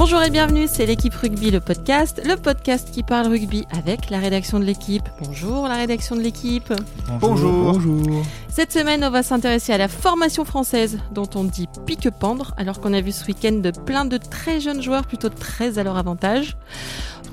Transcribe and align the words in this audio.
Bonjour 0.00 0.22
et 0.22 0.30
bienvenue, 0.30 0.66
c'est 0.66 0.86
l'équipe 0.86 1.12
rugby, 1.12 1.50
le 1.50 1.60
podcast, 1.60 2.22
le 2.24 2.36
podcast 2.36 2.90
qui 2.90 3.02
parle 3.02 3.26
rugby 3.26 3.66
avec 3.70 4.08
la 4.08 4.18
rédaction 4.18 4.58
de 4.58 4.64
l'équipe. 4.64 5.06
Bonjour 5.22 5.68
la 5.68 5.74
rédaction 5.74 6.16
de 6.16 6.22
l'équipe. 6.22 6.72
Bonjour. 7.20 7.74
Bonjour. 7.74 8.22
Cette 8.48 8.72
semaine, 8.72 9.04
on 9.04 9.10
va 9.10 9.22
s'intéresser 9.22 9.74
à 9.74 9.76
la 9.76 9.88
formation 9.88 10.46
française 10.46 11.00
dont 11.12 11.28
on 11.34 11.44
dit 11.44 11.68
pique-pendre, 11.84 12.54
alors 12.56 12.80
qu'on 12.80 12.94
a 12.94 13.02
vu 13.02 13.12
ce 13.12 13.26
week-end 13.26 13.52
de 13.52 13.72
plein 13.72 14.06
de 14.06 14.16
très 14.16 14.58
jeunes 14.58 14.80
joueurs 14.80 15.04
plutôt 15.04 15.28
très 15.28 15.78
à 15.78 15.82
leur 15.82 15.98
avantage. 15.98 16.56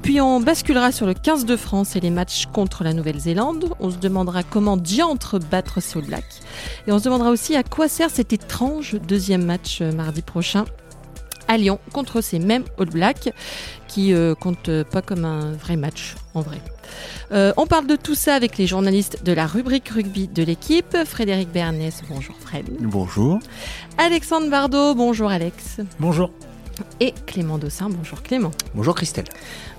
Puis 0.02 0.20
on 0.20 0.42
basculera 0.42 0.92
sur 0.92 1.06
le 1.06 1.14
15 1.14 1.46
de 1.46 1.56
France 1.56 1.96
et 1.96 2.02
les 2.02 2.10
matchs 2.10 2.48
contre 2.52 2.84
la 2.84 2.92
Nouvelle-Zélande. 2.92 3.76
On 3.80 3.90
se 3.92 3.98
demandera 3.98 4.44
comment 4.44 4.76
diantre 4.76 5.40
battre 5.40 5.82
ces 5.82 6.00
All 6.00 6.06
Blacks. 6.06 6.42
Et 6.86 6.92
on 6.92 7.00
se 7.00 7.06
demandera 7.06 7.30
aussi 7.30 7.56
à 7.56 7.64
quoi 7.64 7.88
sert 7.88 8.10
cet 8.10 8.34
étrange 8.34 8.98
deuxième 9.08 9.46
match 9.46 9.80
euh, 9.80 9.94
mardi 9.94 10.22
prochain 10.22 10.66
à 11.48 11.58
Lyon 11.58 11.80
contre 11.94 12.22
ces 12.22 12.40
mêmes 12.40 12.64
All 12.80 12.90
Blacks 12.90 13.30
qui 13.88 14.14
euh, 14.14 14.36
comptent 14.36 14.84
pas 14.84 15.02
comme 15.02 15.26
un 15.26 15.54
vrai 15.54 15.76
match 15.76 16.16
en 16.34 16.42
vrai. 16.42 16.62
Euh, 17.32 17.54
on 17.58 17.66
parle 17.66 17.88
de 17.88 17.96
tout 17.96 18.16
ça 18.16 18.36
avec 18.36 18.58
les 18.58 18.68
journalistes 18.68 19.24
de 19.24 19.34
la 19.34 19.48
rubrique 19.48 19.90
rugby 19.90 20.28
de 20.28 20.44
l'équipe. 20.44 20.96
Frédéric 21.06 21.52
Bernès, 21.52 22.02
bonjour 22.10 22.36
Fred. 22.40 22.66
Bonjour. 22.80 23.40
Alexandre 23.98 24.50
Bardot, 24.50 24.96
bonjour 24.96 25.30
Alex. 25.30 25.80
Bonjour. 26.00 26.32
Et 27.00 27.14
Clément 27.26 27.58
Dossin, 27.58 27.90
bonjour 27.90 28.22
Clément. 28.22 28.52
Bonjour 28.76 28.96
Christelle. 28.96 29.26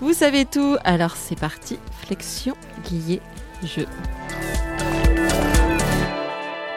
Vous 0.00 0.12
savez 0.12 0.44
tout, 0.44 0.76
alors 0.84 1.16
c'est 1.16 1.38
parti, 1.38 1.78
flexion, 2.02 2.54
lié, 2.90 3.20
jeu. 3.62 3.86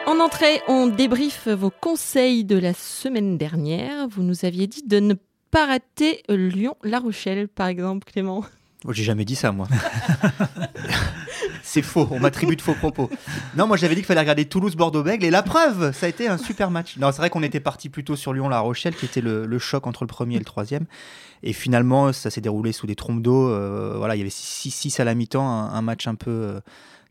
En 0.06 0.18
entrée, 0.18 0.60
on 0.66 0.88
débriefe 0.88 1.48
vos 1.48 1.70
conseils 1.70 2.44
de 2.44 2.58
la 2.58 2.74
semaine 2.74 3.38
dernière. 3.38 4.08
Vous 4.08 4.22
nous 4.22 4.44
aviez 4.44 4.66
dit 4.66 4.82
de 4.84 4.98
ne 4.98 5.14
pas 5.50 5.66
rater 5.66 6.22
Lyon-La 6.28 6.98
Rochelle, 6.98 7.48
par 7.48 7.68
exemple, 7.68 8.10
Clément. 8.10 8.44
Oh, 8.84 8.92
j'ai 8.92 9.04
jamais 9.04 9.24
dit 9.24 9.36
ça, 9.36 9.52
moi. 9.52 9.68
c'est 11.62 11.82
faux, 11.82 12.08
on 12.10 12.18
m'attribue 12.18 12.56
de 12.56 12.62
faux 12.62 12.74
propos. 12.74 13.08
Non, 13.56 13.68
moi 13.68 13.76
j'avais 13.76 13.94
dit 13.94 14.00
qu'il 14.00 14.06
fallait 14.06 14.20
regarder 14.20 14.44
Toulouse-Bordeaux-Bègles, 14.44 15.24
et 15.24 15.30
la 15.30 15.42
preuve, 15.42 15.92
ça 15.92 16.06
a 16.06 16.08
été 16.08 16.26
un 16.26 16.36
super 16.36 16.70
match. 16.70 16.96
Non, 16.96 17.12
c'est 17.12 17.18
vrai 17.18 17.30
qu'on 17.30 17.44
était 17.44 17.60
parti 17.60 17.88
plutôt 17.88 18.16
sur 18.16 18.32
Lyon-La 18.32 18.58
Rochelle, 18.58 18.96
qui 18.96 19.04
était 19.04 19.20
le, 19.20 19.58
choc 19.58 19.86
entre 19.86 20.02
le 20.02 20.08
premier 20.08 20.34
et 20.34 20.40
le 20.40 20.44
troisième. 20.44 20.86
Et 21.44 21.52
finalement, 21.52 22.12
ça 22.12 22.30
s'est 22.30 22.40
déroulé 22.40 22.72
sous 22.72 22.88
des 22.88 22.96
trompes 22.96 23.22
d'eau. 23.22 23.48
Euh, 23.48 23.94
voilà, 23.96 24.16
il 24.16 24.18
y 24.18 24.22
avait 24.22 24.30
6 24.30 24.98
à 24.98 25.04
la 25.04 25.14
mi-temps, 25.14 25.46
un, 25.48 25.82
match 25.82 26.08
un 26.08 26.16
peu. 26.16 26.30
Euh, 26.30 26.60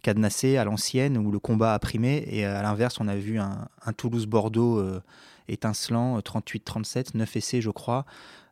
cadenassé 0.01 0.57
à 0.57 0.63
l'ancienne 0.63 1.17
où 1.17 1.31
le 1.31 1.39
combat 1.39 1.73
a 1.73 1.79
primé. 1.79 2.23
Et 2.27 2.45
à 2.45 2.61
l'inverse, 2.61 2.99
on 2.99 3.07
a 3.07 3.15
vu 3.15 3.39
un, 3.39 3.67
Toulouse-Bordeaux 3.95 4.79
euh, 4.79 5.01
étincelant, 5.47 6.19
38-37, 6.19 6.97
euh, 6.97 7.03
9 7.15 7.35
essais, 7.35 7.61
je 7.61 7.69
crois. 7.69 8.05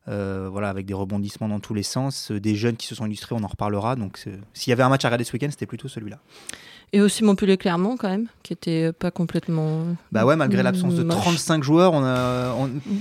Euh, 0.08 0.50
voilà, 0.52 0.70
avec 0.70 0.86
des 0.86 0.94
rebondissements 0.94 1.50
dans 1.50 1.60
tous 1.60 1.74
les 1.74 1.84
sens, 1.84 2.32
des 2.32 2.56
jeunes 2.56 2.78
qui 2.78 2.88
se 2.88 2.96
sont 2.96 3.06
illustrés, 3.06 3.36
on 3.36 3.44
en 3.44 3.48
reparlera. 3.48 3.96
Donc, 3.96 4.26
s'il 4.54 4.72
y 4.72 4.74
avait 4.74 4.84
un 4.84 4.90
match 4.90 5.06
à 5.06 5.10
regarder 5.10 5.24
ce 5.24 5.34
week-end, 5.34 5.50
c'était 5.52 5.66
plutôt 5.66 5.88
celui-là. 5.88 6.20
Et 6.92 7.02
aussi 7.02 7.24
Montpellier-Clermont, 7.24 7.98
quand 7.98 8.10
même, 8.10 8.28
qui 8.42 8.54
était 8.54 8.92
pas 8.92 9.12
complètement. 9.12 9.86
Bah 10.12 10.26
ouais, 10.26 10.36
malgré 10.36 10.64
l'absence 10.64 10.96
de 10.96 11.04
35 11.04 11.64
joueurs, 11.64 11.94
on 11.94 12.04
a, 12.04 12.56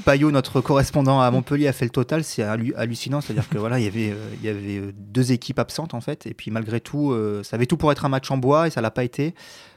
Payot, 0.05 0.31
notre 0.31 0.61
correspondant 0.61 1.20
à 1.20 1.31
Montpellier, 1.31 1.69
a 1.69 1.72
fait 1.72 1.86
le 1.86 1.91
total. 1.91 2.25
C'est 2.25 2.42
hallucinant. 2.42 3.20
C'est-à-dire 3.20 3.48
que 3.48 3.59
voilà, 3.59 3.78
il 3.78 3.84
y 3.84 3.89
avait, 3.89 4.14
il 4.41 4.47
y 4.47 4.48
avait 4.48 4.92
deux 4.94 5.33
équipes 5.33 5.59
absentes, 5.59 5.94
en 5.94 6.00
fait. 6.00 6.27
Et 6.27 6.34
puis, 6.34 6.50
malgré 6.50 6.81
tout, 6.81 7.16
ça 7.42 7.56
avait 7.56 7.66
tout 7.66 7.77
pour 7.77 7.91
être 7.92 8.05
un 8.05 8.09
match 8.11 8.31
en 8.31 8.36
bois 8.36 8.66
et 8.66 8.70
ça 8.70 8.81
l'a 8.81 8.91
pas 8.91 9.05
été 9.05 9.34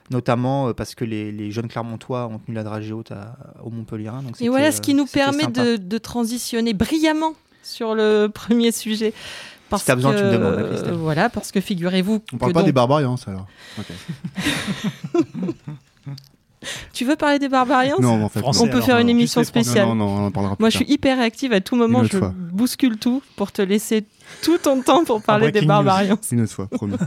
notamment 0.10 0.74
parce 0.74 0.94
que 0.94 1.06
les, 1.06 1.52
jeunes 1.52 1.70
Clermontois 1.70 2.28
ont 2.28 2.40
tenu 2.40 2.56
la 2.56 2.64
dragée 2.64 2.92
haute 2.92 3.14
au 3.64 3.70
Montpellier. 3.70 4.10
et 4.42 4.50
voilà 4.50 4.74
ce 4.74 4.82
qui 4.82 4.94
nous 4.94 5.06
permet 5.06 5.48
de, 5.48 5.78
de, 5.78 5.98
transitionner 5.98 6.74
brillamment 6.74 7.34
sur 7.64 7.96
le 7.96 8.28
premier 8.28 8.72
sujet. 8.72 9.14
Parce 9.72 9.86
si 9.86 9.92
besoin, 9.96 10.14
tu 10.14 10.24
me 10.24 10.32
demandes, 10.34 10.60
hein, 10.60 10.92
Voilà, 10.92 11.30
parce 11.30 11.52
que 11.52 11.62
figurez-vous. 11.62 12.22
On 12.34 12.38
parle 12.38 12.52
pas 12.52 12.64
des 12.64 12.74
barbarians, 12.74 13.16
ça 13.18 13.32
alors. 13.32 13.48
Tu 16.94 17.06
veux 17.06 17.16
parler 17.16 17.40
des 17.40 17.50
barbariens 17.50 17.96
Non, 18.00 18.24
en 18.24 18.30
fait, 18.30 18.42
on 18.44 18.68
peut 18.68 18.82
faire 18.82 19.00
une 19.00 19.10
émission 19.10 19.44
spéciale. 19.44 19.88
Non, 19.88 19.96
non, 19.96 20.26
on 20.28 20.32
parlera 20.32 20.56
Moi, 20.60 20.70
je 20.70 20.78
suis 20.78 20.92
hyper 20.92 21.18
réactive 21.18 21.54
à 21.54 21.62
tout 21.62 21.76
moment. 21.76 22.04
je 22.04 22.18
bouscule 22.18 22.98
tout 22.98 23.24
pour 23.36 23.52
te 23.52 23.62
laisser 23.62 24.06
tout 24.44 24.58
ton 24.58 24.82
temps 24.82 25.04
pour 25.06 25.24
parler 25.24 25.52
des 25.52 25.62
barbarians. 25.62 26.20
Une 26.32 26.42
autre 26.42 26.54
fois, 26.54 26.68
promis. 26.68 26.96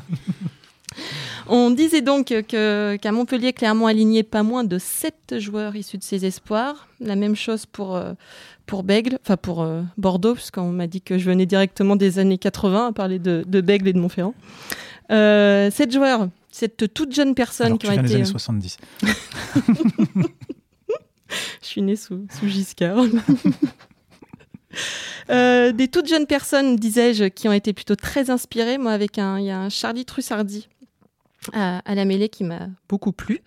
On 1.46 1.70
disait 1.70 2.00
donc 2.00 2.34
qu'à 2.46 3.12
Montpellier, 3.12 3.52
Clermont 3.52 3.86
aligné 3.86 4.22
pas 4.22 4.42
moins 4.42 4.64
de 4.64 4.78
7 4.78 5.38
joueurs 5.38 5.76
issus 5.76 5.98
de 5.98 6.02
ses 6.02 6.24
espoirs. 6.24 6.88
La 7.00 7.16
même 7.16 7.36
chose 7.36 7.66
pour, 7.66 7.96
euh, 7.96 8.14
pour 8.66 8.82
Bègle, 8.82 9.18
enfin 9.22 9.36
pour 9.36 9.62
euh, 9.62 9.82
Bordeaux, 9.98 10.34
puisqu'on 10.34 10.70
m'a 10.70 10.86
dit 10.86 11.02
que 11.02 11.18
je 11.18 11.24
venais 11.26 11.46
directement 11.46 11.96
des 11.96 12.18
années 12.18 12.38
80 12.38 12.88
à 12.88 12.92
parler 12.92 13.18
de, 13.18 13.44
de 13.46 13.60
Bègle 13.60 13.88
et 13.88 13.92
de 13.92 13.98
Montferrand. 13.98 14.34
Euh, 15.10 15.70
7 15.70 15.92
joueurs, 15.92 16.28
cette 16.50 16.94
toute 16.94 17.14
jeune 17.14 17.34
personne 17.34 17.76
qui 17.76 17.88
ont 17.88 17.92
été. 17.92 18.02
des 18.02 18.14
années 18.14 18.24
70. 18.24 18.78
je 19.02 20.26
suis 21.60 21.82
née 21.82 21.96
sous, 21.96 22.26
sous 22.38 22.48
Giscard. 22.48 23.04
Euh, 25.30 25.72
des 25.72 25.88
toutes 25.88 26.08
jeunes 26.08 26.26
personnes, 26.26 26.76
disais-je, 26.76 27.24
qui 27.24 27.48
ont 27.48 27.52
été 27.52 27.72
plutôt 27.72 27.96
très 27.96 28.30
inspirées. 28.30 28.76
Moi, 28.76 28.92
avec 28.92 29.18
un, 29.18 29.38
il 29.38 29.46
y 29.46 29.50
a 29.50 29.58
un 29.58 29.68
Charlie 29.70 30.04
Trussardi 30.04 30.68
à, 31.52 31.94
la 31.94 32.04
mêlée 32.04 32.28
qui 32.28 32.44
m'a 32.44 32.68
beaucoup 32.88 33.12
plu. 33.12 33.42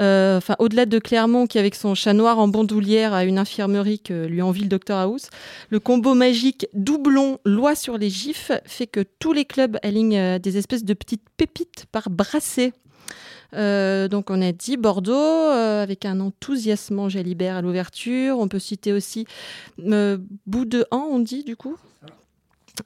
Euh, 0.00 0.38
enfin, 0.38 0.56
au-delà 0.58 0.86
de 0.86 0.98
Clermont 0.98 1.46
qui 1.46 1.58
avec 1.58 1.74
son 1.74 1.94
chat 1.94 2.12
noir 2.12 2.38
en 2.38 2.48
bandoulière 2.48 3.12
a 3.12 3.24
une 3.24 3.38
infirmerie 3.38 4.00
que 4.00 4.26
lui 4.26 4.42
envie 4.42 4.62
le 4.62 4.68
Dr 4.68 4.94
House, 4.94 5.28
le 5.68 5.80
combo 5.80 6.14
magique 6.14 6.66
doublon 6.72 7.38
loi 7.44 7.74
sur 7.74 7.98
les 7.98 8.10
gifs 8.10 8.52
fait 8.64 8.86
que 8.86 9.04
tous 9.18 9.32
les 9.32 9.44
clubs 9.44 9.78
alignent 9.82 10.18
euh, 10.18 10.38
des 10.38 10.56
espèces 10.56 10.84
de 10.84 10.94
petites 10.94 11.24
pépites 11.36 11.86
par 11.92 12.10
brassée. 12.10 12.72
Euh, 13.54 14.08
donc 14.08 14.30
on 14.30 14.40
a 14.40 14.52
dit 14.52 14.78
Bordeaux 14.78 15.12
avec 15.12 16.06
un 16.06 16.20
enthousiasme 16.20 17.08
Jalibert 17.10 17.56
à 17.56 17.62
l'ouverture. 17.62 18.38
On 18.38 18.48
peut 18.48 18.58
citer 18.58 18.92
aussi 18.92 19.26
Bout 19.78 20.64
de 20.64 20.86
Han, 20.90 21.08
on 21.10 21.18
dit 21.18 21.44
du 21.44 21.56
coup? 21.56 21.76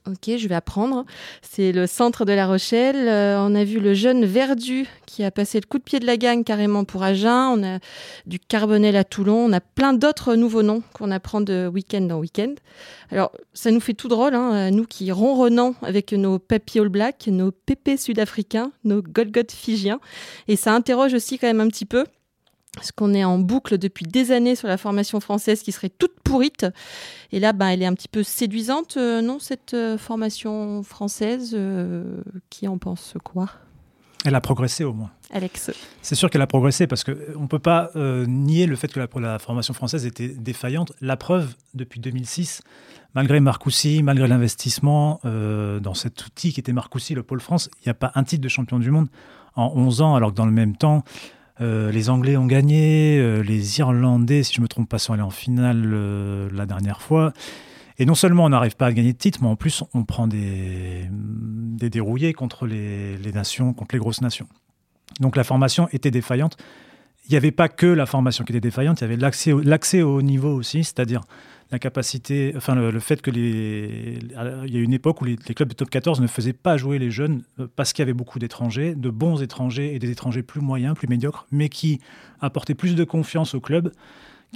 Ok, 0.06 0.36
je 0.36 0.48
vais 0.48 0.54
apprendre. 0.54 1.04
C'est 1.42 1.70
le 1.70 1.86
centre 1.86 2.24
de 2.24 2.32
La 2.32 2.48
Rochelle. 2.48 3.08
Euh, 3.08 3.38
on 3.38 3.54
a 3.54 3.62
vu 3.62 3.78
le 3.78 3.94
jeune 3.94 4.24
Verdu 4.24 4.86
qui 5.06 5.22
a 5.22 5.30
passé 5.30 5.60
le 5.60 5.66
coup 5.66 5.78
de 5.78 5.84
pied 5.84 6.00
de 6.00 6.06
la 6.06 6.16
gang 6.16 6.42
carrément 6.42 6.84
pour 6.84 7.04
Agen. 7.04 7.52
On 7.56 7.64
a 7.64 7.78
du 8.26 8.41
Carbonel 8.41 8.97
à 8.97 9.04
Toulon. 9.04 9.44
On 9.44 9.52
a 9.52 9.60
plein 9.60 9.92
d'autres 9.92 10.34
nouveaux 10.34 10.62
noms 10.62 10.82
qu'on 10.92 11.12
apprend 11.12 11.41
de 11.41 11.70
week-end 11.72 12.08
en 12.10 12.19
week-end. 12.19 12.54
Alors, 13.12 13.30
ça 13.54 13.70
nous 13.70 13.80
fait 13.80 13.94
tout 13.94 14.08
drôle, 14.08 14.34
hein, 14.34 14.72
nous 14.72 14.86
qui 14.86 15.12
ronronnons 15.12 15.76
avec 15.82 16.12
nos 16.12 16.41
papy 16.41 16.80
all 16.80 16.88
black, 16.88 17.28
nos 17.28 17.53
pépés 17.53 17.97
sud-africains, 17.97 18.72
nos 18.82 19.03
golgoth 19.03 19.53
figiens. 19.53 20.00
Et 20.48 20.56
ça 20.56 20.74
interroge 20.74 21.14
aussi 21.14 21.38
quand 21.38 21.47
même 21.47 21.60
un 21.60 21.68
petit 21.68 21.86
peu 21.86 22.04
parce 22.76 22.92
qu'on 22.92 23.14
est 23.14 23.25
en 23.25 23.38
boucle 23.38 23.78
depuis 23.78 24.04
des 24.04 24.31
années 24.31 24.54
sur 24.54 24.69
la 24.69 24.76
formation 24.76 25.19
française 25.19 25.62
qui 25.62 25.72
serait 25.72 25.88
toute 25.88 26.20
pourrite. 26.22 26.66
Et 27.32 27.41
là, 27.41 27.53
ben, 27.53 27.69
elle 27.69 27.82
est 27.82 27.87
un 27.87 27.94
petit 27.94 28.06
peu 28.06 28.22
séduisante, 28.22 28.97
euh, 28.97 29.20
non, 29.20 29.38
cette 29.41 29.75
euh, 29.75 29.98
formation 29.98 30.84
française 30.84 31.53
euh, 31.54 32.22
Qui 32.50 32.69
en 32.69 32.78
pense 32.78 33.15
quoi? 33.25 33.48
Elle 34.25 34.34
a 34.34 34.41
progressé 34.41 34.84
au 34.84 34.92
moins. 34.92 35.10
Alex. 35.32 35.70
C'est 36.03 36.15
sûr 36.15 36.31
qu'elle 36.31 36.42
a 36.42 36.47
progressé 36.47 36.86
parce 36.86 37.04
qu'on 37.04 37.42
ne 37.42 37.47
peut 37.47 37.60
pas 37.60 37.91
nier 37.94 38.66
le 38.66 38.75
fait 38.75 38.88
que 38.88 38.98
la, 38.98 39.09
la, 39.20 39.38
formation 39.38 39.72
française 39.72 40.04
était 40.04 40.28
défaillante. 40.28 40.92
La 41.00 41.16
preuve, 41.16 41.54
depuis 41.75 42.00
2006, 42.00 42.62
malgré 43.15 43.38
Marcoussis, 43.38 44.03
malgré 44.03 44.26
l'investissement 44.26 45.20
dans 45.22 45.94
cet 45.94 46.26
outil 46.26 46.53
qui 46.53 46.59
était 46.59 46.72
Marcoussis, 46.72 47.15
le 47.15 47.22
Pôle 47.22 47.41
France, 47.41 47.70
il 47.81 47.88
n'y 47.88 47.91
a 47.91 47.94
pas 47.94 48.10
un 48.16 48.25
titre 48.25 48.42
de 48.42 48.48
champion 48.48 48.81
du 48.81 48.91
monde 48.91 49.06
en 49.54 49.72
11 49.75 50.00
ans, 50.00 50.15
alors 50.16 50.31
que 50.31 50.36
dans 50.36 50.47
le 50.47 50.53
même 50.53 50.76
temps, 50.76 51.04
euh, 51.61 51.91
les 51.91 52.11
Anglais 52.11 52.37
ont 52.37 52.47
gagné, 52.47 53.19
euh, 53.19 53.43
les 53.43 53.78
Irlandais, 53.78 54.43
si 54.43 54.55
je 54.55 54.61
ne 54.61 54.65
me 54.65 54.69
trompe 54.69 54.89
pas, 54.89 54.99
sont 54.99 55.15
allés 55.15 55.22
en 55.22 55.31
finale 55.31 55.83
euh, 55.87 56.49
la 56.53 56.67
dernière 56.67 57.00
fois. 57.00 57.33
Et 57.99 58.05
non 58.05 58.15
seulement 58.15 58.44
on 58.44 58.50
n'arrive 58.50 58.77
pas 58.77 58.86
à 58.86 58.92
gagner 58.92 59.15
de 59.15 59.19
titre, 59.19 59.39
mais 59.41 59.48
en 59.48 59.57
plus 59.57 59.83
on 59.95 60.04
prend 60.04 60.27
des, 60.27 61.09
des 61.10 61.89
dérouillés 61.89 62.34
contre 62.34 62.66
les, 62.66 63.16
nations, 63.33 63.72
contre 63.72 63.95
les 63.95 63.98
grosses 63.98 64.21
nations. 64.21 64.47
Donc 65.21 65.34
la 65.34 65.45
formation 65.45 65.89
était 65.92 66.10
défaillante. 66.10 66.59
Il 67.27 67.30
n'y 67.30 67.39
avait 67.39 67.53
pas 67.53 67.71
que 67.71 67.86
la 67.86 68.04
formation 68.04 68.45
qui 68.45 68.53
était 68.53 68.60
défaillante, 68.60 69.01
il 69.01 69.04
y 69.04 69.07
avait 69.07 69.16
l'accès 69.16 70.03
au, 70.03 70.16
au 70.16 70.22
niveau 70.22 70.53
aussi, 70.54 70.84
c'est-à-dire 70.84 71.22
la 71.71 71.78
capacité, 71.78 72.53
enfin 72.57 72.74
le, 72.74 73.01
fait 73.01 73.21
que 73.21 73.30
il 73.30 74.33
y 74.72 74.77
a 74.77 74.80
une 74.80 74.92
époque 74.92 75.21
où 75.21 75.24
les, 75.24 75.36
clubs 75.36 75.68
de 75.68 75.74
top 75.74 75.91
14 75.91 76.21
ne 76.21 76.27
faisaient 76.27 76.53
pas 76.53 76.77
jouer 76.77 76.98
les 76.98 77.10
jeunes 77.10 77.42
euh, 77.59 77.66
parce 77.74 77.92
qu'il 77.92 78.03
y 78.03 78.04
avait 78.04 78.13
beaucoup 78.13 78.39
d'étrangers, 78.39 78.95
de 78.95 79.10
bons 79.10 79.42
étrangers 79.42 79.95
et 79.95 79.98
des 79.98 80.10
étrangers 80.10 80.42
plus 80.42 80.60
moyens, 80.60 80.95
plus 80.95 81.09
médiocres, 81.09 81.47
mais 81.51 81.68
qui 81.68 82.01
apportaient 82.41 82.74
plus 82.74 82.95
de 82.95 83.04
confiance 83.04 83.54
aux 83.54 83.60
clubs. 83.60 83.92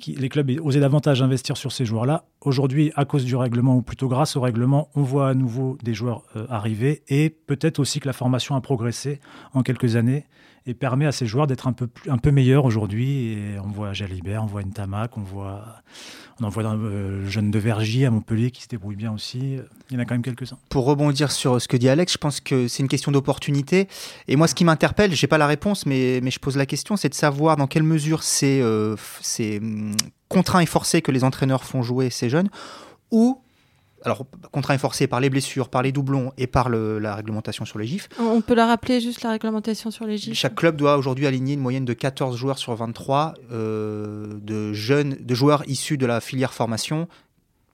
Qui, 0.01 0.15
les 0.15 0.29
clubs 0.29 0.49
osaient 0.63 0.81
davantage 0.81 1.21
investir 1.21 1.57
sur 1.57 1.73
ces 1.73 1.85
joueurs-là. 1.85 2.25
Aujourd'hui, 2.43 2.93
à 2.95 3.05
cause 3.05 3.25
du 3.25 3.35
règlement, 3.35 3.75
ou 3.75 3.83
plutôt 3.83 4.07
grâce 4.07 4.37
au 4.37 4.41
règlement, 4.41 4.89
on 4.95 5.03
voit 5.03 5.29
à 5.29 5.35
nouveau 5.35 5.79
des 5.83 5.95
joueurs 5.95 6.23
euh, 6.37 6.47
arriver 6.49 7.03
et 7.09 7.29
peut-être 7.29 7.81
aussi 7.81 7.99
que 7.99 8.07
la 8.07 8.13
formation 8.13 8.55
a 8.55 8.61
progressé 8.61 9.19
en 9.53 9.65
quelques 9.65 9.97
années 9.97 10.27
et 10.67 10.75
permet 10.75 11.07
à 11.07 11.13
ces 11.13 11.27
joueurs 11.27 11.47
d'être 11.47 11.67
un 11.67 11.73
peu, 11.73 11.89
un 12.09 12.19
peu 12.19 12.31
meilleurs 12.31 12.65
aujourd'hui. 12.65 13.33
Et 13.33 13.59
on 13.65 13.69
voit 13.69 13.93
Jalibert, 13.93 14.43
on 14.43 14.47
voit 14.47 14.63
Ntamak, 14.63 15.17
on 15.17 15.23
voit, 15.23 15.83
on 16.41 16.45
en 16.45 16.49
voit 16.49 16.65
un 16.65 16.79
euh, 16.79 17.27
jeune 17.27 17.51
de 17.51 17.59
Vergy 17.59 18.05
à 18.05 18.11
Montpellier 18.11 18.51
qui 18.51 18.63
se 18.63 18.69
débrouille 18.69 18.97
bien 18.97 19.13
aussi. 19.13 19.59
Il 19.91 19.95
y 19.95 19.97
en 19.97 20.01
a 20.01 20.05
quand 20.05 20.15
même 20.15 20.23
quelques-uns. 20.23 20.59
Pour 20.69 20.85
rebondir 20.85 21.31
sur 21.31 21.61
ce 21.61 21.69
que 21.69 21.77
dit 21.77 21.89
Alex, 21.89 22.13
je 22.13 22.19
pense 22.19 22.41
que 22.41 22.69
c'est 22.69 22.83
une 22.83 22.89
question 22.89 23.13
d'opportunité. 23.13 23.89
Et 24.29 24.37
moi, 24.37 24.47
ce 24.47 24.55
qui 24.55 24.65
m'interpelle, 24.65 25.15
j'ai 25.15 25.27
pas 25.27 25.39
la 25.39 25.47
réponse, 25.47 25.87
mais, 25.87 26.21
mais 26.23 26.31
je 26.31 26.39
pose 26.39 26.57
la 26.57 26.67
question, 26.67 26.97
c'est 26.97 27.09
de 27.09 27.15
savoir 27.15 27.57
dans 27.57 27.67
quelle 27.67 27.83
mesure 27.83 28.23
c'est 28.23 28.61
euh, 28.61 28.97
hum, 29.39 29.95
contraint 30.29 30.61
et 30.61 30.67
forcé 30.67 31.03
que 31.03 31.11
les 31.11 31.25
entraîneurs 31.25 31.65
font 31.65 31.83
jouer 31.83 32.11
ces 32.11 32.29
jeunes, 32.29 32.51
ou 33.11 33.43
alors 34.05 34.27
contraint 34.53 34.75
et 34.75 34.79
forcé 34.79 35.07
par 35.07 35.21
les 35.21 35.31
blessures, 35.31 35.69
par 35.69 35.83
les 35.83 35.93
doublons 35.93 36.33
et 36.39 36.47
par 36.47 36.69
la 36.69 37.15
réglementation 37.15 37.65
sur 37.65 37.79
les 37.79 37.87
gifs. 37.87 38.09
On 38.19 38.41
peut 38.41 38.55
la 38.55 38.67
rappeler 38.67 39.01
juste 39.01 39.23
la 39.23 39.31
réglementation 39.31 39.91
sur 39.91 40.07
les 40.07 40.17
gifs. 40.17 40.35
Chaque 40.35 40.55
club 40.55 40.77
doit 40.77 40.97
aujourd'hui 40.97 41.27
aligner 41.27 41.55
une 41.55 41.61
moyenne 41.61 41.85
de 41.85 41.93
14 41.93 42.37
joueurs 42.37 42.59
sur 42.59 42.75
23 42.75 43.35
euh, 43.53 44.39
de 44.41 44.73
jeunes, 44.73 45.17
de 45.21 45.35
joueurs 45.35 45.63
issus 45.69 45.99
de 45.99 46.07
la 46.07 46.21
filière 46.21 46.53
formation 46.53 47.09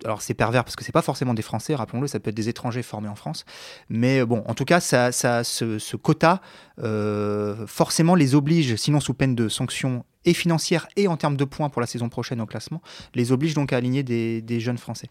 alors 0.04 0.22
c'est 0.22 0.34
pervers 0.34 0.62
parce 0.62 0.76
que 0.76 0.84
c'est 0.84 0.92
pas 0.92 1.02
forcément 1.02 1.34
des 1.34 1.42
Français, 1.42 1.74
rappelons-le, 1.74 2.06
ça 2.06 2.20
peut 2.20 2.30
être 2.30 2.36
des 2.36 2.48
étrangers 2.48 2.82
formés 2.82 3.08
en 3.08 3.14
France. 3.14 3.44
Mais 3.88 4.24
bon, 4.24 4.42
en 4.46 4.54
tout 4.54 4.64
cas, 4.64 4.80
ça, 4.80 5.10
ça 5.10 5.42
ce, 5.42 5.96
quota 5.96 6.42
euh, 6.82 7.66
forcément 7.66 8.14
les 8.14 8.34
oblige, 8.34 8.76
sinon 8.76 9.00
sous 9.00 9.14
peine 9.14 9.34
de 9.34 9.48
sanctions 9.48 10.04
et 10.26 10.34
financières 10.34 10.86
et 10.96 11.08
en 11.08 11.16
termes 11.16 11.36
de 11.36 11.44
points 11.44 11.70
pour 11.70 11.80
la 11.80 11.86
saison 11.86 12.08
prochaine 12.08 12.40
au 12.40 12.46
classement, 12.46 12.82
les 13.14 13.32
oblige 13.32 13.54
donc 13.54 13.72
à 13.72 13.76
aligner 13.76 14.02
des, 14.02 14.60
jeunes 14.60 14.78
Français. 14.78 15.08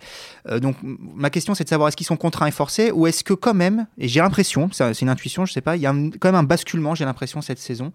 Euh, 0.49 0.59
donc 0.59 0.75
ma 0.83 1.29
question 1.29 1.55
c'est 1.55 1.63
de 1.63 1.69
savoir 1.69 1.87
est-ce 1.87 1.97
qu'ils 1.97 2.05
sont 2.05 2.17
contraints 2.17 2.47
et 2.47 2.51
forcés 2.51 2.91
ou 2.91 3.07
est-ce 3.07 3.23
que 3.23 3.33
quand 3.33 3.53
même, 3.53 3.87
et 3.97 4.07
j'ai 4.07 4.19
l'impression, 4.19 4.69
c'est 4.71 5.01
une 5.01 5.09
intuition, 5.09 5.45
je 5.45 5.53
sais 5.53 5.61
pas, 5.61 5.75
il 5.75 5.81
y 5.81 5.87
a 5.87 5.93
quand 6.19 6.27
même 6.27 6.35
un 6.35 6.43
basculement, 6.43 6.95
j'ai 6.95 7.05
l'impression 7.05 7.41
cette 7.41 7.59
saison, 7.59 7.91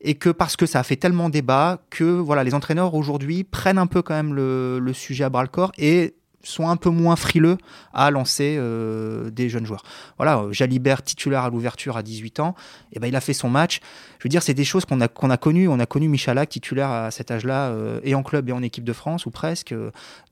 et 0.00 0.14
que 0.14 0.30
parce 0.30 0.56
que 0.56 0.66
ça 0.66 0.80
a 0.80 0.82
fait 0.82 0.96
tellement 0.96 1.28
débat 1.28 1.82
que 1.90 2.04
voilà 2.04 2.44
les 2.44 2.54
entraîneurs 2.54 2.94
aujourd'hui 2.94 3.44
prennent 3.44 3.78
un 3.78 3.86
peu 3.86 4.02
quand 4.02 4.14
même 4.14 4.34
le, 4.34 4.78
le 4.78 4.92
sujet 4.92 5.24
à 5.24 5.30
bras 5.30 5.42
le 5.42 5.48
corps 5.48 5.72
et 5.76 6.14
sont 6.42 6.68
un 6.68 6.76
peu 6.76 6.90
moins 6.90 7.16
frileux 7.16 7.58
à 7.92 8.10
lancer 8.10 8.56
euh, 8.58 9.30
des 9.30 9.48
jeunes 9.48 9.66
joueurs. 9.66 9.82
Voilà, 10.16 10.44
Jalibert 10.50 11.02
titulaire 11.02 11.42
à 11.42 11.50
l'ouverture 11.50 11.96
à 11.96 12.02
18 12.02 12.40
ans, 12.40 12.54
et 12.92 12.96
eh 12.96 13.00
ben 13.00 13.06
il 13.06 13.16
a 13.16 13.20
fait 13.20 13.32
son 13.32 13.48
match. 13.48 13.80
Je 14.18 14.24
veux 14.24 14.30
dire, 14.30 14.42
c'est 14.42 14.54
des 14.54 14.64
choses 14.64 14.84
qu'on 14.84 15.00
a 15.00 15.08
qu'on 15.08 15.30
a 15.30 15.36
connues. 15.36 15.68
On 15.68 15.78
a 15.80 15.86
connu 15.86 16.08
Michalak 16.08 16.48
titulaire 16.48 16.90
à 16.90 17.10
cet 17.10 17.30
âge-là 17.30 17.68
euh, 17.68 18.00
et 18.04 18.14
en 18.14 18.22
club 18.22 18.48
et 18.48 18.52
en 18.52 18.62
équipe 18.62 18.84
de 18.84 18.92
France 18.92 19.26
ou 19.26 19.30
presque. 19.30 19.74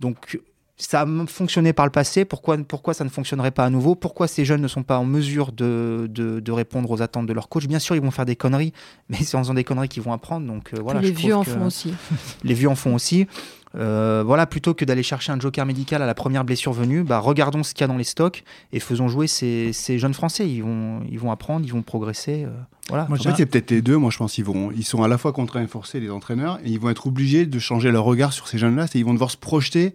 Donc 0.01 0.39
ça 0.79 1.03
a 1.03 1.27
fonctionné 1.27 1.73
par 1.73 1.85
le 1.85 1.91
passé, 1.91 2.25
pourquoi, 2.25 2.57
pourquoi 2.57 2.95
ça 2.95 3.03
ne 3.03 3.09
fonctionnerait 3.09 3.51
pas 3.51 3.65
à 3.65 3.71
nouveau? 3.71 3.97
Pourquoi 3.97 4.29
ces 4.29 4.45
jeunes 4.45 4.63
ne 4.63 4.69
sont 4.69 4.85
pas 4.85 4.97
en 4.97 5.05
mesure 5.05 5.51
de, 5.51 6.07
de, 6.09 6.53
répondre 6.53 6.89
aux 6.91 7.03
attentes 7.03 7.27
de 7.27 7.33
leur 7.33 7.49
coach? 7.49 7.67
Bien 7.67 7.81
sûr, 7.81 7.97
ils 7.97 8.01
vont 8.01 8.13
faire 8.13 8.25
des 8.25 8.37
conneries, 8.37 8.73
mais 9.09 9.17
c'est 9.17 9.37
en 9.37 9.41
faisant 9.41 9.55
des 9.55 9.65
conneries 9.65 9.89
qu'ils 9.89 10.05
vont 10.05 10.13
apprendre. 10.13 10.47
Donc, 10.47 10.73
euh, 10.73 10.79
voilà, 10.81 11.01
les 11.03 11.11
vieux 11.11 11.35
en 11.35 11.43
font 11.43 11.67
aussi. 11.67 11.93
Les 12.45 12.55
vieux 12.55 12.69
en 12.69 12.77
font 12.77 12.95
aussi. 12.95 13.27
Euh, 13.75 14.23
voilà, 14.25 14.47
plutôt 14.47 14.75
que 14.75 14.85
d'aller 14.85 15.03
chercher 15.03 15.32
un 15.32 15.38
joker 15.38 15.67
médical 15.67 16.03
à 16.03 16.06
la 16.06 16.15
première 16.15 16.44
blessure 16.44 16.73
venue, 16.73 17.03
bah, 17.03 17.19
regardons 17.19 17.62
ce 17.62 17.75
qu'il 17.75 17.82
y 17.82 17.85
a 17.85 17.87
dans 17.87 17.97
les 17.97 18.05
stocks 18.05 18.44
et 18.73 18.81
faisons 18.81 19.09
jouer 19.09 19.26
ces, 19.26 19.73
ces, 19.73 19.99
jeunes 19.99 20.15
Français. 20.15 20.49
Ils 20.49 20.62
vont, 20.62 21.00
ils 21.11 21.19
vont 21.19 21.31
apprendre, 21.31 21.65
ils 21.67 21.73
vont 21.73 21.82
progresser. 21.82 22.44
Euh, 22.44 22.50
voilà. 22.88 23.06
Moi, 23.09 23.19
en 23.19 23.23
fait, 23.23 23.35
c'est 23.37 23.47
peut-être 23.47 23.70
les 23.70 23.82
deux. 23.82 23.97
Moi, 23.97 24.11
je 24.11 24.19
pense 24.19 24.32
qu'ils 24.32 24.44
vont, 24.44 24.70
ils 24.73 24.85
sont 24.85 25.03
à 25.03 25.09
la 25.09 25.19
fois 25.19 25.32
contraints 25.32 25.62
et 25.62 25.67
forcés, 25.67 26.00
les 26.00 26.11
entraîneurs, 26.11 26.59
et 26.65 26.70
ils 26.70 26.81
vont 26.81 26.91
être 26.91 27.06
obligés 27.06 27.47
de 27.47 27.59
changer 27.59 27.91
leur 27.91 28.05
regard 28.05 28.32
sur 28.32 28.49
ces 28.49 28.59
jeunes-là. 28.59 28.87
Ils 28.94 29.05
vont 29.05 29.12
devoir 29.12 29.31
se 29.31 29.37
projeter 29.37 29.94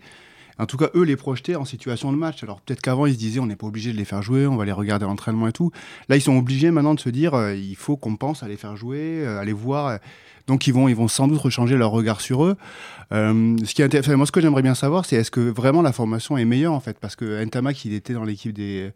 en 0.60 0.66
tout 0.66 0.78
cas, 0.78 0.90
eux 0.96 1.04
les 1.04 1.16
projeter 1.16 1.56
en 1.56 1.66
situation 1.66 2.12
de 2.12 2.18
match. 2.18 2.44
Alors 2.44 2.62
peut-être 2.62 2.82
qu'avant, 2.82 3.06
ils 3.06 3.14
se 3.14 3.20
disaient, 3.20 3.40
on 3.40 3.46
n'est 3.46 3.56
pas 3.56 3.68
obligé 3.68 3.92
de 3.92 3.98
les 3.98 4.06
faire 4.06 4.22
jouer, 4.22 4.48
on 4.48 4.56
va 4.56 4.66
les 4.66 4.72
regarder 4.72 5.06
à 5.06 5.08
l'entraînement 5.08 5.48
et 5.48 5.54
tout. 5.54 5.72
Là, 6.10 6.16
ils 6.16 6.22
sont 6.22 6.38
obligés 6.38 6.72
maintenant 6.72 6.94
de 6.94 7.00
se 7.00 7.10
dire, 7.10 7.34
euh, 7.34 7.56
il 7.56 7.76
faut 7.76 7.98
qu'on 7.98 8.16
pense 8.16 8.44
à 8.44 8.48
les 8.48 8.58
faire 8.58 8.76
jouer, 8.76 9.26
à 9.26 9.44
les 9.44 9.54
voir. 9.54 10.00
Donc 10.48 10.68
ils 10.68 10.74
vont, 10.74 10.88
ils 10.88 10.96
vont 10.96 11.08
sans 11.08 11.28
doute 11.28 11.50
changer 11.50 11.78
leur 11.78 11.92
regard 11.92 12.22
sur 12.22 12.44
eux. 12.44 12.58
Euh, 13.12 13.56
ce 13.64 13.74
qui 13.74 13.82
est 13.82 13.86
intéressant, 13.86 14.18
moi 14.18 14.26
ce 14.26 14.32
que 14.32 14.42
j'aimerais 14.42 14.62
bien 14.62 14.76
savoir, 14.76 15.06
c'est 15.06 15.16
est-ce 15.16 15.32
que 15.32 15.40
vraiment 15.40 15.82
la 15.82 15.94
formation 15.94 16.38
est 16.38 16.46
meilleure 16.46 16.74
en 16.74 16.80
fait? 16.80 16.98
Parce 17.00 17.16
que 17.16 17.44
Ntamak, 17.44 17.86
il 17.86 17.94
était 17.94 18.14
dans 18.14 18.26
l'équipe 18.26 18.52
des, 18.52 18.92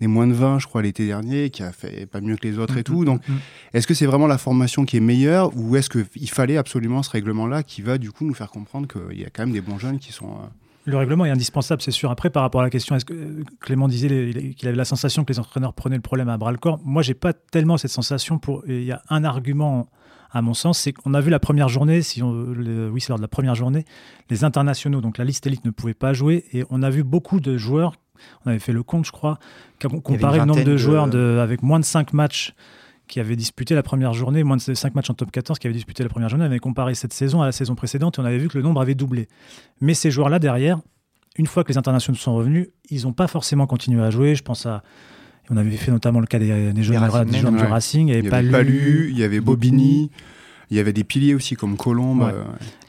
des 0.00 0.06
moins 0.06 0.26
de 0.26 0.32
20, 0.32 0.58
je 0.58 0.66
crois, 0.66 0.82
l'été 0.82 1.06
dernier, 1.06 1.50
qui 1.50 1.62
a 1.62 1.72
fait 1.72 2.06
pas 2.06 2.20
mieux 2.20 2.36
que 2.36 2.46
les 2.46 2.58
autres 2.58 2.76
et 2.76 2.80
mm, 2.80 2.84
tout. 2.84 3.04
Donc, 3.04 3.26
mm, 3.26 3.34
est-ce 3.74 3.86
que 3.86 3.94
c'est 3.94 4.06
vraiment 4.06 4.26
la 4.26 4.38
formation 4.38 4.84
qui 4.84 4.96
est 4.96 5.00
meilleure 5.00 5.56
ou 5.56 5.76
est-ce 5.76 5.88
qu'il 5.88 6.30
fallait 6.30 6.56
absolument 6.56 7.02
ce 7.02 7.10
règlement-là 7.10 7.62
qui 7.62 7.80
va 7.82 7.96
du 7.96 8.10
coup 8.10 8.24
nous 8.24 8.34
faire 8.34 8.50
comprendre 8.50 8.88
qu'il 8.88 9.18
y 9.18 9.24
a 9.24 9.30
quand 9.30 9.42
même 9.42 9.52
des 9.52 9.60
bons 9.60 9.78
jeunes 9.78 9.98
qui 9.98 10.12
sont. 10.12 10.30
Euh, 10.30 10.46
le 10.84 10.96
règlement 10.96 11.24
est 11.24 11.30
indispensable, 11.30 11.82
c'est 11.82 11.90
sûr. 11.90 12.10
Après, 12.10 12.30
par 12.30 12.42
rapport 12.42 12.60
à 12.60 12.64
la 12.64 12.70
question, 12.70 12.96
est-ce 12.96 13.04
que 13.04 13.14
euh, 13.14 13.44
Clément 13.60 13.88
disait 13.88 14.54
qu'il 14.56 14.68
avait 14.68 14.76
la 14.76 14.84
sensation 14.84 15.24
que 15.24 15.32
les 15.32 15.38
entraîneurs 15.38 15.74
prenaient 15.74 15.96
le 15.96 16.02
problème 16.02 16.28
à 16.28 16.38
bras 16.38 16.52
le 16.52 16.58
corps 16.58 16.80
Moi, 16.84 17.02
j'ai 17.02 17.14
pas 17.14 17.32
tellement 17.32 17.76
cette 17.76 17.90
sensation. 17.90 18.38
Pour 18.38 18.62
il 18.66 18.84
y 18.84 18.92
a 18.92 19.02
un 19.10 19.24
argument 19.24 19.88
à 20.32 20.42
mon 20.42 20.54
sens, 20.54 20.78
c'est 20.78 20.92
qu'on 20.92 21.14
a 21.14 21.20
vu 21.20 21.30
la 21.30 21.40
première 21.40 21.68
journée, 21.68 22.02
si 22.02 22.22
on, 22.22 22.32
oui, 22.32 23.00
c'est 23.00 23.08
lors 23.08 23.18
de 23.18 23.22
la 23.22 23.28
première 23.28 23.54
journée, 23.54 23.84
les 24.30 24.44
internationaux, 24.44 25.00
donc 25.00 25.18
la 25.18 25.24
liste 25.24 25.46
élite 25.46 25.64
ne 25.64 25.70
pouvait 25.70 25.94
pas 25.94 26.12
jouer, 26.12 26.44
et 26.52 26.64
on 26.70 26.82
a 26.82 26.90
vu 26.90 27.02
beaucoup 27.02 27.40
de 27.40 27.56
joueurs, 27.56 27.94
on 28.44 28.50
avait 28.50 28.60
fait 28.60 28.72
le 28.72 28.82
compte, 28.82 29.04
je 29.04 29.12
crois, 29.12 29.38
comparé 29.80 30.38
le 30.38 30.44
nombre 30.44 30.62
de, 30.62 30.76
joueurs 30.76 31.08
de, 31.08 31.38
avec 31.42 31.62
moins 31.62 31.80
de 31.80 31.84
5 31.84 32.12
matchs 32.12 32.54
qui 33.10 33.20
avaient 33.20 33.36
disputé 33.36 33.74
la 33.74 33.82
première 33.82 34.14
journée, 34.14 34.42
moins 34.44 34.56
de 34.56 34.62
5 34.62 34.94
matchs 34.94 35.10
en 35.10 35.14
top 35.14 35.30
14 35.30 35.58
qui 35.58 35.66
avaient 35.66 35.74
disputé 35.74 36.02
la 36.02 36.08
première 36.08 36.28
journée, 36.28 36.44
on 36.44 36.48
avait 36.48 36.60
comparé 36.60 36.94
cette 36.94 37.12
saison 37.12 37.42
à 37.42 37.46
la 37.46 37.52
saison 37.52 37.74
précédente 37.74 38.18
et 38.18 38.22
on 38.22 38.24
avait 38.24 38.38
vu 38.38 38.48
que 38.48 38.56
le 38.56 38.62
nombre 38.62 38.80
avait 38.80 38.94
doublé. 38.94 39.28
Mais 39.80 39.94
ces 39.94 40.10
joueurs-là, 40.10 40.38
derrière, 40.38 40.80
une 41.36 41.46
fois 41.46 41.64
que 41.64 41.68
les 41.70 41.76
internationaux 41.76 42.18
sont 42.18 42.34
revenus, 42.34 42.68
ils 42.88 43.02
n'ont 43.02 43.12
pas 43.12 43.26
forcément 43.26 43.66
continué 43.66 44.02
à 44.02 44.10
jouer. 44.10 44.34
Je 44.34 44.42
pense 44.42 44.64
à 44.64 44.82
on 45.50 45.56
avait 45.56 45.70
fait 45.72 45.90
notamment 45.90 46.20
le 46.20 46.26
cas 46.26 46.38
des, 46.38 46.46
jeunes, 46.46 46.76
du 46.76 47.64
Racing. 47.64 48.08
Il 48.08 48.14
y 48.14 48.18
avait, 48.18 48.30
Palu, 48.50 49.08
il 49.10 49.18
y 49.18 49.24
avait 49.24 49.40
Bobigny, 49.40 50.10
il 50.70 50.76
y 50.76 50.80
avait 50.80 50.92
des 50.92 51.02
piliers 51.02 51.34
aussi 51.34 51.56
comme 51.56 51.76
Colombe. 51.76 52.22
Euh, 52.22 52.44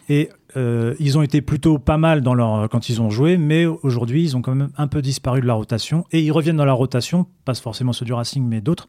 Et 0.10 0.30
euh, 0.58 0.94
ils 1.00 1.18
ont 1.18 1.24
été 1.24 1.42
plutôt 1.42 1.80
pas 1.80 1.98
mal 1.98 2.22
dans 2.22 2.36
leur, 2.36 2.70
quand 2.70 2.90
ils 2.90 3.02
ont 3.02 3.10
joué, 3.10 3.38
mais 3.38 3.66
aujourd'hui, 3.66 4.24
ils 4.24 4.38
ont 4.38 4.44
quand 4.44 4.54
même 4.54 4.70
un 4.78 4.88
peu 4.88 5.02
disparu 5.02 5.42
de 5.42 5.48
la 5.48 5.56
rotation. 5.56 6.06
Et 6.12 6.22
ils 6.22 6.32
reviennent 6.32 6.58
dans 6.58 6.66
la 6.66 6.74
rotation, 6.74 7.26
pas 7.46 7.56
forcément 7.56 7.94
ceux 7.94 8.06
du 8.06 8.14
Racing, 8.14 8.46
mais 8.48 8.62
d'autres, 8.62 8.88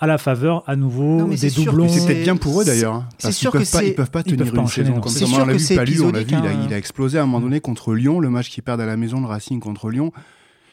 à 0.00 0.06
la 0.06 0.18
faveur 0.18 0.64
à 0.66 0.76
nouveau 0.76 1.24
des 1.28 1.50
doublons. 1.50 1.88
C'est 1.88 2.06
peut-être 2.06 2.22
bien 2.22 2.36
pour 2.36 2.60
eux 2.60 2.64
d'ailleurs. 2.64 3.04
C'est 3.18 3.32
sûr 3.32 3.52
qu'ils 3.52 3.66
peuvent, 3.66 3.94
peuvent 3.94 4.10
pas 4.10 4.22
tenir 4.22 4.54
une 4.54 4.66
saison 4.66 5.00
comme 5.00 5.12
ça. 5.12 5.26
On 5.26 5.44
l'a 5.44 5.52
vu, 5.52 5.74
Palu, 5.76 6.00
on 6.02 6.10
l'a 6.10 6.22
vu, 6.22 6.34
hein. 6.34 6.66
il, 6.66 6.74
a, 6.74 6.78
explosé 6.78 7.18
à 7.18 7.22
un 7.22 7.26
moment 7.26 7.40
donné 7.40 7.60
contre 7.60 7.94
Lyon, 7.94 8.18
le 8.18 8.30
match 8.30 8.50
qu'ils 8.50 8.62
perdent 8.62 8.80
à 8.80 8.86
la 8.86 8.96
maison, 8.96 9.20
le 9.20 9.26
Racing 9.26 9.60
contre 9.60 9.90
Lyon 9.90 10.12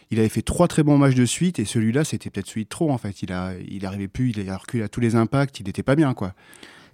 il 0.10 0.20
avait 0.20 0.30
fait 0.30 0.42
trois 0.42 0.68
très 0.68 0.84
bons 0.84 0.98
matchs 0.98 1.16
de 1.16 1.26
suite 1.26 1.60
et 1.60 1.66
celui-là, 1.66 2.04
c'était 2.04 2.30
peut-être 2.30 2.48
celui 2.48 2.64
de 2.64 2.70
trop 2.70 2.92
en 2.92 2.98
fait. 2.98 3.22
Il 3.24 3.34
a, 3.34 3.54
il 3.68 3.86
arrivait 3.86 4.08
plus, 4.08 4.32
il 4.32 4.50
a 4.50 4.58
reculé 4.58 4.84
à 4.84 4.88
tous 4.88 5.02
les 5.02 5.16
impacts, 5.16 5.60
il 5.60 5.66
n'était 5.66 5.84
pas 5.84 5.96
bien 5.96 6.14
quoi. 6.14 6.34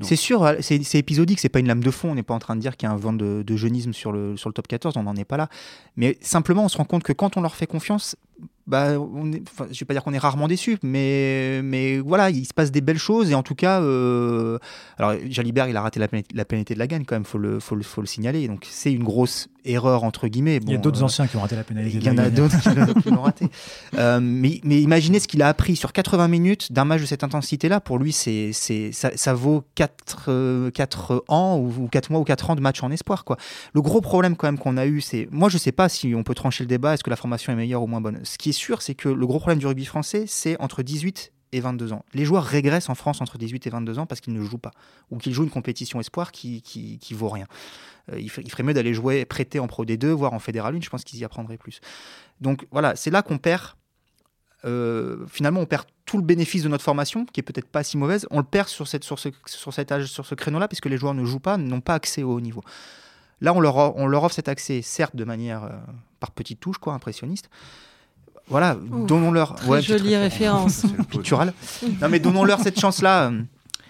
C'est 0.02 0.16
sûr, 0.16 0.44
euh, 0.44 0.56
c'est 0.60 0.96
épisodique, 0.96 1.40
c'est 1.40 1.50
pas 1.50 1.60
une 1.60 1.68
lame 1.68 1.84
de 1.84 1.92
fond. 1.92 2.12
On 2.12 2.16
n'est 2.16 2.24
pas 2.24 2.34
en 2.34 2.40
train 2.40 2.56
de 2.56 2.62
dire 2.62 2.76
qu'il 2.76 2.90
y 2.90 2.92
a 2.92 2.94
un 2.94 2.98
vent 2.98 3.14
de, 3.14 3.44
jeunisme 3.56 3.94
sur 3.94 4.12
le, 4.12 4.36
sur 4.36 4.50
le 4.50 4.54
top 4.54 4.68
14, 4.68 4.98
on 4.98 5.04
n'en 5.04 5.16
est 5.16 5.24
pas 5.24 5.38
là. 5.38 5.50
Mais 5.96 6.18
simplement, 6.20 6.66
on 6.66 6.68
se 6.68 6.78
rend 6.78 6.84
compte 6.84 7.04
que 7.04 7.14
quand 7.14 7.38
on 7.38 7.42
leur 7.42 7.56
fait 7.56 7.68
confiance, 7.68 8.18
bah, 8.66 8.94
on 8.98 9.32
est, 9.34 9.44
je 9.72 9.80
vais 9.80 9.86
pas 9.86 9.94
dire 9.94 10.04
qu'on 10.04 10.14
est 10.14 10.20
rarement 10.20 10.48
déçu, 10.48 10.78
mais, 10.84 11.62
mais 11.64 12.00
voilà, 12.00 12.30
il 12.30 12.46
se 12.46 12.54
passe 12.54 12.72
des 12.72 12.80
belles 12.80 12.98
choses 12.98 13.30
et 13.30 13.36
en 13.36 13.44
tout 13.44 13.56
cas, 13.56 13.82
euh, 13.82 14.58
alors 14.98 15.16
Jalibert, 15.30 15.68
il 15.68 15.76
a 15.76 15.82
raté 15.82 16.00
la, 16.00 16.08
la 16.34 16.46
pénalité 16.46 16.74
de 16.74 16.80
la 16.80 16.88
gagne 16.88 17.04
quand 17.04 17.16
même, 17.16 17.26
faut 17.26 17.38
le, 17.38 17.60
faut 17.60 17.76
le, 17.76 17.84
faut 17.84 18.00
le 18.00 18.08
signaler. 18.08 18.48
Donc 18.48 18.66
c'est 18.70 18.94
une 18.94 19.04
grosse 19.04 19.50
erreur 19.66 20.04
entre 20.04 20.28
guillemets. 20.28 20.60
il 20.64 20.72
y 20.72 20.76
a 20.76 20.78
d'autres 20.78 21.02
euh, 21.02 21.06
anciens 21.06 21.28
qui 21.28 21.36
ont 21.36 21.42
raté 21.42 21.58
la 21.58 21.66
pénalité. 21.66 21.98
Il 21.98 22.06
y 22.06 22.10
en 22.10 22.18
a 22.18 22.30
d'autres 22.30 23.02
qui 23.02 23.10
l'ont 23.10 23.22
raté. 23.22 23.48
Euh, 23.96 24.20
mais, 24.22 24.60
mais 24.64 24.82
imaginez 24.82 25.20
ce 25.20 25.28
qu'il 25.28 25.42
a 25.42 25.48
appris 25.48 25.76
sur 25.76 25.94
80 25.94 26.28
minutes 26.28 26.72
d'un 26.72 26.84
match 26.84 27.02
de 27.02 27.06
cette 27.06 27.24
intensité-là. 27.24 27.80
Pour 27.80 28.00
lui, 28.00 28.12
c'est, 28.12 28.52
c'est, 28.52 28.92
ça, 28.92 29.12
ça 29.16 29.34
vaut 29.34 29.64
4, 29.76 30.72
4 30.72 31.26
ans 31.28 31.60
ou, 31.60 31.88
4 31.88 32.10
mois 32.10 32.22
ou 32.22 32.24
4 32.24 32.50
ans 32.50 32.56
de 32.56 32.62
match 32.62 32.82
en 32.82 32.92
espoir. 32.92 33.24
Quoi. 33.24 33.38
Le 33.74 33.82
gros 33.82 34.02
problème 34.02 34.36
quand 34.36 34.48
même 34.48 34.58
qu'on 34.58 34.78
a 34.78 34.86
eu, 34.86 35.00
c'est, 35.02 35.28
moi 35.32 35.50
je 35.50 35.58
sais 35.58 35.72
pas 35.72 35.90
si 35.90 36.14
on 36.16 36.24
peut 36.24 36.34
trancher 36.34 36.64
le 36.64 36.68
débat, 36.68 36.96
est-ce 36.96 37.04
que 37.04 37.10
la 37.10 37.16
formation 37.16 37.54
est 37.54 37.56
meilleure 37.56 37.84
ou 37.84 37.88
moins 37.88 38.02
bonne. 38.02 38.20
Ce 38.24 38.38
qui 38.38 38.50
est 38.50 38.54
sûr, 38.54 38.82
c'est 38.82 38.96
que 38.96 39.10
le 39.10 39.28
gros 39.28 39.40
problème 39.40 39.60
du 39.60 39.68
rugby 39.68 39.86
français, 39.86 40.26
c'est 40.28 40.60
entre 40.60 40.82
18 40.82 41.32
et 41.54 41.60
22 41.60 41.94
ans. 41.94 42.04
Les 42.14 42.26
joueurs 42.26 42.44
régressent 42.44 42.90
en 42.90 42.96
France 42.96 43.22
entre 43.22 43.38
18 43.38 43.68
et 43.68 43.70
22 43.70 44.00
ans 44.00 44.06
parce 44.06 44.22
qu'ils 44.22 44.34
ne 44.34 44.42
jouent 44.42 44.58
pas, 44.58 44.72
ou 45.12 45.18
qu'ils 45.18 45.34
jouent 45.34 45.44
une 45.44 45.50
compétition 45.50 46.00
espoir 46.00 46.32
qui, 46.32 46.62
qui, 46.62 47.14
vaut 47.14 47.30
rien. 47.30 47.46
Euh, 48.12 48.20
il, 48.20 48.30
ferait 48.30 48.64
mieux 48.64 48.74
d'aller 48.74 48.94
jouer 48.94 49.26
prêté 49.26 49.60
en 49.60 49.68
Pro 49.68 49.86
D2, 49.86 50.08
voire 50.08 50.34
en 50.34 50.40
Fédéral 50.40 50.76
1, 50.76 50.82
je 50.82 50.90
pense 50.90 51.04
qu'ils 51.04 51.20
y 51.20 51.26
apprendraient 51.26 51.58
plus. 51.58 51.80
Donc 52.42 52.66
voilà, 52.72 52.96
c'est 52.96 53.12
là 53.12 53.22
qu'on 53.22 53.38
perd, 53.38 53.76
euh, 54.66 55.26
finalement, 55.28 55.60
on 55.60 55.66
perd 55.66 55.86
tout 56.06 56.18
le 56.18 56.24
bénéfice 56.24 56.64
de 56.64 56.70
notre 56.70 56.84
formation, 56.84 57.26
qui 57.26 57.40
est 57.40 57.44
peut-être 57.44 57.68
pas 57.68 57.84
si 57.84 57.98
mauvaise, 57.98 58.28
on 58.32 58.40
le 58.40 58.46
perd 58.46 58.68
sur, 58.68 58.88
cette, 58.88 59.04
sur 59.04 59.20
ce, 59.20 59.30
sur 59.46 59.74
cet 59.74 59.92
âge, 59.92 60.08
sur 60.08 60.26
ce 60.26 60.36
créneau-là, 60.36 60.68
puisque 60.68 60.88
les 60.88 60.98
joueurs 60.98 61.14
ne 61.14 61.24
jouent 61.24 61.40
pas, 61.40 61.58
n'ont 61.58 61.82
pas 61.82 61.94
accès 61.94 62.24
au 62.24 62.34
haut 62.34 62.42
niveau. 62.42 62.64
Là, 63.42 63.54
on 63.54 63.60
leur, 63.60 63.98
on 63.98 64.08
leur 64.08 64.24
offre 64.24 64.36
cet 64.36 64.48
accès, 64.48 64.82
certes 64.82 65.16
de 65.16 65.24
manière 65.24 65.66
euh, 65.66 65.70
par 66.20 66.32
petites 66.32 66.60
touches, 66.60 66.78
quoi, 66.78 66.94
impressionniste, 66.94 67.50
voilà, 68.50 68.78
donnons-leur. 69.08 69.56
Très 69.56 69.82
jolie 69.82 70.16
référence. 70.16 70.84
Pictural. 71.10 71.54
non, 72.02 72.10
mais 72.10 72.20
donnons-leur 72.20 72.60
cette 72.60 72.80
chance-là. 72.80 73.30
Euh, 73.32 73.42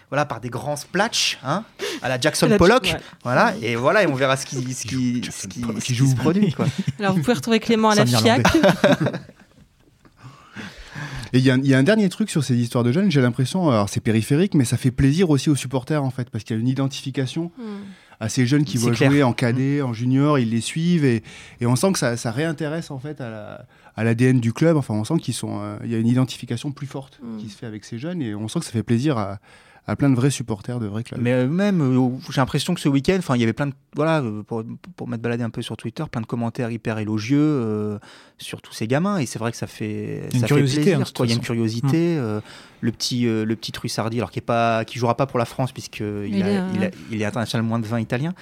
voilà, 0.09 0.25
par 0.25 0.39
des 0.39 0.49
grands 0.49 0.75
splatchs, 0.75 1.39
hein, 1.43 1.63
à 2.03 2.07
la 2.09 2.19
Jackson 2.19 2.47
Pollock, 2.59 2.95
voilà, 3.23 3.55
et 3.63 3.75
voilà, 3.75 4.03
et 4.03 4.07
on 4.07 4.13
verra 4.13 4.37
ce 4.37 4.45
qui, 4.45 4.57
ce 4.71 4.85
qui, 4.85 5.21
ce 5.31 5.47
qui, 5.47 5.61
ce 5.79 5.83
qui 5.85 5.95
se 5.95 6.15
produit. 6.15 6.53
Quoi. 6.53 6.67
Alors, 6.99 7.15
vous 7.15 7.21
pouvez 7.21 7.33
retrouver 7.33 7.59
Clément 7.59 7.89
à 7.89 7.95
la 7.95 8.05
FIAC. 8.05 8.45
Et 11.35 11.39
il 11.39 11.43
y, 11.45 11.49
a 11.49 11.55
un- 11.55 11.59
il 11.59 11.65
y 11.67 11.73
a 11.73 11.79
un 11.79 11.83
dernier 11.83 12.09
truc 12.09 12.29
sur 12.29 12.43
ces 12.43 12.55
histoires 12.55 12.83
de 12.83 12.91
jeunes, 12.91 13.09
j'ai 13.09 13.21
l'impression, 13.21 13.71
alors 13.71 13.89
c'est 13.89 14.01
périphérique, 14.01 14.53
mais 14.53 14.65
ça 14.65 14.77
fait 14.77 14.91
plaisir 14.91 15.31
aussi 15.31 15.49
aux 15.49 15.55
supporters 15.55 16.03
en 16.03 16.11
fait, 16.11 16.29
parce 16.29 16.43
qu'il 16.43 16.55
y 16.55 16.59
a 16.59 16.61
une 16.61 16.67
identification 16.67 17.51
Hmm. 17.57 17.81
À 18.19 18.29
ces 18.29 18.45
jeunes 18.45 18.63
qui 18.65 18.77
voient 18.77 18.91
clair. 18.91 19.09
jouer 19.11 19.23
en 19.23 19.33
cadet, 19.33 19.81
en 19.81 19.93
junior, 19.93 20.39
ils 20.39 20.49
les 20.49 20.61
suivent 20.61 21.05
et, 21.05 21.23
et 21.61 21.65
on 21.65 21.75
sent 21.75 21.91
que 21.93 21.99
ça, 21.99 22.15
ça 22.17 22.31
réintéresse 22.31 22.91
en 22.91 22.99
fait 22.99 23.19
à 23.21 23.29
la- 23.29 23.65
à 23.95 24.03
l'ADN 24.03 24.39
du 24.39 24.53
club. 24.53 24.75
Enfin, 24.77 24.93
on 24.95 25.03
sent 25.03 25.17
qu'ils 25.21 25.33
sont, 25.35 25.59
euh, 25.61 25.77
y 25.85 25.93
a 25.93 25.97
une 25.99 26.07
identification 26.07 26.71
plus 26.71 26.87
forte 26.87 27.19
Mm. 27.21 27.37
qui 27.37 27.49
se 27.49 27.57
fait 27.57 27.65
avec 27.67 27.85
ces 27.85 27.97
jeunes 27.99 28.21
et 28.21 28.33
on 28.33 28.47
sent 28.47 28.59
que 28.59 28.65
ça 28.65 28.71
fait 28.71 28.81
plaisir 28.83 29.17
à, 29.17 29.39
à 29.85 29.95
plein 29.95 30.09
de 30.09 30.15
vrais 30.15 30.29
supporters 30.29 30.79
de 30.79 30.87
vrais 30.87 31.03
clubs. 31.03 31.19
Mais 31.21 31.33
euh, 31.33 31.47
même, 31.47 31.81
euh, 31.81 32.09
j'ai 32.29 32.39
l'impression 32.39 32.73
que 32.73 32.79
ce 32.79 32.87
week-end, 32.87 33.15
enfin, 33.19 33.35
il 33.35 33.41
y 33.41 33.43
avait 33.43 33.51
plein 33.53 33.67
de, 33.67 33.73
voilà, 33.95 34.21
euh, 34.21 34.41
pour, 34.43 34.63
pour 34.95 35.07
m'être 35.09 35.21
baladé 35.21 35.43
un 35.43 35.49
peu 35.49 35.61
sur 35.61 35.75
Twitter, 35.75 36.03
plein 36.09 36.21
de 36.21 36.25
commentaires 36.25 36.71
hyper 36.71 36.99
élogieux 36.99 37.37
euh, 37.39 37.99
sur 38.37 38.61
tous 38.61 38.73
ces 38.73 38.87
gamins. 38.87 39.17
Et 39.17 39.25
c'est 39.25 39.39
vrai 39.39 39.51
que 39.51 39.57
ça 39.57 39.67
fait, 39.67 40.23
Une 40.33 40.39
ça 40.39 40.39
fait 40.39 40.45
curiosité, 40.47 40.81
plaisir. 40.83 40.99
hein, 41.01 41.03
quoi. 41.15 41.25
Il 41.25 41.29
y 41.29 41.31
a 41.33 41.35
une 41.35 41.41
curiosité. 41.41 42.15
euh, 42.17 42.39
le 42.81 42.91
petit, 42.91 43.27
euh, 43.27 43.45
le 43.45 43.55
petit 43.55 43.71
Trussardi, 43.71 44.17
alors 44.17 44.29
qui 44.31 44.39
est 44.39 44.41
pas, 44.41 44.83
qui 44.83 44.99
jouera 44.99 45.15
pas 45.15 45.25
pour 45.25 45.39
la 45.39 45.45
France 45.45 45.71
puisque 45.71 45.99
il, 46.01 46.35
Il 46.35 46.43
a- 46.43 46.49
est, 46.49 46.61
il, 46.75 46.83
a- 46.83 46.89
il 47.11 47.21
est 47.21 47.25
international 47.25 47.65
moins 47.65 47.79
de 47.79 47.85
20 47.87 47.99
italien. 48.01 48.33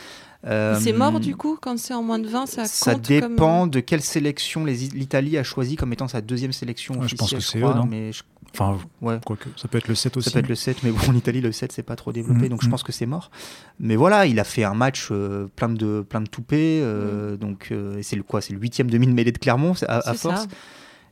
Euh, 0.47 0.79
C'est 0.81 0.93
mort 0.93 1.19
du 1.19 1.35
coup 1.35 1.55
quand 1.61 1.77
c'est 1.77 1.93
en 1.93 2.01
moins 2.01 2.17
de 2.17 2.27
20, 2.27 2.47
ça 2.47 2.65
ça 2.65 2.93
compte 2.95 3.03
dépend 3.07 3.61
comme... 3.61 3.69
de 3.69 3.79
quelle 3.79 4.01
sélection 4.01 4.65
l'Italie 4.65 5.37
a 5.37 5.43
choisi 5.43 5.75
comme 5.75 5.93
étant 5.93 6.07
sa 6.07 6.21
deuxième 6.21 6.51
sélection 6.53 6.99
Ouais, 6.99 7.07
je 7.07 7.15
pense 7.15 7.31
que 7.31 7.39
c'est 7.39 7.59
eux, 7.59 7.73
non? 7.75 7.85
mais 7.87 8.11
je- 8.11 8.23
Enfin, 8.53 8.77
ouais. 9.01 9.19
quoique, 9.25 9.47
ça 9.55 9.67
peut 9.67 9.77
être 9.77 9.87
le 9.87 9.95
7 9.95 10.17
aussi. 10.17 10.29
Ça 10.29 10.33
peut 10.33 10.39
être 10.39 10.49
le 10.49 10.55
7, 10.55 10.83
mais 10.83 10.91
bon, 10.91 10.99
en 11.09 11.15
Italie, 11.15 11.39
le 11.41 11.51
7, 11.51 11.71
c'est 11.71 11.83
pas 11.83 11.95
trop 11.95 12.11
développé, 12.11 12.41
Mhm, 12.43 12.49
donc 12.49 12.61
je 12.61 12.65
mhm. 12.67 12.71
pense 12.71 12.83
que 12.83 12.91
c'est 12.91 13.05
mort. 13.05 13.31
Mais 13.79 13.95
voilà, 13.95 14.25
il 14.25 14.39
a 14.39 14.43
fait 14.43 14.63
un 14.65 14.73
match 14.73 15.07
euh, 15.11 15.47
plein, 15.55 15.69
de, 15.69 16.01
plein 16.07 16.21
de 16.21 16.27
toupées, 16.27 16.79
Mm. 16.81 16.83
euh, 16.85 17.37
donc 17.37 17.69
euh, 17.71 17.99
c'est 18.01 18.15
le 18.17 18.23
quoi 18.23 18.41
C'est 18.41 18.53
le 18.53 18.59
huitième 18.59 18.89
demi 18.91 19.07
de 19.07 19.13
mêlée 19.13 19.31
de 19.31 19.37
Clermont, 19.37 19.73
à, 19.87 19.97
à 19.99 20.13
C'est 20.13 20.17
force. 20.21 20.41
ça. 20.41 20.47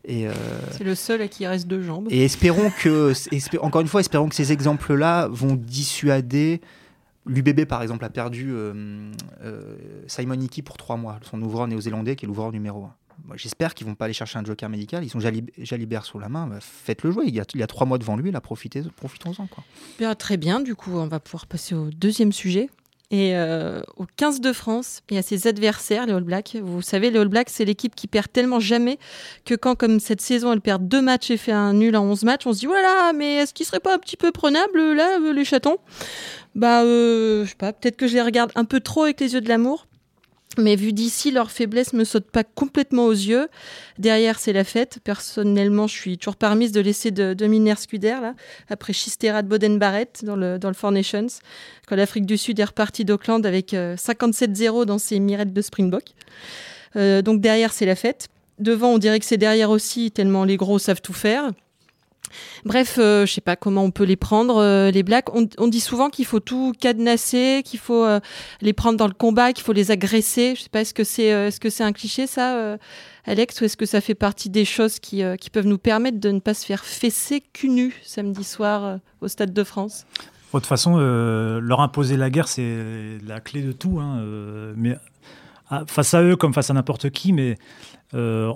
Et, 0.06 0.28
euh, 0.28 0.32
C'est 0.72 0.84
le 0.84 0.96
seul 0.96 1.22
à 1.22 1.28
qui 1.28 1.44
il 1.44 1.48
reste 1.48 1.68
deux 1.68 1.82
jambes. 1.82 2.08
et 2.10 2.24
espérons 2.26 2.72
que, 2.82 3.12
espé- 3.32 3.60
encore 3.60 3.82
une 3.82 3.88
fois, 3.88 4.00
espérons 4.02 4.28
que 4.30 4.36
ces 4.36 4.52
exemples-là 4.52 5.28
vont 5.30 5.56
dissuader. 5.56 6.62
L'UBB, 7.26 7.66
par 7.66 7.82
exemple, 7.84 8.06
a 8.06 8.10
perdu 8.10 8.48
euh, 8.52 9.12
euh, 9.44 9.76
Simon 10.08 10.40
Hickey 10.40 10.62
pour 10.62 10.78
trois 10.78 10.96
mois, 10.98 11.20
son 11.30 11.42
ouvreur 11.42 11.68
néo-zélandais 11.68 12.16
qui 12.16 12.26
est 12.26 12.28
l'ouvreur 12.28 12.52
numéro 12.52 12.86
un. 12.86 12.94
J'espère 13.36 13.74
qu'ils 13.74 13.88
vont 13.88 13.96
pas 13.96 14.06
aller 14.06 14.14
chercher 14.14 14.40
un 14.40 14.44
joker 14.44 14.70
médical. 14.70 15.04
Ils 15.04 15.16
ont 15.16 15.20
Jalib- 15.20 15.52
Jalibert 15.58 16.06
sous 16.06 16.20
la 16.20 16.30
main. 16.30 16.48
bah, 16.48 16.58
Faites-le 16.60 17.12
jouer. 17.12 17.26
Il 17.28 17.36
y, 17.36 17.64
a, 17.64 17.68
trois 17.68 17.86
mois 17.86 17.98
devant 17.98 18.16
lui. 18.18 18.32
Profitons-en. 18.96 19.48
Bien, 19.98 20.16
très 20.16 20.38
bien, 20.38 20.60
du 20.60 20.76
coup, 20.76 20.92
on 20.98 21.08
va 21.08 21.20
pouvoir 21.20 21.46
passer 21.46 21.76
au 21.76 21.90
deuxième 21.90 22.32
sujet. 22.32 22.70
Et 23.12 23.36
euh, 23.36 23.82
au 23.98 24.06
15 24.18 24.40
de 24.40 24.54
France 24.54 25.02
et 25.10 25.18
à 25.18 25.24
ses 25.24 25.48
adversaires, 25.48 26.06
les 26.06 26.14
All 26.14 26.24
Blacks. 26.24 26.56
Vous 26.62 26.84
savez, 26.84 27.10
les 27.10 27.18
All 27.18 27.28
Blacks, 27.28 27.50
c'est 27.50 27.66
l'équipe 27.66 27.96
qui 27.96 28.06
perd 28.06 28.32
tellement 28.32 28.60
jamais 28.60 29.00
que 29.46 29.56
quand, 29.56 29.74
comme 29.76 30.00
cette 30.00 30.22
saison, 30.22 30.54
elle 30.54 30.62
perd 30.62 30.88
deux 30.88 31.02
matchs 31.02 31.32
et 31.32 31.38
fait 31.38 31.52
un 31.52 31.74
nul 31.74 31.96
en 31.98 32.04
11 32.04 32.24
matchs, 32.24 32.46
on 32.46 32.54
se 32.54 32.60
dit 32.60 32.66
voilà, 32.68 33.12
mais 33.16 33.38
est-ce 33.38 33.56
qu'ils 33.56 33.66
seraient 33.66 33.80
pas 33.80 33.96
un 33.96 33.98
petit 33.98 34.16
peu 34.16 34.32
prenables, 34.32 34.94
là, 34.94 35.18
euh, 35.22 35.34
les 35.34 35.44
chatons? 35.44 35.78
Bah, 36.54 36.84
euh, 36.84 37.46
je 37.46 37.50
sais 37.50 37.56
pas, 37.56 37.74
peut-être 37.74 37.98
que 37.98 38.08
je 38.08 38.14
les 38.14 38.22
regarde 38.22 38.52
un 38.54 38.66
peu 38.66 38.80
trop 38.80 39.04
avec 39.04 39.20
les 39.20 39.34
yeux 39.34 39.42
de 39.42 39.50
l'amour. 39.50 39.88
Mais 40.60 40.76
vu 40.76 40.94
d'ici, 40.94 41.32
leur 41.32 41.52
faiblesse 41.52 41.94
me 41.94 42.04
saute 42.04 42.30
pas 42.30 42.44
complètement 42.44 43.06
aux 43.06 43.12
yeux. 43.12 43.48
Derrière, 43.98 44.40
c'est 44.40 44.54
la 44.54 44.64
fête. 44.64 45.00
Personnellement, 45.04 45.88
je 45.88 45.96
suis 45.96 46.18
toujours 46.18 46.36
permise 46.36 46.72
de 46.72 46.82
laisser 46.82 47.12
de, 47.12 47.34
dominer 47.34 47.76
Scuder, 47.76 48.18
là, 48.22 48.34
après 48.70 48.94
Chistera 48.94 49.42
de 49.42 49.48
Boden-Barrett 49.48 50.24
dans 50.24 50.36
le, 50.36 50.60
dans 50.60 50.68
le 50.68 50.74
Four 50.74 50.92
Nations, 50.92 51.28
quand 51.88 51.96
l'Afrique 51.96 52.26
du 52.26 52.38
Sud 52.38 52.60
est 52.60 52.64
repartie 52.64 53.06
d'Auckland 53.06 53.46
avec 53.46 53.74
euh, 53.74 53.96
57-0 53.96 54.86
dans 54.86 54.98
ses 54.98 55.20
mirettes 55.20 55.54
de 55.54 55.62
Springbok. 55.62 56.04
Euh, 56.96 57.22
donc 57.22 57.42
derrière, 57.42 57.72
c'est 57.72 57.86
la 57.86 57.96
fête. 57.96 58.28
Devant, 58.60 58.90
on 58.90 58.98
dirait 58.98 59.20
que 59.20 59.26
c'est 59.26 59.38
derrière 59.38 59.70
aussi, 59.70 60.12
tellement 60.12 60.44
les 60.44 60.58
gros 60.58 60.80
savent 60.80 61.02
tout 61.02 61.14
faire. 61.14 61.52
Bref, 62.66 62.98
euh, 63.00 63.26
je 63.26 63.34
sais 63.34 63.42
pas 63.42 63.56
comment 63.56 63.84
on 63.84 63.92
peut 63.92 64.04
les 64.04 64.16
prendre, 64.16 64.58
euh, 64.58 64.92
les 64.92 65.04
Blacks. 65.04 65.30
On, 65.34 65.68
dit 65.68 65.80
souvent 65.80 66.10
qu'il 66.10 66.26
faut 66.26 66.40
tout 66.40 66.74
cadenasser, 66.80 67.62
qu'il 67.66 67.80
faut 67.80 68.04
euh, 68.04 68.20
les 68.62 68.74
prendre 68.74 68.98
dans 68.98 69.08
le 69.08 69.14
combat, 69.14 69.54
qu'il 69.54 69.64
faut 69.64 69.74
les 69.74 69.92
agresser. 69.92 70.56
Je 70.56 70.64
sais 70.64 70.70
pas, 70.70 70.82
est-ce 70.82 70.94
que 70.94 71.04
c'est 71.04 71.34
euh, 71.34 71.48
est-ce 71.48 71.60
que 71.60 71.70
c'est 71.70 71.84
un 71.84 71.94
cliché 71.94 72.28
ça, 72.28 72.78
Alex, 73.26 73.62
ou 73.62 73.66
est-ce 73.66 73.78
que 73.78 73.86
ça 73.86 74.02
fait 74.02 74.16
partie 74.16 74.50
des 74.50 74.66
choses 74.66 75.00
qui, 75.00 75.24
peuvent 75.52 75.68
nous 75.68 75.78
permettre 75.78 76.20
de 76.20 76.32
ne 76.32 76.40
pas 76.40 76.54
se 76.54 76.66
faire 76.66 76.86
fesser 76.86 77.42
cul 77.54 77.70
nu 77.70 77.96
samedi 78.04 78.44
soir 78.44 79.00
au 79.22 79.28
Stade 79.28 79.54
de 79.54 79.64
France? 79.64 80.06
De 80.54 80.60
toute 80.60 80.66
façon, 80.66 80.98
leur 80.98 81.82
imposer 81.82 82.18
la 82.18 82.30
guerre, 82.30 82.48
c'est 82.48 83.18
la 83.26 83.40
clé 83.40 83.62
de 83.62 83.72
tout. 83.72 84.00
hein, 84.00 84.22
mais 84.76 84.96
ah, 85.72 85.84
face 85.86 86.16
à 86.16 86.24
eux, 86.24 86.36
comme 86.36 86.52
face 86.52 86.72
à 86.72 86.74
n'importe 86.74 87.12
qui, 87.12 87.32
mais 87.32 87.56
euh, 88.16 88.52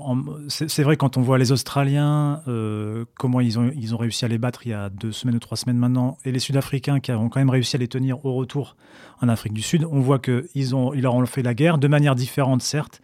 c'est 0.48 0.81
vrai 0.81 0.98
quand 0.98 1.17
on 1.17 1.22
voit 1.22 1.38
les 1.38 1.51
Australiens, 1.51 2.41
euh, 2.48 3.05
comment 3.19 3.39
ils 3.39 3.60
ont, 3.60 3.72
ils 3.75 3.93
ont 3.93 3.98
réussi 3.98 4.25
à 4.25 4.27
les 4.27 4.39
battre 4.39 4.65
il 4.65 4.69
y 4.69 4.74
a 4.74 4.89
deux 4.89 5.12
semaines 5.12 5.36
ou 5.36 5.39
trois 5.39 5.57
semaines 5.57 5.77
maintenant, 5.77 6.17
et 6.25 6.31
les 6.31 6.39
Sud-Africains 6.39 7.00
qui 7.00 7.12
ont 7.12 7.29
quand 7.29 7.39
même 7.39 7.51
réussi 7.51 7.75
à 7.75 7.79
les 7.79 7.88
tenir 7.88 8.25
au 8.25 8.33
retour 8.33 8.75
en 9.22 9.29
Afrique 9.29 9.53
du 9.53 9.62
Sud, 9.62 9.86
on 9.89 10.00
voit 10.00 10.19
qu'ils 10.19 10.75
ont, 10.75 10.93
ils 10.93 11.01
leur 11.01 11.13
ont 11.13 11.25
fait 11.27 11.43
la 11.43 11.53
guerre 11.53 11.77
de 11.77 11.88
manière 11.88 12.15
différente, 12.15 12.63
certes, 12.63 13.01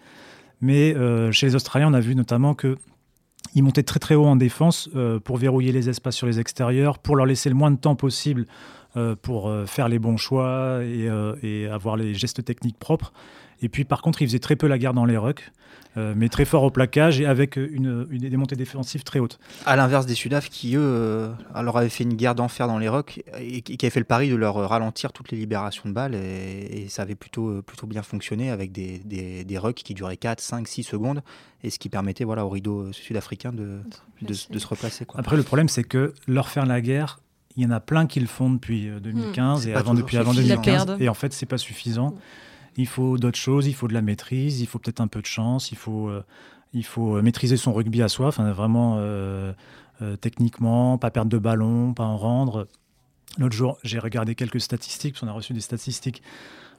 mais 0.59 0.95
euh, 0.95 1.31
chez 1.31 1.45
les 1.45 1.55
Australiens, 1.55 1.89
on 1.89 1.93
a 1.93 1.99
vu 1.99 2.15
notamment 2.15 2.55
que 2.55 2.77
ils 3.55 3.63
montaient 3.63 3.83
très 3.83 3.99
très 3.99 4.15
haut 4.15 4.25
en 4.25 4.35
défense 4.35 4.89
pour 5.23 5.37
verrouiller 5.37 5.71
les 5.71 5.89
espaces 5.89 6.15
sur 6.15 6.27
les 6.27 6.39
extérieurs, 6.39 6.99
pour 6.99 7.15
leur 7.15 7.25
laisser 7.25 7.49
le 7.49 7.55
moins 7.55 7.71
de 7.71 7.77
temps 7.77 7.95
possible 7.95 8.45
pour 9.23 9.51
faire 9.65 9.89
les 9.89 9.97
bons 9.97 10.17
choix 10.17 10.81
et 10.83 11.67
avoir 11.67 11.97
les 11.97 12.13
gestes 12.13 12.45
techniques 12.45 12.77
propres. 12.77 13.11
Et 13.61 13.69
puis 13.69 13.83
par 13.83 14.01
contre, 14.01 14.21
ils 14.21 14.27
faisaient 14.27 14.39
très 14.39 14.55
peu 14.55 14.67
la 14.67 14.77
guerre 14.77 14.93
dans 14.93 15.05
les 15.05 15.17
rucks, 15.17 15.51
euh, 15.97 16.13
mais 16.15 16.29
très 16.29 16.45
fort 16.45 16.63
au 16.63 16.71
plaquage 16.71 17.19
et 17.19 17.25
avec 17.25 17.55
une, 17.55 18.07
une, 18.09 18.21
des 18.21 18.37
montées 18.37 18.55
défensives 18.55 19.03
très 19.03 19.19
hautes. 19.19 19.39
À 19.65 19.75
l'inverse 19.75 20.05
des 20.05 20.15
Sudaf 20.15 20.49
qui, 20.49 20.75
eux, 20.75 20.81
euh, 20.81 21.29
leur 21.61 21.77
avaient 21.77 21.89
fait 21.89 22.03
une 22.03 22.13
guerre 22.13 22.35
d'enfer 22.35 22.67
dans 22.67 22.77
les 22.77 22.87
rocks 22.87 23.21
et 23.39 23.61
qui 23.61 23.77
avaient 23.85 23.89
fait 23.89 23.99
le 23.99 24.05
pari 24.05 24.29
de 24.29 24.35
leur 24.35 24.57
euh, 24.57 24.67
ralentir 24.67 25.11
toutes 25.11 25.31
les 25.31 25.37
libérations 25.37 25.89
de 25.89 25.93
balles. 25.93 26.15
Et, 26.15 26.83
et 26.83 26.89
ça 26.89 27.01
avait 27.01 27.15
plutôt, 27.15 27.49
euh, 27.49 27.61
plutôt 27.61 27.87
bien 27.87 28.03
fonctionné 28.03 28.49
avec 28.51 28.71
des, 28.71 28.99
des, 28.99 29.43
des 29.43 29.57
rucks 29.57 29.75
qui 29.83 29.93
duraient 29.93 30.17
4, 30.17 30.39
5, 30.39 30.67
6 30.67 30.83
secondes 30.83 31.21
et 31.63 31.69
ce 31.69 31.79
qui 31.79 31.89
permettait 31.89 32.23
voilà, 32.23 32.45
au 32.45 32.49
rideau 32.49 32.81
euh, 32.81 32.93
sud-africain 32.93 33.51
de, 33.51 33.81
de, 34.21 34.33
de 34.49 34.59
se 34.59 34.67
replacer. 34.67 35.05
Quoi. 35.05 35.19
Après, 35.19 35.35
le 35.35 35.43
problème, 35.43 35.67
c'est 35.67 35.83
que 35.83 36.13
leur 36.27 36.49
faire 36.49 36.65
la 36.65 36.81
guerre, 36.81 37.19
il 37.55 37.63
y 37.63 37.65
en 37.65 37.71
a 37.71 37.79
plein 37.79 38.07
qui 38.07 38.19
le 38.19 38.27
font 38.27 38.49
depuis 38.49 38.89
euh, 38.89 38.99
2015 38.99 39.63
C'est 39.63 39.71
et 39.71 39.75
avant 39.75 39.93
depuis 39.93 40.17
avant 40.17 40.31
suffisant. 40.31 40.45
Ils 40.45 40.49
la 40.49 40.55
2015. 40.55 40.85
perdent. 40.85 41.01
Et 41.01 41.09
en 41.09 41.13
fait, 41.13 41.33
c'est 41.33 41.45
pas 41.45 41.57
suffisant. 41.57 42.11
Mm. 42.11 42.19
Il 42.79 42.87
faut 42.87 43.17
d'autres 43.17 43.37
choses, 43.37 43.67
il 43.67 43.73
faut 43.75 43.87
de 43.89 43.93
la 43.93 44.01
maîtrise, 44.01 44.61
il 44.61 44.65
faut 44.67 44.79
peut-être 44.79 45.01
un 45.01 45.07
peu 45.07 45.19
de 45.21 45.25
chance, 45.25 45.71
il 45.71 45.77
faut, 45.77 46.07
euh, 46.07 46.23
il 46.73 46.85
faut 46.85 47.17
euh, 47.17 47.21
maîtriser 47.21 47.57
son 47.57 47.73
rugby 47.73 48.01
à 48.01 48.07
soi, 48.07 48.27
enfin, 48.27 48.51
vraiment 48.53 48.95
euh, 48.99 49.51
euh, 50.01 50.15
techniquement, 50.15 50.97
pas 50.97 51.11
perdre 51.11 51.29
de 51.29 51.37
ballon, 51.37 51.93
pas 51.93 52.05
en 52.05 52.15
rendre. 52.17 52.67
L'autre 53.37 53.55
jour, 53.55 53.77
j'ai 53.83 53.99
regardé 53.99 54.33
quelques 54.33 54.61
statistiques, 54.61 55.13
parce 55.13 55.21
qu'on 55.21 55.27
a 55.27 55.33
reçu 55.33 55.51
des 55.53 55.59
statistiques 55.59 56.23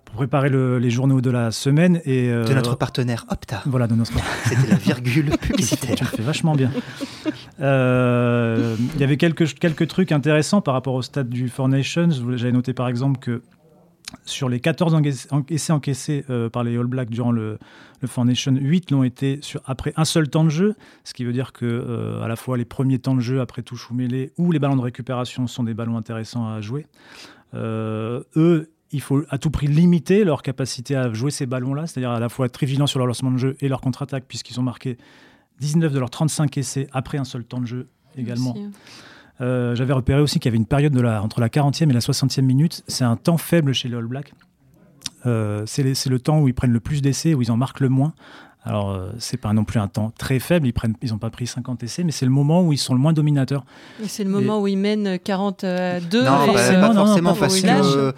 pour 0.06 0.14
préparer 0.14 0.48
le- 0.48 0.78
les 0.78 0.90
journaux 0.90 1.20
de 1.20 1.30
la 1.30 1.50
semaine. 1.50 2.00
Et, 2.06 2.28
De 2.28 2.54
notre 2.54 2.76
partenaire 2.76 3.26
Opta. 3.28 3.62
Voilà, 3.66 3.86
de 3.86 3.94
notre 3.94 4.12
C'était 4.48 4.68
la 4.68 4.76
virgule 4.76 5.30
tu 5.42 5.48
publicitaire. 5.48 5.96
le 6.00 6.06
fais 6.06 6.22
vachement 6.22 6.54
bien. 6.54 6.70
Il 7.58 9.00
y 9.00 9.04
avait 9.04 9.16
quelques, 9.18 9.54
quelques 9.58 9.86
trucs 9.86 10.12
intéressants 10.12 10.60
par 10.62 10.74
rapport 10.74 10.94
au 10.94 11.02
stade 11.02 11.28
du 11.28 11.48
Four 11.48 11.68
Nations. 11.68 12.08
J'avais 12.36 12.52
noté 12.52 12.72
par 12.72 12.88
exemple 12.88 13.18
que 13.20 13.42
sur 14.24 14.48
les 14.48 14.60
14 14.60 14.94
encaissés, 14.94 15.72
encaissés, 15.72 16.24
euh, 16.30 16.48
par 16.48 16.64
les 16.64 16.76
All 16.76 16.86
Blacks 16.86 17.10
durant 17.10 17.32
le, 17.32 17.58
Nations, 18.24 18.54
8 18.54 18.90
l'ont 18.90 19.02
été 19.02 19.38
sur, 19.42 19.60
après 19.66 19.92
un 19.96 20.04
seul 20.04 20.28
temps 20.28 20.44
de 20.44 20.48
jeu, 20.50 20.74
ce 21.04 21.14
qui 21.14 21.24
veut 21.24 21.32
dire 21.32 21.52
que 21.52 21.66
euh, 21.66 22.22
à 22.22 22.28
la 22.28 22.36
fois 22.36 22.56
les 22.56 22.64
premiers 22.64 22.98
temps 22.98 23.14
de 23.14 23.20
jeu 23.20 23.40
après 23.40 23.62
touche 23.62 23.90
ou 23.90 23.94
mêlée 23.94 24.32
ou 24.38 24.52
les 24.52 24.58
ballons 24.58 24.76
de 24.76 24.82
récupération 24.82 25.46
sont 25.46 25.64
des 25.64 25.74
ballons 25.74 25.96
intéressants 25.96 26.48
à 26.48 26.60
jouer. 26.60 26.86
Euh, 27.54 28.22
eux, 28.36 28.70
il 28.92 29.00
faut 29.00 29.22
à 29.28 29.38
tout 29.38 29.50
prix 29.50 29.66
limiter 29.66 30.24
leur 30.24 30.42
capacité 30.42 30.96
à 30.96 31.12
jouer 31.12 31.30
ces 31.30 31.46
ballons-là, 31.46 31.86
c'est-à-dire 31.86 32.10
à 32.10 32.20
la 32.20 32.28
fois 32.28 32.46
être 32.46 32.52
très 32.52 32.66
vigilant 32.66 32.86
sur 32.86 32.98
leur 32.98 33.06
lancement 33.06 33.30
de 33.30 33.38
jeu 33.38 33.56
et 33.60 33.68
leur 33.68 33.80
contre-attaque, 33.80 34.24
puisqu'ils 34.26 34.58
ont 34.58 34.64
marqué 34.64 34.98
19 35.60 35.92
de 35.92 35.98
leurs 35.98 36.10
35 36.10 36.56
essais 36.58 36.88
après 36.92 37.18
un 37.18 37.24
seul 37.24 37.44
temps 37.44 37.60
de 37.60 37.66
jeu 37.66 37.88
également. 38.16 38.54
Euh, 39.40 39.74
J'avais 39.74 39.92
repéré 39.92 40.20
aussi 40.20 40.38
qu'il 40.38 40.48
y 40.48 40.52
avait 40.52 40.58
une 40.58 40.66
période 40.66 40.92
de 40.92 41.00
la, 41.00 41.22
entre 41.22 41.40
la 41.40 41.48
40e 41.48 41.88
et 41.90 41.92
la 41.92 42.00
60e 42.00 42.42
minute. 42.42 42.82
C'est 42.88 43.04
un 43.04 43.16
temps 43.16 43.38
faible 43.38 43.72
chez 43.72 43.88
les 43.88 43.96
All 43.96 44.06
Blacks. 44.06 44.32
Euh, 45.26 45.64
c'est 45.66 45.82
le 46.08 46.18
temps 46.18 46.40
où 46.40 46.48
ils 46.48 46.54
prennent 46.54 46.72
le 46.72 46.80
plus 46.80 47.02
d'essais, 47.02 47.34
où 47.34 47.42
ils 47.42 47.50
en 47.50 47.56
marquent 47.56 47.80
le 47.80 47.88
moins. 47.88 48.12
Alors, 48.62 48.90
euh, 48.90 49.10
c'est 49.18 49.38
pas 49.38 49.52
non 49.54 49.64
plus 49.64 49.80
un 49.80 49.88
temps 49.88 50.12
très 50.18 50.38
faible. 50.38 50.66
Ils 50.68 50.74
n'ont 50.84 50.94
ils 51.02 51.18
pas 51.18 51.30
pris 51.30 51.46
50 51.46 51.82
essais, 51.82 52.04
mais 52.04 52.12
c'est 52.12 52.26
le 52.26 52.30
moment 52.30 52.62
où 52.62 52.72
ils 52.72 52.78
sont 52.78 52.92
le 52.94 53.00
moins 53.00 53.12
dominateurs. 53.14 53.64
Et 54.02 54.08
c'est 54.08 54.24
le 54.24 54.30
moment 54.30 54.60
où 54.60 54.66
ils 54.68 54.76
mènent 54.76 55.18
40 55.18 55.64
à 55.64 56.00
2. 56.00 56.22
Non, 56.24 56.44
et- 56.44 56.46
pas, 56.46 56.52
forcément, 56.52 56.80
pas 56.80 56.88
non, 56.88 56.94
non, 56.94 57.06
forcément, 57.06 57.32
pas 57.34 57.40
parce 57.40 57.60
que 57.60 57.66
forcément. 57.68 57.96
euh, 57.96 58.12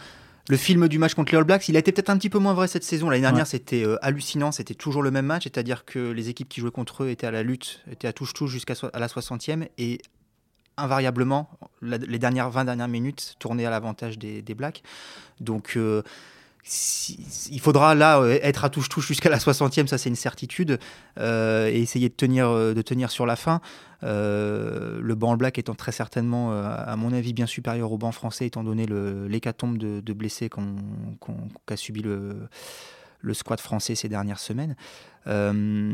le 0.48 0.56
film 0.56 0.88
du 0.88 0.98
match 0.98 1.14
contre 1.14 1.30
les 1.32 1.38
All 1.38 1.44
Blacks, 1.44 1.68
il 1.68 1.76
a 1.76 1.78
été 1.78 1.92
peut-être 1.92 2.10
un 2.10 2.18
petit 2.18 2.30
peu 2.30 2.40
moins 2.40 2.54
vrai 2.54 2.66
cette 2.66 2.82
saison. 2.82 3.08
L'année 3.08 3.20
dernière, 3.22 3.44
Ouais. 3.44 3.48
c'était 3.50 3.84
euh, 3.84 3.96
hallucinant, 4.04 4.50
c'était 4.50 4.74
toujours 4.74 5.02
le 5.04 5.12
même 5.12 5.26
match, 5.26 5.44
c'est-à-dire 5.44 5.84
que 5.84 6.10
les 6.10 6.28
équipes 6.28 6.48
qui 6.48 6.60
jouaient 6.60 6.72
contre 6.72 7.04
eux 7.04 7.10
étaient 7.10 7.28
à 7.28 7.30
la 7.30 7.44
lutte, 7.44 7.80
étaient 7.90 8.08
à 8.08 8.12
touche-touche 8.12 8.50
jusqu'à 8.50 8.74
so- 8.74 8.88
la 8.92 9.06
60e, 9.06 9.66
et 9.78 9.98
invariablement, 10.76 11.50
les 11.82 12.18
dernières 12.18 12.50
20 12.50 12.64
dernières 12.64 12.88
minutes 12.88 13.36
tournaient 13.38 13.66
à 13.66 13.70
l'avantage 13.70 14.18
des, 14.18 14.54
Blacks. 14.54 14.82
Donc, 15.40 15.74
euh, 15.76 16.02
il 17.50 17.60
faudra 17.60 17.94
là 17.94 18.20
euh, 18.20 18.38
être 18.42 18.64
à 18.64 18.70
touche-touche 18.70 19.08
jusqu'à 19.08 19.30
la 19.30 19.38
60e, 19.38 19.86
ça 19.86 19.98
c'est 19.98 20.08
une 20.08 20.16
certitude, 20.16 20.78
euh, 21.18 21.68
et 21.68 21.80
essayer 21.80 22.08
de 22.08 22.14
tenir, 22.14 22.48
de 22.52 23.08
sur 23.08 23.26
la 23.26 23.36
fin. 23.36 23.60
le 24.02 25.14
banc 25.14 25.36
black 25.36 25.58
étant 25.58 25.74
très 25.74 25.92
certainement, 25.92 26.52
à 26.52 26.96
mon 26.96 27.12
avis, 27.12 27.32
bien 27.32 27.46
supérieur 27.46 27.92
au 27.92 27.98
banc 27.98 28.12
français, 28.12 28.46
étant 28.46 28.64
donné 28.64 28.86
l'hécatombe 29.28 29.78
de, 29.78 30.00
de, 30.00 30.12
blessés 30.12 30.48
qu'a 31.66 31.76
subi 31.76 32.02
le, 32.02 32.48
le 33.22 33.34
squad 33.34 33.60
français 33.60 33.94
ces 33.94 34.08
dernières 34.08 34.40
semaines. 34.40 34.76
Euh, 35.26 35.92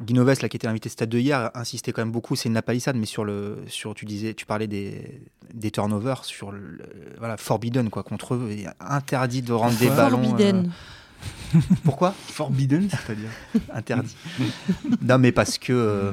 Guinoves, 0.00 0.40
là, 0.40 0.48
qui 0.48 0.56
était 0.56 0.66
l'invité 0.66 0.88
stade 0.88 1.08
de 1.08 1.18
hier, 1.18 1.50
insistait 1.54 1.92
quand 1.92 2.02
même 2.02 2.12
beaucoup. 2.12 2.36
C'est 2.36 2.48
une 2.48 2.60
palissade, 2.62 2.96
mais 2.96 3.06
sur 3.06 3.24
le, 3.24 3.58
sur, 3.66 3.94
tu 3.94 4.04
disais, 4.04 4.34
tu 4.34 4.46
parlais 4.46 4.66
des, 4.66 5.20
des 5.52 5.70
turnovers, 5.70 6.24
sur 6.24 6.52
le, 6.52 6.78
voilà, 7.18 7.36
forbidden 7.36 7.90
quoi, 7.90 8.02
contre 8.02 8.34
eux, 8.34 8.50
interdit 8.80 9.42
de 9.42 9.52
rendre 9.52 9.76
des 9.78 9.88
ballons. 9.88 10.22
Forbidden. 10.22 10.70
Pourquoi 11.84 12.14
Forbidden, 12.28 12.88
c'est-à-dire 12.90 13.30
Interdit. 13.72 14.16
non, 15.02 15.18
mais 15.18 15.32
parce 15.32 15.58
que. 15.58 15.72
Euh, 15.72 16.12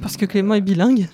parce 0.00 0.16
que 0.16 0.26
Clément 0.26 0.54
est 0.54 0.60
bilingue. 0.60 1.08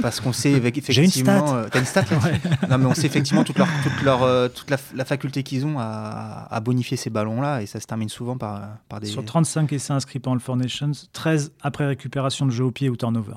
Parce 0.00 0.20
qu'on 0.20 0.32
sait 0.32 0.52
effectivement. 0.52 1.54
Euh, 1.54 1.66
t'as 1.70 1.80
une 1.80 1.86
stat 1.86 2.04
Non, 2.70 2.78
mais 2.78 2.86
on 2.86 2.94
sait 2.94 3.06
effectivement 3.06 3.44
toute, 3.44 3.58
leur, 3.58 3.68
toute, 3.82 4.02
leur, 4.02 4.22
euh, 4.22 4.48
toute 4.48 4.70
la, 4.70 5.04
faculté 5.04 5.42
qu'ils 5.42 5.66
ont 5.66 5.78
à, 5.78 6.46
à, 6.50 6.60
bonifier 6.60 6.96
ces 6.96 7.10
ballons-là, 7.10 7.62
et 7.62 7.66
ça 7.66 7.80
se 7.80 7.86
termine 7.86 8.08
souvent 8.08 8.36
par, 8.36 8.62
par 8.88 9.00
des. 9.00 9.06
Sur 9.06 9.24
35 9.24 9.72
essais 9.72 9.92
inscrits 9.92 10.18
pendant 10.18 10.34
le 10.34 10.40
Four 10.40 10.56
Nations, 10.56 10.92
13 11.12 11.52
après 11.62 11.86
récupération 11.86 12.46
de 12.46 12.50
jeu 12.50 12.64
au 12.64 12.70
pied 12.70 12.88
ou 12.88 12.96
turnover, 12.96 13.34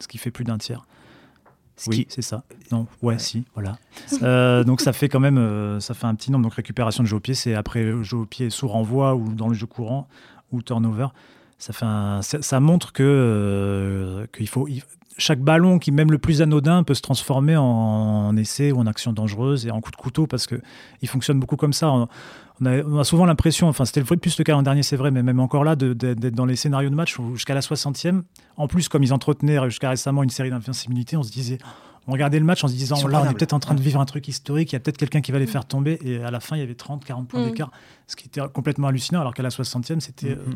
ce 0.00 0.08
qui 0.08 0.18
fait 0.18 0.30
plus 0.30 0.44
d'un 0.44 0.58
tiers 0.58 0.86
oui, 1.86 2.06
c'est 2.08 2.22
ça. 2.22 2.42
Non, 2.72 2.86
ouais, 3.02 3.18
si, 3.18 3.44
voilà. 3.54 3.78
Euh, 4.22 4.64
donc 4.64 4.80
ça 4.80 4.92
fait 4.92 5.08
quand 5.08 5.20
même, 5.20 5.38
euh, 5.38 5.78
ça 5.80 5.94
fait 5.94 6.06
un 6.06 6.14
petit 6.14 6.30
nombre. 6.32 6.44
Donc 6.44 6.54
récupération 6.54 7.02
de 7.02 7.08
jeu 7.08 7.16
au 7.16 7.20
pied, 7.20 7.34
c'est 7.34 7.54
après 7.54 7.92
jeu 8.02 8.16
au 8.16 8.26
pied 8.26 8.50
sous 8.50 8.68
renvoi 8.68 9.14
ou 9.14 9.34
dans 9.34 9.48
le 9.48 9.54
jeu 9.54 9.66
courant 9.66 10.08
ou 10.52 10.62
turnover. 10.62 11.08
Ça 11.58 11.72
fait 11.72 12.42
ça, 12.42 12.60
montre 12.60 12.92
que 12.92 13.02
euh, 13.02 14.26
qu'il 14.34 14.48
faut 14.48 14.68
chaque 15.18 15.40
ballon 15.40 15.78
qui 15.78 15.92
même 15.92 16.10
le 16.10 16.18
plus 16.18 16.42
anodin 16.42 16.82
peut 16.82 16.94
se 16.94 17.02
transformer 17.02 17.56
en, 17.56 18.36
essai 18.36 18.72
ou 18.72 18.78
en 18.78 18.86
action 18.86 19.12
dangereuse 19.12 19.66
et 19.66 19.70
en 19.70 19.80
coup 19.80 19.90
de 19.90 19.96
couteau 19.96 20.26
parce 20.26 20.46
que 20.46 20.60
il 21.02 21.08
fonctionne 21.08 21.40
beaucoup 21.40 21.56
comme 21.56 21.72
ça. 21.72 21.90
On, 21.90 22.08
a, 22.66 23.04
souvent 23.04 23.26
l'impression, 23.26 23.68
enfin 23.68 23.84
c'était 23.84 24.00
le 24.00 24.16
plus 24.16 24.38
le 24.38 24.44
cas 24.44 24.52
l'an 24.52 24.62
dernier, 24.62 24.82
c'est 24.82 24.96
vrai, 24.96 25.10
mais 25.10 25.22
même 25.22 25.40
encore 25.40 25.64
là, 25.64 25.76
d'être 25.76 26.34
dans 26.34 26.46
les 26.46 26.56
scénarios 26.56 26.90
de 26.90 26.94
match 26.94 27.18
jusqu'à 27.34 27.54
la 27.54 27.60
60e, 27.60 28.22
en 28.56 28.66
plus 28.66 28.88
comme 28.88 29.02
ils 29.02 29.12
entretenaient 29.12 29.58
jusqu'à 29.64 29.90
récemment 29.90 30.22
une 30.22 30.30
série 30.30 30.50
d'invincibilité, 30.50 31.16
on 31.16 31.22
se 31.22 31.30
disait, 31.30 31.58
on 32.06 32.12
regardait 32.12 32.38
le 32.38 32.44
match 32.44 32.64
en 32.64 32.68
se 32.68 32.74
disant, 32.74 33.06
là 33.08 33.22
on 33.26 33.30
est 33.30 33.34
peut-être 33.34 33.52
en 33.52 33.60
train 33.60 33.74
de 33.74 33.82
vivre 33.82 34.00
un 34.00 34.06
truc 34.06 34.28
historique, 34.28 34.72
il 34.72 34.74
y 34.74 34.76
a 34.76 34.80
peut-être 34.80 34.96
quelqu'un 34.96 35.20
qui 35.20 35.32
va 35.32 35.38
les 35.38 35.46
faire 35.46 35.66
tomber, 35.66 35.98
et 36.02 36.22
à 36.22 36.30
la 36.30 36.40
fin 36.40 36.56
il 36.56 36.60
y 36.60 36.62
avait 36.62 36.74
30, 36.74 37.04
40 37.04 37.28
points 37.28 37.42
mm. 37.42 37.50
d'écart, 37.50 37.70
ce 38.06 38.16
qui 38.16 38.26
était 38.26 38.40
complètement 38.52 38.88
hallucinant, 38.88 39.20
alors 39.20 39.34
qu'à 39.34 39.42
la 39.42 39.50
60e 39.50 40.00
c'était 40.00 40.34
mm, 40.34 40.52
mm. 40.52 40.54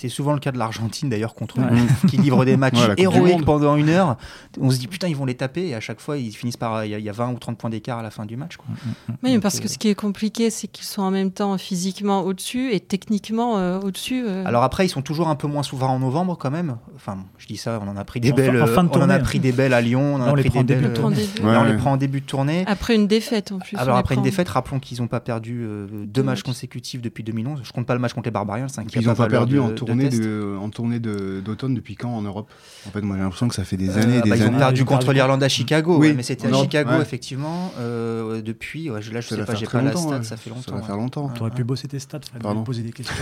C'est 0.00 0.08
souvent 0.08 0.32
le 0.32 0.38
cas 0.38 0.50
de 0.50 0.56
l'Argentine 0.56 1.10
d'ailleurs 1.10 1.34
contre 1.34 1.60
nous, 1.60 2.08
qui 2.08 2.16
livre 2.16 2.46
des 2.46 2.56
matchs 2.56 2.78
héroïques 2.96 3.44
pendant 3.44 3.76
une 3.76 3.90
heure. 3.90 4.16
On 4.58 4.70
se 4.70 4.78
dit 4.78 4.86
putain 4.86 5.08
ils 5.08 5.16
vont 5.16 5.26
les 5.26 5.34
taper 5.34 5.68
et 5.68 5.74
à 5.74 5.80
chaque 5.80 6.00
fois 6.00 6.16
ils 6.16 6.32
finissent 6.32 6.56
par 6.56 6.86
il 6.86 6.98
y, 6.98 7.08
a 7.10 7.12
20 7.12 7.32
ou 7.32 7.38
30 7.38 7.58
points 7.58 7.68
d'écart 7.68 7.98
à 7.98 8.02
la 8.02 8.10
fin 8.10 8.24
du 8.24 8.38
match. 8.38 8.56
Quoi. 8.56 8.66
Mm, 8.70 8.88
mm, 8.88 9.12
mm. 9.12 9.16
Oui, 9.24 9.38
parce 9.40 9.60
que 9.60 9.66
euh, 9.66 9.68
ce 9.68 9.76
qui 9.76 9.88
est 9.88 9.94
compliqué 9.94 10.48
c'est 10.48 10.68
qu'ils 10.68 10.86
sont 10.86 11.02
en 11.02 11.10
même 11.10 11.30
temps 11.30 11.58
physiquement 11.58 12.22
au-dessus 12.22 12.72
et 12.72 12.80
techniquement 12.80 13.58
euh, 13.58 13.78
au-dessus. 13.78 14.24
Euh. 14.26 14.42
Alors 14.46 14.62
après 14.62 14.86
ils 14.86 14.88
sont 14.88 15.02
toujours 15.02 15.28
un 15.28 15.34
peu 15.34 15.48
moins 15.48 15.62
souvent 15.62 15.88
en 15.88 15.98
novembre 15.98 16.38
quand 16.38 16.50
même. 16.50 16.78
Enfin 16.96 17.18
je 17.36 17.46
dis 17.46 17.58
ça, 17.58 17.78
on 17.84 17.86
en 17.86 17.98
a 17.98 18.04
pris 18.06 18.20
des 18.20 18.32
belles, 18.32 18.56
on 18.56 19.02
en 19.02 19.10
a 19.10 19.18
pris 19.18 19.38
des 19.38 19.52
belles 19.52 19.74
à 19.74 19.82
Lyon, 19.82 20.14
on, 20.14 20.22
en 20.22 20.28
a 20.28 20.32
pris 20.32 20.48
des 20.48 20.64
belles. 20.64 20.94
on 21.02 21.64
les 21.64 21.76
prend 21.76 21.92
en 21.92 21.96
début 21.98 22.22
de 22.22 22.26
tournée. 22.26 22.64
Après 22.66 22.94
une 22.94 23.06
défaite 23.06 23.52
en 23.52 23.58
plus. 23.58 23.76
Alors 23.76 23.98
après 23.98 24.14
une 24.14 24.22
défaite, 24.22 24.48
rappelons 24.48 24.78
qu'ils 24.78 25.02
n'ont 25.02 25.08
pas 25.08 25.20
perdu 25.20 25.68
deux 26.06 26.22
matchs 26.22 26.42
consécutifs 26.42 27.02
depuis 27.02 27.22
2011. 27.22 27.60
Je 27.64 27.72
compte 27.72 27.84
pas 27.84 27.92
le 27.92 28.00
match 28.00 28.14
contre 28.14 28.28
les 28.28 28.32
Barbariens, 28.32 28.64
le 28.64 28.70
cinquième. 28.70 29.02
Ils 29.02 29.06
n'ont 29.06 29.14
pas 29.14 29.28
perdu 29.28 29.58
en 29.58 29.68
tournée 29.90 30.08
de 30.08 30.70
tournée 30.70 31.00
d'automne 31.00 31.74
depuis 31.74 31.96
quand 31.96 32.14
en 32.14 32.22
Europe? 32.22 32.48
En 32.86 32.90
fait, 32.90 33.00
moi 33.02 33.16
j'ai 33.16 33.22
l'impression 33.22 33.48
que 33.48 33.54
ça 33.54 33.64
fait 33.64 33.76
des 33.76 33.98
années. 33.98 34.18
Euh, 34.18 34.22
des 34.22 34.30
bah, 34.30 34.36
ils 34.36 34.46
ont 34.46 34.56
perdu 34.56 34.84
contre 34.84 35.12
l'Irlande 35.12 35.42
à 35.42 35.48
Chicago, 35.48 35.98
oui, 35.98 36.14
mais 36.14 36.22
c'était 36.22 36.48
à 36.48 36.62
Chicago 36.62 36.92
effectivement. 37.00 37.72
Euh, 37.78 38.40
depuis, 38.40 38.86
là 38.86 39.00
je 39.00 39.20
sais 39.20 39.44
pas, 39.44 39.54
j'ai 39.54 39.66
pas 39.66 39.82
la 39.82 39.94
stat, 39.94 40.22
ça 40.22 40.36
fait 40.36 40.50
longtemps. 40.50 40.62
Ça 40.62 40.76
va 40.76 40.82
faire 40.82 40.96
longtemps. 40.96 41.30
Tu 41.34 41.40
aurais 41.40 41.50
pu 41.50 41.64
bosser 41.64 41.88
tes 41.88 41.98
stats, 41.98 42.20
fallait 42.42 42.62
poser 42.64 42.82
des 42.82 42.92
questions. 42.92 43.14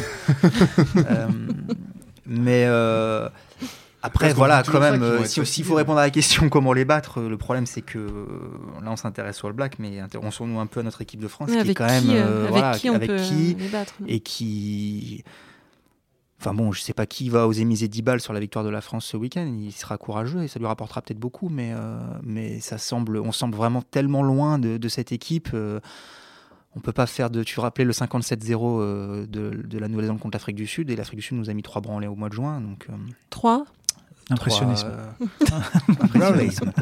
Euh, 0.96 1.28
mais 2.26 2.66
après, 4.02 4.32
voilà, 4.32 4.62
quand 4.62 4.80
même, 4.80 5.24
s'il 5.24 5.64
faut 5.64 5.74
répondre 5.74 5.98
à 5.98 6.02
la 6.02 6.10
question 6.10 6.48
comment 6.48 6.72
les 6.72 6.84
battre, 6.84 7.20
le 7.20 7.36
problème 7.36 7.66
c'est 7.66 7.82
que 7.82 7.98
là 8.82 8.90
on 8.90 8.96
s'intéresse 8.96 9.36
sur 9.36 9.48
le 9.48 9.54
black, 9.54 9.78
mais 9.78 9.98
intéressons-nous 9.98 10.60
un 10.60 10.66
peu 10.66 10.80
à 10.80 10.82
notre 10.82 11.02
équipe 11.02 11.20
de 11.20 11.28
France 11.28 11.50
qui 11.50 11.70
est 11.70 11.74
quand 11.74 11.86
même 11.86 12.10
avec 12.54 12.80
qui, 12.80 12.90
on 12.90 12.98
peut 12.98 13.16
les 13.16 13.68
battre, 13.72 13.94
et 14.06 14.20
qui 14.20 15.24
Enfin 16.40 16.54
bon, 16.54 16.70
je 16.70 16.80
sais 16.80 16.92
pas 16.92 17.06
qui 17.06 17.30
va 17.30 17.48
oser 17.48 17.64
miser 17.64 17.88
10 17.88 18.02
balles 18.02 18.20
sur 18.20 18.32
la 18.32 18.38
victoire 18.38 18.64
de 18.64 18.70
la 18.70 18.80
France 18.80 19.06
ce 19.06 19.16
week-end. 19.16 19.52
Il 19.60 19.72
sera 19.72 19.98
courageux 19.98 20.44
et 20.44 20.48
ça 20.48 20.60
lui 20.60 20.66
rapportera 20.66 21.02
peut-être 21.02 21.18
beaucoup, 21.18 21.48
mais, 21.48 21.72
euh, 21.72 21.98
mais 22.22 22.60
ça 22.60 22.78
semble, 22.78 23.18
on 23.18 23.32
semble 23.32 23.56
vraiment 23.56 23.82
tellement 23.82 24.22
loin 24.22 24.60
de, 24.60 24.88
cette 24.88 25.10
équipe. 25.10 25.48
Euh, 25.52 25.80
on 26.76 26.80
peut 26.80 26.92
pas 26.92 27.06
faire 27.06 27.30
de. 27.30 27.42
Tu 27.42 27.58
rappelais 27.58 27.84
le 27.84 27.92
57-0 27.92 28.80
euh, 28.80 29.26
de, 29.26 29.78
la 29.78 29.88
Nouvelle-Zélande 29.88 30.20
contre 30.20 30.36
l'Afrique 30.36 30.54
du 30.54 30.68
Sud 30.68 30.90
et 30.90 30.96
l'Afrique 30.96 31.18
du 31.18 31.26
Sud 31.26 31.36
nous 31.36 31.50
a 31.50 31.54
mis 31.54 31.62
trois 31.62 31.82
branlés 31.82 32.06
au 32.06 32.14
mois 32.14 32.28
de 32.28 32.34
juin. 32.34 32.60
Donc, 32.60 32.86
3 33.30 33.64
Impressionnisme. 34.30 34.92
Impressionnisme. 35.88 36.72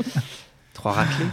trois 0.74 0.92
raclés. 0.92 1.26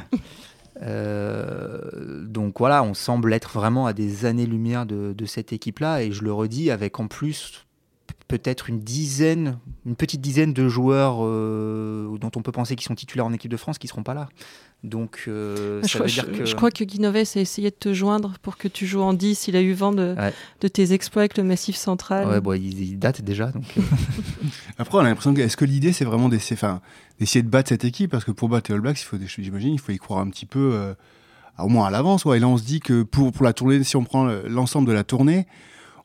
donc 2.26 2.60
voilà, 2.60 2.84
on 2.84 2.94
semble 2.94 3.34
être 3.34 3.52
vraiment 3.52 3.86
à 3.86 3.92
des 3.92 4.26
années-lumière 4.26 4.86
de, 4.86 5.12
de 5.12 5.26
cette 5.26 5.52
équipe-là, 5.52 6.04
et 6.04 6.14
je 6.14 6.24
le 6.24 6.32
redis, 6.32 6.72
avec 6.72 7.02
en 7.02 7.08
plus 7.08 7.66
peut-être 8.38 8.68
une 8.68 8.80
dizaine, 8.80 9.60
une 9.86 9.96
petite 9.96 10.20
dizaine 10.20 10.54
de 10.54 10.68
joueurs 10.68 11.18
euh, 11.22 12.18
dont 12.18 12.32
on 12.36 12.42
peut 12.42 12.52
penser 12.52 12.76
qu'ils 12.76 12.88
sont 12.88 12.96
titulaires 12.96 13.28
en 13.28 13.34
équipe 13.34 13.52
de 13.52 13.58
France 13.58 13.78
qui 13.78 13.88
seront 13.88 14.02
pas 14.02 14.16
là. 14.16 14.28
Donc, 14.84 15.26
euh, 15.28 15.84
ça 15.84 15.88
je, 15.88 15.98
veut 16.00 16.06
dire 16.06 16.32
que... 16.32 16.46
je 16.46 16.56
crois 16.56 16.72
que 16.72 16.84
Guinoves 16.84 17.16
a 17.16 17.40
essayé 17.40 17.70
de 17.70 17.76
te 17.76 17.94
joindre 17.94 18.34
pour 18.42 18.58
que 18.58 18.68
tu 18.68 18.88
joues 18.88 19.04
en 19.04 19.14
10. 19.14 19.50
Il 19.50 19.56
a 19.56 19.62
eu 19.62 19.74
vent 19.74 19.92
de, 19.92 20.16
de 20.62 20.68
tes 20.68 20.94
exploits 20.94 21.22
avec 21.22 21.38
le 21.38 21.44
Massif 21.44 21.76
Central. 21.76 22.28
Ouais, 22.28 22.42
bon, 22.42 22.54
il, 22.54 22.98
date 22.98 23.22
déjà. 23.22 23.52
Donc, 23.52 23.66
euh. 23.78 23.82
Après, 24.80 24.98
on 24.98 25.02
a 25.02 25.04
l'impression 25.04 25.36
que 25.36 25.42
est-ce 25.42 25.56
que 25.56 25.66
l'idée, 25.66 25.94
c'est 25.94 26.06
vraiment 26.06 26.28
d'essayer, 26.28 26.60
d'essayer 27.20 27.44
de 27.44 27.50
battre 27.50 27.70
cette 27.70 27.86
équipe? 27.86 28.10
Parce 28.10 28.26
que 28.26 28.32
pour 28.32 28.50
battre 28.50 28.72
les 28.72 28.76
All 28.76 28.82
Blacks, 28.82 29.00
il 29.00 29.06
faut, 29.06 29.18
j'imagine, 29.38 29.76
il 29.76 29.80
faut 29.80 29.92
y 29.92 30.00
croire 30.00 30.22
un 30.22 30.30
petit 30.30 30.48
peu, 30.48 30.96
au 31.60 31.68
moins 31.68 31.86
à 31.86 31.92
l'avance. 31.92 32.26
Ouais. 32.26 32.38
Et 32.38 32.40
là, 32.40 32.48
on 32.48 32.58
se 32.58 32.64
dit 32.64 32.80
que 32.80 33.04
pour, 33.04 33.32
pour 33.32 33.46
la 33.46 33.54
tournée, 33.54 33.84
si 33.84 33.96
on 33.96 34.04
prend 34.04 34.26
l'ensemble 34.48 34.88
de 34.88 34.94
la 34.94 35.04
tournée, 35.04 35.46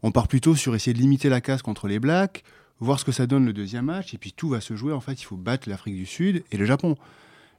on 0.02 0.11
part 0.11 0.28
plutôt 0.28 0.54
sur 0.54 0.74
essayer 0.74 0.94
de 0.94 0.98
limiter 0.98 1.28
la 1.28 1.40
casse 1.40 1.62
contre 1.62 1.88
les 1.88 1.98
Blacks, 1.98 2.44
voir 2.80 3.00
ce 3.00 3.04
que 3.04 3.12
ça 3.12 3.26
donne 3.26 3.44
le 3.44 3.52
deuxième 3.52 3.87
match, 3.87 4.14
et 4.14 4.18
puis 4.18 4.32
tout 4.32 4.48
va 4.48 4.61
se 4.61 4.76
jouer. 4.76 4.92
En 4.92 5.00
fait, 5.00 5.20
il 5.20 5.24
faut 5.24 5.37
battre 5.37 5.68
l'Afrique 5.68 5.96
du 5.96 6.06
Sud 6.06 6.44
et 6.52 6.56
le 6.56 6.64
Japon. 6.64 6.96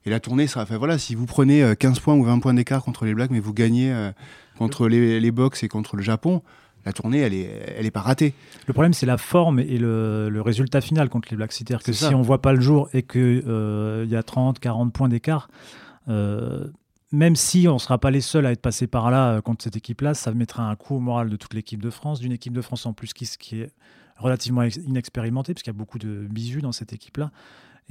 Et 0.06 0.10
la 0.10 0.22
tournée 0.22 0.48
sera. 0.48 0.64
Enfin 0.64 0.78
voilà, 0.78 0.98
si 0.98 1.14
vous 1.14 1.26
prenez 1.26 1.76
15 1.78 1.98
euh, 1.98 2.02
points 2.02 2.16
ou 2.16 2.24
20 2.24 2.40
points 2.40 2.54
d'écart 2.54 2.84
contre 2.84 3.06
les 3.06 3.14
Blacks, 3.14 3.32
mais 3.32 3.42
vous 3.42 3.54
gagnez 3.54 3.92
euh, 3.92 4.12
contre 4.58 4.88
les, 4.88 5.20
les 5.20 5.32
Box 5.32 5.62
et 5.64 5.68
contre 5.68 5.98
le 5.98 6.04
Japon, 6.04 6.42
la 6.86 6.94
tournée, 6.94 7.20
elle 7.20 7.34
est, 7.34 7.76
elle 7.78 7.86
est 7.86 7.92
pas 7.92 8.02
ratée. 8.02 8.34
Le 8.66 8.74
problème, 8.74 8.94
c'est 8.94 9.06
la 9.06 9.18
forme 9.18 9.60
et 9.60 9.78
le, 9.78 10.42
résultat 10.44 10.80
final 10.80 11.10
contre 11.10 11.28
les 11.32 11.38
Blacks. 11.38 11.52
C'est-à-dire 11.52 11.84
que 11.84 11.92
si 11.92 12.16
on 12.16 12.22
voit 12.22 12.42
pas 12.42 12.54
le 12.54 12.62
jour 12.62 12.88
et 12.94 13.04
qu'il 13.04 13.44
euh, 13.46 14.06
y 14.08 14.16
a 14.16 14.24
30, 14.24 14.60
40 14.60 14.94
points 14.94 15.10
d'écart, 15.10 15.50
même 17.12 17.36
si 17.36 17.68
on 17.68 17.76
ne 17.76 17.80
sera 17.80 17.98
pas 17.98 18.12
les 18.12 18.22
seuls 18.22 18.46
à 18.46 18.52
être 18.52 18.62
passés 18.62 18.88
par 18.88 19.10
là 19.12 19.34
euh, 19.34 19.42
contre 19.42 19.64
cette 19.64 19.76
équipe-là, 19.76 20.14
ça 20.14 20.32
mettra 20.34 20.64
un 20.64 20.76
coup 20.76 20.96
au 20.96 21.00
moral 21.00 21.30
de 21.30 21.36
toute 21.36 21.54
l'équipe 21.54 21.82
de 21.82 21.90
France, 21.90 22.20
d'une 22.20 22.32
équipe 22.32 22.54
de 22.54 22.62
France 22.62 22.86
en 22.86 22.94
plus 22.94 23.14
qui, 23.14 23.26
qui 23.40 23.62
est 23.62 23.72
relativement 24.18 24.64
inexpérimentée, 24.64 25.54
puisqu'il 25.54 25.70
y 25.70 25.76
a 25.76 25.78
beaucoup 25.78 25.98
de 25.98 26.28
bisous 26.30 26.62
dans 26.62 26.72
cette 26.72 26.94
équipe-là. 26.94 27.32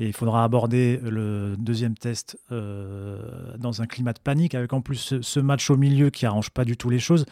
Et 0.00 0.06
il 0.06 0.12
faudra 0.12 0.44
aborder 0.44 1.00
le 1.02 1.56
deuxième 1.58 1.96
test 1.96 2.38
euh, 2.52 3.56
dans 3.58 3.82
un 3.82 3.86
climat 3.86 4.12
de 4.12 4.20
panique, 4.20 4.54
avec 4.54 4.72
en 4.72 4.80
plus 4.80 5.20
ce, 5.20 5.40
match 5.40 5.70
au 5.70 5.76
milieu 5.76 6.10
qui 6.10 6.24
arrange 6.24 6.50
pas 6.50 6.64
du 6.64 6.76
tout 6.76 6.88
les 6.88 7.00
choses. 7.00 7.26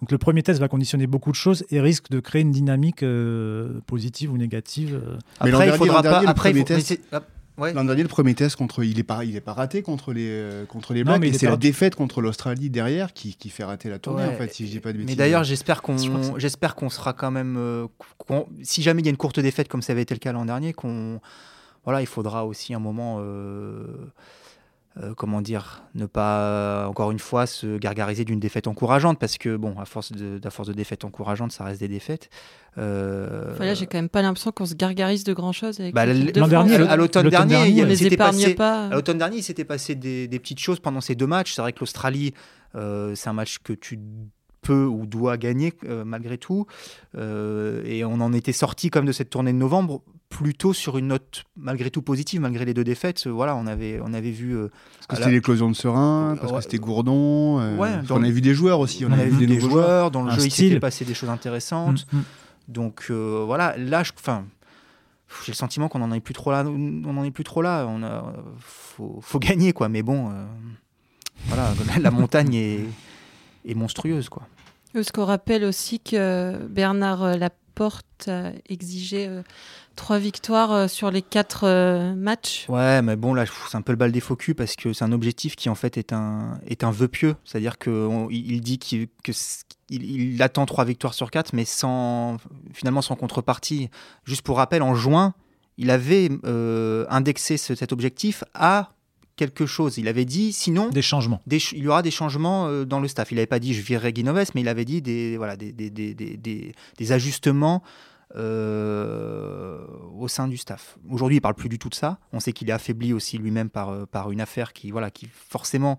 Donc 0.00 0.12
le 0.12 0.18
premier 0.18 0.44
test 0.44 0.60
va 0.60 0.68
conditionner 0.68 1.08
beaucoup 1.08 1.32
de 1.32 1.36
choses 1.36 1.64
et 1.70 1.80
risque 1.80 2.10
de 2.10 2.20
créer 2.20 2.42
une 2.42 2.52
dynamique 2.52 3.02
euh, 3.02 3.80
positive 3.86 4.32
ou 4.32 4.36
négative. 4.36 5.00
Après, 5.40 5.68
il 5.68 5.72
faudra 5.74 6.02
pas. 6.02 6.22
Après, 6.24 6.52
L'an 7.58 7.84
dernier, 7.84 8.02
le 8.02 8.08
premier 8.08 8.34
test 8.34 8.56
contre, 8.56 8.82
il 8.82 8.98
est 8.98 9.02
pas, 9.02 9.24
il 9.24 9.36
est 9.36 9.40
pas 9.40 9.52
raté 9.52 9.82
contre 9.82 10.12
les 10.12 10.28
euh, 10.28 10.64
contre 10.64 10.94
les 10.94 11.04
Blacks. 11.04 11.20
mais 11.20 11.32
c'est 11.32 11.46
la 11.46 11.56
défaite 11.56 11.94
contre 11.94 12.20
l'Australie 12.20 12.70
derrière 12.70 13.12
qui, 13.12 13.34
qui, 13.36 13.50
fait 13.50 13.64
rater 13.64 13.90
la 13.90 13.98
tournée 13.98 14.24
en 14.24 14.32
fait, 14.32 14.52
si 14.52 14.66
je 14.66 14.72
dis 14.72 14.80
pas 14.80 14.92
de 14.92 14.98
bêtises. 14.98 15.10
Mais 15.10 15.16
d'ailleurs, 15.16 15.44
j'espère 15.44 15.82
qu'on, 15.82 15.96
j'espère 16.38 16.74
qu'on 16.74 16.88
sera 16.88 17.12
quand 17.12 17.30
même, 17.30 17.56
euh, 17.58 17.86
si 18.62 18.82
jamais 18.82 19.02
il 19.02 19.04
y 19.04 19.08
a 19.08 19.10
une 19.10 19.16
courte 19.16 19.40
défaite 19.40 19.68
comme 19.68 19.82
ça 19.82 19.92
avait 19.92 20.02
été 20.02 20.14
le 20.14 20.18
cas 20.18 20.32
l'an 20.32 20.46
dernier, 20.46 20.72
qu'on, 20.72 21.20
voilà, 21.84 22.00
il 22.00 22.06
faudra 22.06 22.46
aussi 22.46 22.74
un 22.74 22.78
moment. 22.78 23.18
Euh, 23.20 23.84
euh, 25.00 25.14
comment 25.14 25.40
dire, 25.40 25.84
ne 25.94 26.04
pas 26.04 26.86
encore 26.86 27.12
une 27.12 27.18
fois 27.18 27.46
se 27.46 27.78
gargariser 27.78 28.26
d'une 28.26 28.40
défaite 28.40 28.66
encourageante 28.66 29.18
parce 29.18 29.38
que 29.38 29.56
bon, 29.56 29.78
à 29.78 29.86
force 29.86 30.12
de, 30.12 30.38
à 30.44 30.50
force 30.50 30.68
de 30.68 30.74
défaites 30.74 31.06
encourageantes, 31.06 31.50
ça 31.50 31.64
reste 31.64 31.80
des 31.80 31.88
défaites. 31.88 32.28
Euh... 32.76 33.56
là, 33.58 33.72
j'ai 33.72 33.86
quand 33.86 33.96
même 33.96 34.10
pas 34.10 34.20
l'impression 34.20 34.52
qu'on 34.52 34.66
se 34.66 34.74
gargarise 34.74 35.24
de 35.24 35.32
grand 35.32 35.52
chose. 35.52 35.80
Bah, 35.94 36.04
l'an 36.04 36.46
dernier, 36.46 36.74
à 36.76 36.96
l'automne 36.96 37.30
dernier, 37.30 37.68
il, 37.68 37.86
les 37.86 38.16
passé, 38.18 38.54
pas. 38.54 38.88
À 38.88 38.94
l'automne 38.94 39.16
dernier, 39.16 39.38
il 39.38 39.42
s'était 39.42 39.64
passé 39.64 39.94
des, 39.94 40.28
des, 40.28 40.38
petites 40.38 40.60
choses 40.60 40.78
pendant 40.78 41.00
ces 41.00 41.14
deux 41.14 41.26
matchs. 41.26 41.54
C'est 41.54 41.62
vrai 41.62 41.72
que 41.72 41.80
l'Australie, 41.80 42.34
euh, 42.74 43.14
c'est 43.14 43.30
un 43.30 43.34
match 43.34 43.58
que 43.64 43.72
tu 43.72 43.98
peut 44.60 44.84
ou 44.84 45.06
doit 45.06 45.38
gagner 45.38 45.72
malgré 46.04 46.38
tout. 46.38 46.66
et 47.16 48.04
on 48.04 48.20
en 48.20 48.32
était 48.32 48.52
sorti 48.52 48.90
comme 48.90 49.06
de 49.06 49.12
cette 49.12 49.30
tournée 49.30 49.52
de 49.52 49.58
novembre 49.58 50.02
plutôt 50.32 50.72
sur 50.72 50.98
une 50.98 51.08
note 51.08 51.44
malgré 51.56 51.90
tout 51.90 52.02
positive, 52.02 52.40
malgré 52.40 52.64
les 52.64 52.74
deux 52.74 52.84
défaites. 52.84 53.26
voilà, 53.26 53.54
on 53.56 53.66
avait, 53.66 54.00
on 54.02 54.14
avait 54.14 54.30
vu. 54.30 54.56
parce 54.56 55.06
que 55.08 55.16
c'était 55.16 55.30
l'éclosion 55.30 55.68
de 55.68 55.76
Serein, 55.76 56.36
parce 56.40 56.52
que 56.52 56.60
c'était 56.60 56.78
Gourdon. 56.78 57.76
Ouais, 57.78 57.90
on 58.10 58.22
avait 58.22 58.30
vu 58.30 58.40
des 58.40 58.54
joueurs 58.54 58.80
aussi. 58.80 59.04
On, 59.04 59.12
avait, 59.12 59.26
vu 59.26 59.46
des, 59.46 59.60
joueurs, 59.60 60.10
dans 60.10 60.22
le 60.22 60.30
jeu, 60.32 60.44
il 60.44 60.50
s'était 60.50 60.80
passé 60.80 61.04
des 61.04 61.14
choses 61.14 61.30
intéressantes. 61.30 62.06
Mm, 62.12 62.18
mm. 62.18 62.24
Donc 62.68 63.10
voilà, 63.10 63.76
là, 63.76 64.02
enfin 64.18 64.44
j'ai 65.44 65.52
le 65.52 65.56
sentiment 65.56 65.88
qu'on 65.88 66.02
en 66.02 66.12
est 66.12 66.20
plus 66.20 66.34
trop 66.34 66.50
là. 66.50 66.64
On 66.66 67.16
en 67.16 67.24
est 67.24 67.30
plus 67.30 67.44
trop 67.44 67.62
là. 67.62 67.86
On 67.88 68.02
a, 68.02 68.32
faut, 68.58 69.18
faut 69.22 69.38
gagner 69.38 69.72
quoi. 69.72 69.88
Mais 69.88 70.02
bon, 70.02 70.30
euh, 70.30 70.44
voilà, 71.46 71.72
la 72.00 72.10
montagne 72.10 72.54
est, 72.54 72.84
est, 73.66 73.74
monstrueuse 73.74 74.28
quoi. 74.28 74.46
Ce 74.94 75.10
qu'on 75.10 75.24
rappelle 75.24 75.64
aussi 75.64 76.00
que 76.00 76.66
Bernard 76.68 77.38
Laporte 77.38 78.28
a 78.28 78.52
exigé 78.68 79.26
euh, 79.26 79.42
trois 79.94 80.18
victoires 80.18 80.72
euh, 80.72 80.88
sur 80.88 81.10
les 81.10 81.22
quatre 81.22 82.12
matchs. 82.14 82.66
Ouais, 82.68 83.02
mais 83.02 83.16
bon 83.16 83.34
là, 83.34 83.44
c'est 83.70 83.76
un 83.76 83.82
peu 83.82 83.92
le 83.92 83.96
bal 83.96 84.12
des 84.12 84.20
faux 84.20 84.36
culs 84.36 84.54
parce 84.54 84.76
que 84.76 84.92
c'est 84.92 85.04
un 85.04 85.12
objectif 85.12 85.56
qui 85.56 85.68
en 85.68 85.74
fait 85.74 85.96
est 85.96 86.12
un 86.12 86.58
est 86.66 86.84
un 86.84 86.90
vœu 86.90 87.08
pieux. 87.08 87.36
C'est-à-dire 87.44 87.78
qu'il 87.78 88.28
il 88.30 88.60
dit 88.60 88.78
qu'il 88.78 89.08
que 89.22 89.32
il, 89.90 90.42
attend 90.42 90.66
trois 90.66 90.84
victoires 90.84 91.14
sur 91.14 91.30
quatre, 91.30 91.52
mais 91.52 91.64
sans 91.64 92.38
finalement 92.72 93.02
sans 93.02 93.16
contrepartie. 93.16 93.90
Juste 94.24 94.42
pour 94.42 94.56
rappel, 94.56 94.82
en 94.82 94.94
juin, 94.94 95.34
il 95.78 95.90
avait 95.90 96.30
euh, 96.44 97.06
indexé 97.08 97.56
cet 97.56 97.92
objectif 97.92 98.44
à 98.54 98.92
quelque 99.36 99.66
chose. 99.66 99.98
Il 99.98 100.08
avait 100.08 100.24
dit, 100.24 100.52
sinon... 100.52 100.88
Des 100.90 101.02
changements. 101.02 101.42
il 101.50 101.78
y 101.78 101.88
aura 101.88 102.02
des 102.02 102.10
changements 102.10 102.68
euh, 102.68 102.84
dans 102.84 103.00
le 103.00 103.08
staff. 103.08 103.32
Il 103.32 103.36
n'avait 103.36 103.46
pas 103.46 103.58
dit 103.58 103.74
je 103.74 103.82
virerai 103.82 104.12
Guinoves, 104.12 104.50
mais 104.54 104.60
il 104.60 104.68
avait 104.68 104.84
dit 104.84 105.02
des, 105.02 105.36
voilà, 105.36 105.56
des, 105.56 105.72
des, 105.72 105.90
des, 105.90 106.74
des 106.98 107.12
ajustements 107.12 107.82
euh, 107.82 107.88
au 108.34 110.28
sein 110.28 110.48
du 110.48 110.56
staff. 110.56 110.98
Aujourd'hui, 111.10 111.38
il 111.38 111.40
parle 111.40 111.54
plus 111.54 111.68
du 111.68 111.78
tout 111.78 111.88
de 111.88 111.94
ça. 111.94 112.18
On 112.32 112.40
sait 112.40 112.52
qu'il 112.52 112.68
est 112.70 112.72
affaibli 112.72 113.12
aussi 113.12 113.38
lui-même 113.38 113.68
par, 113.70 114.06
par 114.08 114.30
une 114.30 114.40
affaire 114.40 114.72
qui, 114.72 114.90
voilà, 114.90 115.10
qui 115.10 115.26
forcément 115.26 115.98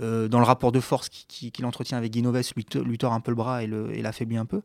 euh, 0.00 0.26
dans 0.26 0.38
le 0.38 0.44
rapport 0.44 0.72
de 0.72 0.80
force 0.80 1.08
qu'il 1.08 1.64
entretient 1.64 1.96
avec 1.96 2.12
Guinoves, 2.12 2.40
lui, 2.56 2.66
lui, 2.84 2.98
tord 2.98 3.12
un 3.12 3.20
peu 3.20 3.30
le 3.30 3.36
bras 3.36 3.62
et 3.62 4.02
l'affaiblit 4.02 4.36
un 4.36 4.46
peu. 4.46 4.62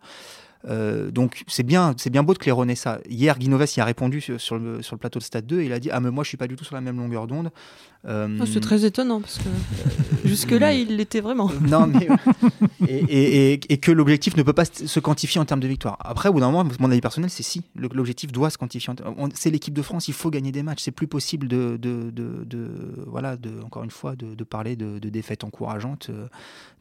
Euh, 0.68 1.10
donc 1.10 1.44
c'est 1.48 1.64
bien, 1.64 1.94
c'est 1.98 2.10
bien 2.10 2.24
beau 2.24 2.34
de 2.34 2.38
claironner 2.38 2.76
ça. 2.76 3.00
Hier, 3.10 3.38
Guinoves 3.40 3.66
y 3.78 3.80
a 3.80 3.86
répondu 3.86 4.20
sur, 4.20 4.58
le, 4.58 4.82
sur, 4.82 4.96
le, 4.96 5.00
plateau 5.00 5.20
de 5.20 5.24
Stade 5.24 5.46
2 5.46 5.62
et 5.62 5.66
il 5.66 5.74
a 5.74 5.80
dit 5.80 5.90
Ah, 5.92 6.00
mais 6.00 6.12
moi 6.12 6.24
je 6.24 6.30
suis 6.30 6.38
pas 6.38 6.48
du 6.48 6.56
tout 6.56 6.66
sur 6.66 6.76
la 6.76 6.82
même 6.82 6.98
longueur 6.98 7.28
d'onde. 7.28 7.52
Euh, 8.08 8.38
oh, 8.42 8.46
c'est 8.46 8.62
très 8.62 8.86
étonnant 8.86 9.20
parce 9.20 9.40
que 9.40 9.50
euh, 9.50 10.16
jusque-là 10.24 10.74
il 10.74 10.96
l'était 10.96 11.22
vraiment. 11.22 11.50
Non, 11.62 11.86
mais. 11.88 12.08
et, 12.88 13.54
et, 13.54 13.78
que 13.78 13.92
l'objectif 13.92 14.38
ne 14.38 14.44
peut 14.44 14.54
pas 14.54 14.66
se 14.66 15.00
quantifier 15.00 15.40
en 15.40 15.46
termes 15.46 15.60
de 15.60 15.68
victoire. 15.68 15.98
Après, 16.00 16.30
au 16.30 16.34
bout 16.34 16.40
d'un 16.40 16.50
moment, 16.52 16.70
mon 16.80 16.92
avis 16.92 17.02
personnel, 17.02 17.30
c'est 17.30 17.44
si. 17.44 17.64
L'objectif 17.76 18.32
doit 18.32 18.50
se 18.50 18.58
quantifier. 18.58 18.94
C'est 19.34 19.50
l'équipe 19.50 19.74
de 19.74 19.82
France, 19.82 20.08
il 20.08 20.14
faut 20.14 20.30
gagner 20.30 20.52
des 20.52 20.64
matchs. 20.64 20.84
C'est 20.84 20.92
plus 20.92 21.08
possible 21.08 21.48
de, 21.48 21.78
de, 21.78 22.10
de, 22.12 22.70
voilà, 23.06 23.36
de, 23.36 23.62
encore 23.62 23.84
une 23.84 23.92
fois, 23.92 24.16
de, 24.16 24.44
parler 24.44 24.76
de, 24.76 24.98
défaites 25.10 25.44
encourageantes. 25.44 26.10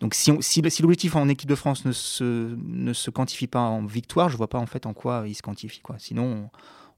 Donc 0.00 0.14
si, 0.14 0.32
si, 0.40 0.62
si 0.68 0.82
l'objectif 0.82 1.16
en 1.16 1.28
équipe 1.28 1.48
de 1.48 1.56
France 1.56 1.84
ne 1.84 1.92
se, 1.92 2.56
ne 2.64 2.92
se 2.92 3.10
quantifie 3.10 3.48
pas 3.48 3.67
en 3.68 3.84
victoire, 3.84 4.28
je 4.28 4.36
vois 4.36 4.48
pas 4.48 4.58
en 4.58 4.66
fait 4.66 4.86
en 4.86 4.94
quoi 4.94 5.24
il 5.26 5.34
se 5.34 5.42
quantifie. 5.42 5.80
Quoi. 5.80 5.96
Sinon, 5.98 6.50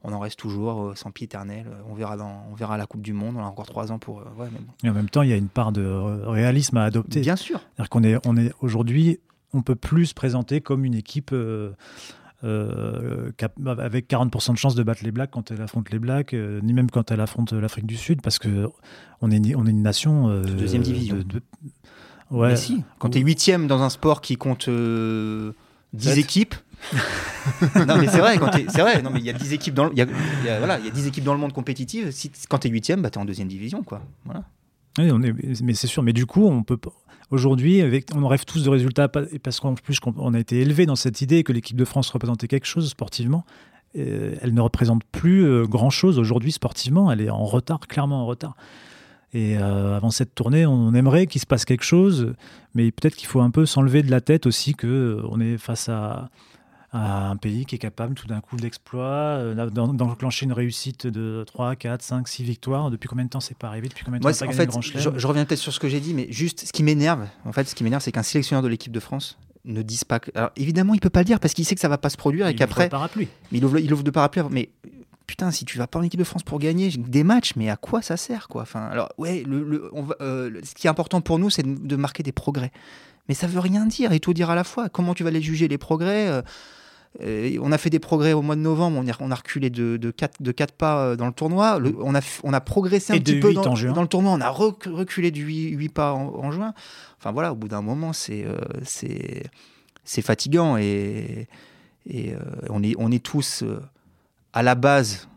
on, 0.03 0.13
en 0.13 0.19
reste 0.19 0.39
toujours 0.39 0.83
euh, 0.83 0.95
sans 0.95 1.11
pied 1.11 1.27
éternel. 1.27 1.67
On 1.89 1.95
verra, 1.95 2.17
dans, 2.17 2.47
on 2.51 2.55
verra 2.55 2.77
la 2.77 2.87
Coupe 2.87 3.03
du 3.03 3.13
Monde. 3.13 3.37
On 3.37 3.43
a 3.43 3.47
encore 3.47 3.67
trois 3.67 3.93
ans 3.93 3.99
pour. 3.99 4.21
Euh, 4.21 4.49
Et 4.83 4.89
en 4.89 4.95
même 4.95 5.11
temps, 5.11 5.23
il 5.23 5.31
y 5.31 5.33
a 5.33 5.37
une 5.37 5.49
part 5.49 5.73
de 5.73 5.85
réalisme 6.27 6.77
à 6.77 6.85
adopter. 6.85 7.21
Bien 7.21 7.37
sûr. 7.37 7.61
C'est-à-dire 7.61 7.91
qu'on 7.91 8.05
est, 8.05 8.27
on 8.27 8.37
est 8.37 8.53
aujourd'hui, 8.61 9.21
on 9.53 9.63
peut 9.63 9.75
plus 9.75 10.07
se 10.07 10.15
présenter 10.15 10.61
comme 10.61 10.85
une 10.85 10.95
équipe. 10.95 11.33
Euh, 11.33 11.73
avec 12.43 14.09
40% 14.09 14.53
de 14.53 14.57
chances 14.57 14.75
de 14.75 14.83
battre 14.83 15.05
les 15.05 15.11
Blacks 15.11 15.31
quand 15.31 15.51
elle 15.51 15.61
affronte 15.61 15.91
les 15.91 15.99
Blacks, 15.99 16.33
ni 16.33 16.73
même 16.73 16.91
quand 16.91 17.11
elle 17.11 17.21
affronte 17.21 17.53
l'Afrique 17.53 17.85
du 17.85 17.99
Sud, 17.99 18.23
parce 18.23 18.39
que 18.39 18.71
on 19.21 19.31
est, 19.31 19.55
on 19.55 19.67
est 19.67 19.71
une 19.71 19.83
nation 19.83 20.29
de 20.29 20.51
deuxième 20.51 20.81
division. 20.81 21.23
Ouais. 22.31 22.49
Mais 22.49 22.57
si, 22.57 22.83
quand 22.99 23.11
tu 23.11 23.19
es 23.19 23.21
huitième 23.21 23.67
dans 23.67 23.83
un 23.83 23.91
sport 23.91 24.23
qui 24.23 24.37
compte 24.37 24.71
10 25.93 26.19
équipes, 26.19 26.55
non 27.87 27.97
mais 27.99 28.09
c'est 28.09 28.19
vrai, 28.19 28.39
c'est 28.69 28.81
vrai. 28.81 29.03
Non 29.03 29.11
mais 29.11 29.21
il 29.21 29.27
y 29.27 29.31
a 29.31 29.35
10 29.35 29.53
équipes 29.53 29.75
dans 29.75 29.85
le, 29.85 29.93
il 29.93 29.99
y 29.99 30.03
a, 30.49 30.59
voilà, 30.59 30.79
il 30.79 30.87
y 30.87 30.89
a 30.89 30.93
10 30.93 31.07
équipes 31.07 31.25
dans 31.25 31.35
le 31.35 31.41
monde 31.41 31.53
compétitives. 31.53 32.11
Si, 32.11 32.31
quand 32.49 32.59
tu 32.59 32.69
es 32.69 32.71
huitième, 32.71 33.03
bah, 33.03 33.11
tu 33.11 33.19
es 33.19 33.23
en 33.23 33.25
deuxième 33.25 33.49
division, 33.49 33.83
quoi. 33.83 34.03
Voilà. 34.25 34.45
Oui, 34.99 35.11
on 35.13 35.23
est, 35.23 35.33
mais 35.63 35.75
c'est 35.75 35.87
sûr. 35.87 36.03
Mais 36.03 36.13
du 36.13 36.27
coup, 36.27 36.47
on 36.47 36.63
peut 36.63 36.79
aujourd'hui, 37.31 37.83
on 38.15 38.27
rêve 38.27 38.45
tous 38.45 38.65
de 38.65 38.71
résultats 38.71 39.09
parce 39.09 39.61
qu'en 39.61 39.75
plus, 39.75 39.99
on 40.17 40.35
a 40.35 40.39
été 40.39 40.61
élevé 40.61 40.87
dans 40.87 40.97
cette 40.97 41.21
idée 41.21 41.45
que 41.45 41.53
l'équipe 41.53 41.77
de 41.77 41.85
France 41.85 42.11
représentait 42.11 42.49
quelque 42.49 42.67
chose 42.67 42.89
sportivement. 42.89 43.45
elle 43.95 44.55
ne 44.55 44.61
représente 44.61 45.05
plus 45.05 45.45
euh, 45.45 45.67
grand 45.67 45.91
chose 45.91 46.19
aujourd'hui 46.19 46.53
sportivement. 46.53 47.11
Elle 47.13 47.21
est 47.21 47.31
en 47.31 47.45
retard, 47.45 47.81
clairement 47.81 48.23
en 48.23 48.27
retard. 48.27 48.57
Et 49.33 49.57
euh, 49.59 49.97
avant 49.97 50.11
cette 50.11 50.35
tournée, 50.35 50.67
on 50.67 50.93
aimerait 50.95 51.27
qu'il 51.27 51.41
se 51.41 51.47
passe 51.47 51.65
quelque 51.65 51.85
chose, 51.85 52.35
mais 52.75 52.91
peut-être 52.91 53.15
qu'il 53.15 53.29
faut 53.29 53.41
un 53.41 53.51
peu 53.51 53.65
s'enlever 53.65 54.03
de 54.03 54.11
la 54.11 54.21
tête 54.21 54.47
aussi 54.47 54.75
que 54.75 54.87
euh, 54.87 55.23
on 55.31 55.41
est 55.41 55.57
face 55.57 55.89
à, 55.89 56.31
un 56.93 57.37
pays 57.37 57.67
qui 57.67 57.77
est 57.77 57.79
capable 57.79 58.15
tout 58.15 58.27
d'un 58.27 58.41
coup 58.41 58.57
d'exploit, 58.57 59.05
euh, 59.05 59.71
d'enclencher 59.71 60.47
une 60.47 60.53
réussite 60.53 61.07
de 61.07 61.45
3, 61.47 61.77
4, 61.77 62.03
5, 62.03 62.27
6 62.27 62.43
victoires. 62.43 62.91
Depuis 62.91 63.09
combien 63.09 63.25
de 63.25 63.31
temps 63.31 63.39
c'est 63.39 63.57
pas 63.57 63.69
arrivé? 63.69 63.87
Depuis 63.87 64.05
combien 64.05 64.19
de 64.19 64.25
temps 64.25 64.29
en 64.29 64.53
fait, 64.53 64.69
je, 64.99 65.27
reviens 65.29 65.45
peut-être 65.45 65.61
sur 65.61 65.73
ce 65.73 65.79
que 65.79 65.89
j'ai 65.89 66.01
dit, 66.01 66.15
mais 66.15 66.27
juste 66.31 66.67
ce 66.67 66.73
qui 66.73 66.83
m'énerve, 66.83 67.29
en 67.45 67.53
fait, 67.53 67.69
ce 67.69 67.77
qui 67.77 67.85
m'énerve, 67.85 68.03
c'est 68.03 68.11
qu'un 68.11 68.25
sélectionneur 68.25 68.65
de 68.65 68.69
l'équipe 68.69 68.93
de 68.93 68.99
France 68.99 69.39
ne 69.65 69.83
dise 69.83 70.03
pas. 70.03 70.19
Que... 70.19 70.33
Alors 70.35 70.51
évidemment, 70.57 70.95
il 70.95 71.01
peut 71.01 71.11
pas 71.11 71.21
le 71.21 71.27
dire 71.27 71.39
parce 71.39 71.55
qu'il 71.55 71.65
sait 71.65 71.77
que 71.77 71.81
ça 71.81 71.89
va 71.89 71.99
pas 71.99 72.11
se 72.11 72.17
produire 72.17 72.49
et 72.49 72.57
qu'après. 72.57 72.91
Mais 73.17 73.29
il 73.53 73.65
ouvre, 73.65 73.79
il 73.79 73.93
ouvre 73.93 74.03
de 74.03 74.11
parapluie. 74.11 74.43
Mais 74.51 74.71
putain, 75.31 75.53
si 75.53 75.65
tu 75.65 75.79
vas 75.79 75.87
pas 75.87 76.01
en 76.01 76.03
équipe 76.03 76.19
de 76.19 76.25
France 76.25 76.43
pour 76.43 76.59
gagner 76.59 76.89
des 76.89 77.23
matchs, 77.23 77.53
mais 77.55 77.71
à 77.71 77.77
quoi 77.77 78.03
ça 78.03 78.17
sert 78.17 78.49
quoi? 78.49 78.63
Enfin, 78.63 78.87
alors 78.87 79.11
ouais, 79.17 79.45
le, 79.47 79.89
euh, 80.21 80.61
ce 80.65 80.75
qui 80.75 80.89
est 80.89 80.91
important 80.91 81.21
pour 81.21 81.39
nous, 81.39 81.51
c'est 81.51 81.63
de, 81.63 81.97
marquer 81.97 82.25
des 82.25 82.33
progrès. 82.33 82.73
Mais 83.29 83.35
ça 83.35 83.47
veut 83.47 83.61
rien 83.61 83.87
dire 83.87 84.11
et 84.11 84.19
tout 84.19 84.35
dire 84.35 84.51
à 84.51 84.57
la 84.57 84.65
fois. 84.65 84.89
Comment 84.89 85.15
tu 85.15 85.23
vas 85.23 85.31
les 85.31 85.41
juger 85.41 85.69
les 85.69 85.79
progrès? 85.79 86.27
Euh, 86.27 86.43
euh, 87.23 87.57
on 87.63 87.71
a 87.71 87.79
fait 87.79 87.91
des 87.91 88.01
progrès 88.01 88.33
au 88.33 88.43
mois 88.43 88.57
de 88.57 88.61
novembre, 88.61 89.01
on, 89.21 89.31
a, 89.31 89.35
reculé 89.37 89.71
de, 89.71 89.97
de, 89.97 90.11
4, 90.11 90.43
de 90.43 90.53
pas 90.77 91.15
dans 91.15 91.27
le 91.27 91.33
tournoi. 91.33 91.81
on, 92.01 92.15
a, 92.17 92.21
on 92.43 92.53
a 92.53 92.61
progressé 92.61 93.13
un 93.13 93.19
petit 93.19 93.39
peu 93.39 93.53
dans, 93.53 93.73
le 93.73 94.07
tournoi, 94.09 94.33
on 94.33 94.41
a 94.41 94.49
reculé 94.49 95.31
de 95.31 95.39
8, 95.39 95.89
pas 95.91 96.13
en, 96.13 96.51
juin. 96.51 96.75
Enfin 97.19 97.31
voilà, 97.31 97.53
au 97.53 97.55
bout 97.55 97.69
d'un 97.69 97.83
moment, 97.83 98.13
c'est 98.13 98.47
c'est 98.83 100.23
fatigant 100.23 100.77
et, 100.77 101.47
et 102.09 102.33
on, 102.69 102.83
est, 102.83 102.95
on 102.99 103.13
est 103.13 103.23
tous 103.23 103.65
à 104.53 104.63
la 104.63 104.75
base 104.75 105.29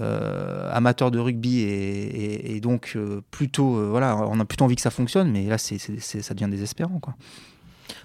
euh, 0.00 0.70
amateur 0.72 1.10
de 1.10 1.18
rugby 1.18 1.62
et, 1.62 2.60
donc 2.60 2.92
euh, 2.94 3.22
plutôt 3.32 3.76
euh, 3.76 3.88
voilà 3.90 4.16
on 4.16 4.38
a 4.38 4.44
plutôt 4.44 4.64
envie 4.64 4.76
que 4.76 4.82
ça 4.82 4.90
fonctionne 4.90 5.32
mais 5.32 5.46
là 5.46 5.58
c'est, 5.58 5.78
ça 5.78 6.34
devient 6.34 6.48
désespérant 6.48 7.00
quoi. 7.00 7.14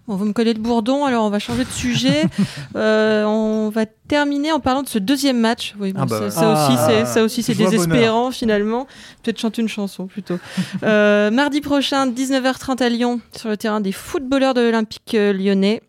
Bon, 0.08 0.16
vous 0.16 0.26
me 0.26 0.34
collez 0.34 0.56
de 0.56 0.60
Bourdon, 0.60 1.06
alors 1.06 1.26
on 1.26 1.30
va 1.30 1.38
changer 1.38 1.64
de 1.64 1.70
sujet. 1.70 2.24
on 2.76 3.72
va 3.74 3.86
terminer 3.86 4.52
en 4.52 4.60
parlant 4.60 4.82
de 4.82 4.88
ce 4.88 4.98
deuxième 4.98 5.40
match. 5.40 5.76
Oui, 5.80 5.94
ah 5.96 6.06
bah 6.06 6.32
ça, 6.32 6.54
aussi, 6.54 6.78
c'est, 6.88 7.06
ça 7.06 7.24
aussi, 7.24 7.44
c'est 7.44 7.56
désespérant 7.56 8.32
finalement. 8.32 8.88
Peut-être 9.22 9.40
chanter 9.40 9.62
une 9.62 9.68
chanson 9.68 10.08
plutôt. 10.08 10.38
mardi 10.82 11.62
prochain, 11.62 12.08
19h30 12.08 12.82
à 12.82 12.90
Lyon, 12.90 13.20
sur 13.36 13.50
le 13.50 13.58
terrain 13.58 13.80
des 13.80 13.92
footballeurs 13.92 14.56
de 14.56 14.62
l'Olympique 14.62 15.14
lyonnais 15.14 15.82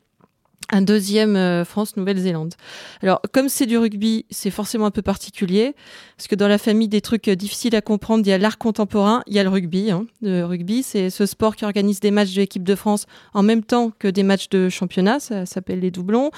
un 0.71 0.83
deuxième 0.83 1.37
euh, 1.37 1.65
France-Nouvelle-Zélande. 1.65 2.55
Alors, 3.03 3.21
comme 3.33 3.49
c'est 3.49 3.67
du 3.67 3.79
rugby, 3.79 4.27
c'est 4.31 4.51
forcément 4.51 4.87
un 4.87 4.91
peu 4.91 5.03
particulier, 5.03 5.75
parce 6.17 6.29
que 6.29 6.35
dans 6.35 6.49
la 6.49 6.59
famille 6.59 6.89
des 6.89 7.01
trucs 7.01 7.29
euh, 7.29 7.37
difficiles 7.37 7.77
à 7.77 7.81
comprendre, 7.81 8.25
il 8.27 8.31
y 8.31 8.33
a 8.33 8.39
l'art 8.39 8.59
contemporain, 8.59 9.23
il 9.27 9.35
y 9.35 9.39
a 9.39 9.43
le 9.43 9.49
rugby. 9.49 9.91
Hein. 9.91 10.07
Le 10.23 10.45
rugby, 10.45 10.83
c'est 10.83 11.11
ce 11.11 11.27
sport 11.27 11.57
qui 11.57 11.65
organise 11.65 12.01
des 12.01 12.11
matchs 12.11 12.35
de 12.35 12.41
l'équipe 12.41 12.65
de 12.65 12.75
France 12.75 13.07
en 13.35 13.43
même 13.43 13.63
temps 13.63 13.93
que 13.99 14.09
des 14.09 14.23
matchs 14.23 14.49
de 14.49 14.69
championnat, 14.69 15.21
ça 15.21 15.47
s'appelle 15.47 15.81
les 15.81 15.91
doublons. 15.91 16.31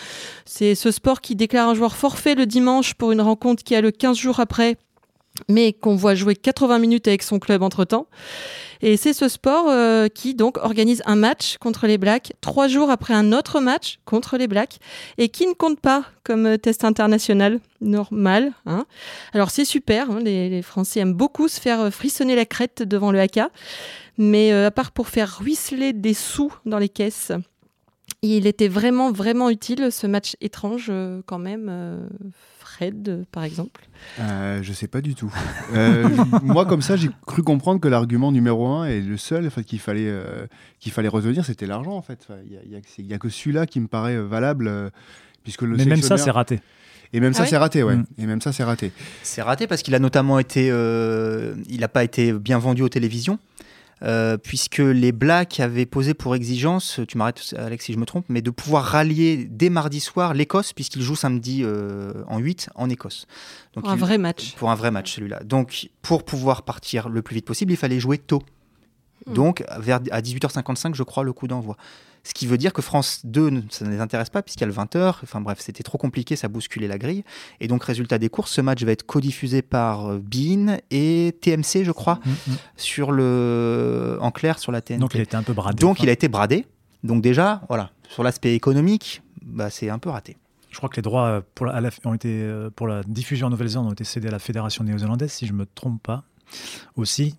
C'est 0.45 0.75
ce 0.75 0.91
sport 0.91 1.21
qui 1.21 1.35
déclare 1.35 1.69
un 1.69 1.75
joueur 1.75 1.97
forfait 1.97 2.35
le 2.35 2.47
dimanche 2.47 2.95
pour 2.95 3.13
une 3.13 3.21
rencontre 3.21 3.63
qui 3.63 3.75
a 3.75 3.81
le 3.81 3.91
15 3.91 4.17
jours 4.17 4.41
après 4.41 4.77
mais 5.49 5.73
qu'on 5.73 5.97
voit 5.97 6.15
jouer 6.15 6.35
80 6.35 6.79
minutes 6.79 7.09
avec 7.09 7.23
son 7.23 7.39
club 7.39 7.63
entre-temps. 7.63 8.07
Et 8.81 8.97
c'est 8.97 9.13
ce 9.13 9.29
sport 9.29 9.67
euh, 9.69 10.09
qui 10.09 10.35
donc 10.35 10.57
organise 10.59 11.03
un 11.05 11.17
match 11.17 11.59
contre 11.59 11.87
les 11.87 11.99
Blacks 11.99 12.33
trois 12.41 12.69
jours 12.69 12.91
après 12.91 13.13
un 13.15 13.33
autre 13.33 13.61
match 13.61 13.99
contre 14.05 14.37
les 14.37 14.47
Blacks 14.47 14.79
et 15.19 15.29
qui 15.29 15.47
ne 15.47 15.53
compte 15.53 15.81
pas 15.81 16.05
comme 16.23 16.47
euh, 16.47 16.57
test 16.57 16.85
international 16.85 17.61
normal. 17.81 18.53
Hein. 18.67 18.87
Alors 19.33 19.51
c'est 19.51 19.65
super, 19.65 20.11
hein, 20.11 20.21
les, 20.21 20.63
Français 20.63 21.01
aiment 21.01 21.15
beaucoup 21.15 21.49
se 21.49 21.61
faire 21.61 21.81
euh, 21.81 21.91
frissonner 21.91 22.37
la 22.37 22.45
crête 22.45 22.83
devant 22.83 23.11
le 23.11 23.19
haka, 23.19 23.51
mais 24.17 24.53
à 24.53 24.71
part 24.71 24.93
pour 24.93 25.09
faire 25.09 25.39
ruisseler 25.39 25.93
des 25.93 26.15
sous 26.15 26.53
dans 26.67 26.79
les 26.79 26.89
caisses, 26.89 27.33
il 28.23 28.47
était 28.47 28.69
vraiment, 28.69 29.13
vraiment 29.13 29.49
utile 29.49 29.93
ce 29.93 30.07
match 30.09 30.37
étrange 30.41 30.91
quand 31.27 31.39
même. 31.39 32.09
Fred, 32.79 33.25
par 33.33 33.43
exemple? 33.43 33.81
Euh, 34.21 34.61
je 34.63 34.73
sais 34.73 34.87
pas 34.87 35.01
du 35.01 35.17
tout. 35.17 35.33
Euh, 35.75 36.09
moi, 36.45 36.65
comme 36.65 36.81
ça, 36.81 36.95
j'ai 36.95 37.11
cru 37.27 37.43
comprendre 37.43 37.81
que 37.81 37.89
l'argument 37.89 38.31
numéro 38.31 38.69
un 38.69 38.85
et 38.87 39.01
le 39.01 39.17
seul 39.17 39.45
en 39.47 39.51
fait, 39.51 39.65
qu'il 39.65 39.81
fallait, 39.81 40.07
euh, 40.09 40.47
qu'il 40.79 40.93
fallait 40.93 41.09
retenir, 41.09 41.45
c'était 41.45 41.67
l'argent. 41.67 41.93
En 41.97 42.03
fait, 42.03 42.21
Enfin, 42.23 42.39
il 42.47 42.53
y 42.53 42.57
a- 42.57 42.61
il 42.65 42.71
y, 42.71 42.77
a 42.77 43.11
y 43.11 43.15
a 43.15 43.19
que 43.19 43.29
celui-là 43.29 43.67
qui 43.67 43.81
me 43.81 43.89
paraît 43.89 44.15
euh, 44.15 44.23
valable, 44.25 44.69
euh, 44.69 44.91
puisque 45.43 45.63
le 45.63 45.77
Mais 45.77 45.87
même 45.87 46.03
ça, 46.03 46.17
c'est 46.19 46.31
raté. 46.31 46.61
Et 47.13 47.19
même 47.21 47.33
Ah 47.35 47.39
ça, 47.39 47.43
oui 47.45 47.49
c'est 47.49 47.57
raté, 47.57 47.83
ouais. 47.83 47.97
Mm. 47.97 48.05
Et 48.19 48.27
même 48.27 48.41
ça, 48.41 48.53
c'est 48.53 48.63
raté. 48.65 48.93
C'est 49.25 49.43
raté 49.43 49.67
parce 49.67 49.83
qu'il 49.83 49.95
a 49.97 49.99
notamment 49.99 50.39
été, 50.39 50.69
euh, 50.71 51.55
il 51.69 51.81
n'a 51.81 51.89
pas 51.89 52.05
été 52.05 52.33
bien 52.33 52.59
vendu 52.59 52.83
aux 52.83 52.89
télévisions. 52.89 53.41
Euh, 54.03 54.37
puisque 54.37 54.79
les 54.79 55.13
Blacks 55.13 55.61
avaient 55.61 55.87
posé 55.87 56.15
pour 56.15 56.35
exigence, 56.35 57.01
tu 57.09 57.19
m'arrêtes 57.19 57.55
Alex 57.59 57.87
si 57.87 57.93
je 57.93 57.99
me 57.99 58.07
trompe, 58.07 58.27
mais 58.29 58.43
de 58.43 58.51
pouvoir 58.51 58.85
rallier 58.85 59.47
dès 59.51 59.71
mardi 59.71 60.01
soir 60.01 60.35
l'Écosse, 60.35 60.73
puisqu'ils 60.73 61.03
jouent 61.03 61.17
samedi 61.17 61.63
euh, 61.65 62.13
en 62.29 62.39
8 62.39 62.71
en 62.75 62.89
Écosse. 62.89 63.27
Donc, 63.75 63.85
Pour 63.85 63.93
un 63.93 63.97
vrai 63.97 64.19
match. 64.19 64.55
Pour 64.55 64.71
un 64.71 64.75
vrai 64.77 64.91
match, 64.91 65.15
celui-là. 65.15 65.41
Donc, 65.45 65.89
pour 66.03 66.25
pouvoir 66.25 66.63
partir 66.63 67.09
le 67.09 67.23
plus 67.23 67.35
vite 67.35 67.47
possible, 67.47 67.73
il 67.73 67.77
fallait 67.77 68.01
jouer 68.01 68.19
tôt. 68.19 68.43
Mm. 69.27 69.33
Donc, 69.33 69.65
vers, 69.79 70.01
à 70.11 70.21
18h55, 70.21 70.95
je 70.95 71.03
crois, 71.03 71.25
le 71.25 71.33
coup 71.33 71.49
d'envoi. 71.49 71.77
Ce 72.29 72.35
qui 72.35 72.47
veut 72.47 72.59
dire 72.59 72.75
que 72.75 72.83
France 72.83 73.21
2, 73.25 73.49
ne- 73.49 73.61
ça 73.71 73.87
ne 73.87 73.91
les 73.91 74.01
intéresse 74.01 74.29
pas, 74.29 74.43
puisqu'il 74.43 74.61
y 74.61 74.65
a 74.65 74.67
le 74.67 74.73
20h. 74.75 75.15
Enfin 75.23 75.41
bref, 75.41 75.61
c'était 75.61 75.83
trop 75.83 75.97
compliqué, 75.97 76.37
ça 76.37 76.49
bousculait 76.49 76.87
la 76.87 76.99
grille. 76.99 77.25
Et 77.61 77.69
donc, 77.69 77.83
résultat 77.85 78.19
des 78.19 78.29
courses, 78.29 78.53
ce 78.53 78.61
match 78.61 78.83
va 78.85 78.93
être 78.93 79.05
codiffusé 79.07 79.63
par 79.63 80.11
euh, 80.11 80.19
Bein 80.23 80.77
et 80.91 81.35
TMC, 81.41 81.85
je 81.85 81.91
crois, 81.93 82.21
Mm, 82.27 82.31
mm. 82.53 82.57
sur 82.77 83.13
le... 83.13 84.19
en 84.21 84.31
clair 84.31 84.59
sur 84.59 84.73
la 84.73 84.83
TNT. 84.83 84.99
Donc 85.01 85.15
il 85.15 85.21
a 85.21 85.23
été 85.23 85.37
un 85.37 85.43
peu 85.43 85.55
bradé. 85.55 85.81
Donc, 85.81 86.03
il 86.03 86.09
a 86.11 86.13
été 86.13 86.29
bradé. 86.29 86.67
Donc, 87.03 87.23
déjà, 87.23 87.63
voilà, 87.69 87.93
sur 88.11 88.23
l'aspect 88.23 88.55
économique, 88.55 89.23
bah, 89.43 89.71
c'est 89.71 89.89
un 89.89 89.99
peu 89.99 90.11
raté. 90.11 90.37
Je 90.71 90.77
crois 90.77 90.91
que 90.91 90.97
les 90.97 91.03
droits 91.03 91.27
euh, 91.29 91.41
pour 91.55 91.65
la- 91.65 91.81
ont 92.05 92.13
été, 92.15 92.29
euh, 92.43 92.69
pour 92.69 92.87
la 92.89 93.03
diffusion 93.05 93.47
en 93.47 93.51
Nouvelle-Zélande 93.51 93.87
ont 93.87 93.93
été 93.93 94.05
cédés 94.05 94.29
à 94.29 94.33
la 94.33 94.39
fédération 94.39 94.85
néo-zélandaise, 94.85 95.33
si 95.33 95.47
je 95.47 95.53
ne 95.55 95.59
me 95.59 95.65
trompe 95.67 96.03
pas, 96.03 96.25
aussi. 96.97 97.37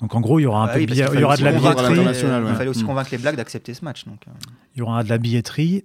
Donc 0.00 0.14
en 0.14 0.20
gros, 0.20 0.38
il 0.40 0.42
y 0.42 0.46
aura 0.46 0.64
un 0.64 0.66
Ah 0.66 0.72
peu 0.72 0.80
oui, 0.80 0.86
de 0.86 0.94
il 0.94 0.98
y 0.98 1.22
aura 1.24 1.36
la 1.36 1.52
billetterie, 1.52 1.98
ouais. 1.98 2.50
Il 2.50 2.54
fallait 2.56 2.68
aussi 2.70 2.82
Mm. 2.82 2.86
convaincre 2.86 3.10
les 3.12 3.18
Blacks 3.18 3.36
d'accepter 3.36 3.72
ce 3.74 3.84
match. 3.84 4.04
Donc, 4.04 4.22
euh. 4.26 4.30
il 4.74 4.80
y 4.80 4.82
aura 4.82 5.04
de 5.04 5.08
la 5.08 5.18
billetterie, 5.18 5.84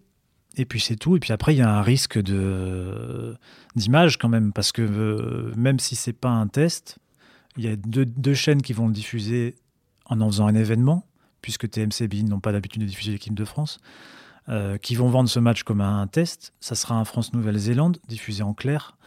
et 0.56 0.66
puis 0.66 0.80
c'est 0.80 0.96
tout. 0.96 1.16
Et 1.16 1.20
puis 1.20 1.34
après, 1.34 1.54
il 1.54 1.58
y 1.60 1.62
a 1.62 1.70
un 1.72 1.82
risque 1.82 2.20
de 2.20 3.36
d'image 3.76 4.18
quand 4.18 4.30
même, 4.30 4.54
parce 4.54 4.72
que 4.72 4.82
euh, 4.82 5.54
même 5.56 5.80
si 5.80 5.96
c'est 5.96 6.14
pas 6.14 6.30
un 6.30 6.48
test, 6.48 6.98
il 7.58 7.66
y 7.66 7.68
a 7.68 7.76
deux, 7.76 8.06
deux 8.06 8.34
chaînes 8.34 8.62
qui 8.64 8.74
vont 8.74 8.88
le 8.88 8.94
diffuser 8.94 9.56
en 10.06 10.20
en 10.22 10.28
faisant 10.32 10.48
un 10.48 10.56
événement, 10.56 11.06
puisque 11.42 11.70
TMC 11.70 12.02
et 12.02 12.08
BIN 12.08 12.24
n'ont 12.24 12.40
pas 12.40 12.52
l'habitude 12.52 12.82
de 12.82 12.88
diffuser 12.88 13.12
l'équipe 13.12 13.36
de 13.36 13.46
France, 13.46 13.80
euh, 14.50 14.78
qui 14.78 14.96
vont 14.96 15.10
vendre 15.10 15.30
ce 15.30 15.40
match 15.40 15.62
comme 15.64 15.82
un 15.82 16.08
test. 16.08 16.54
Ça 16.60 16.74
sera 16.74 16.96
un 16.96 17.06
France-Nouvelle-Zélande, 17.06 17.98
diffusé 18.08 18.42
en 18.42 18.54
clair. 18.54 18.98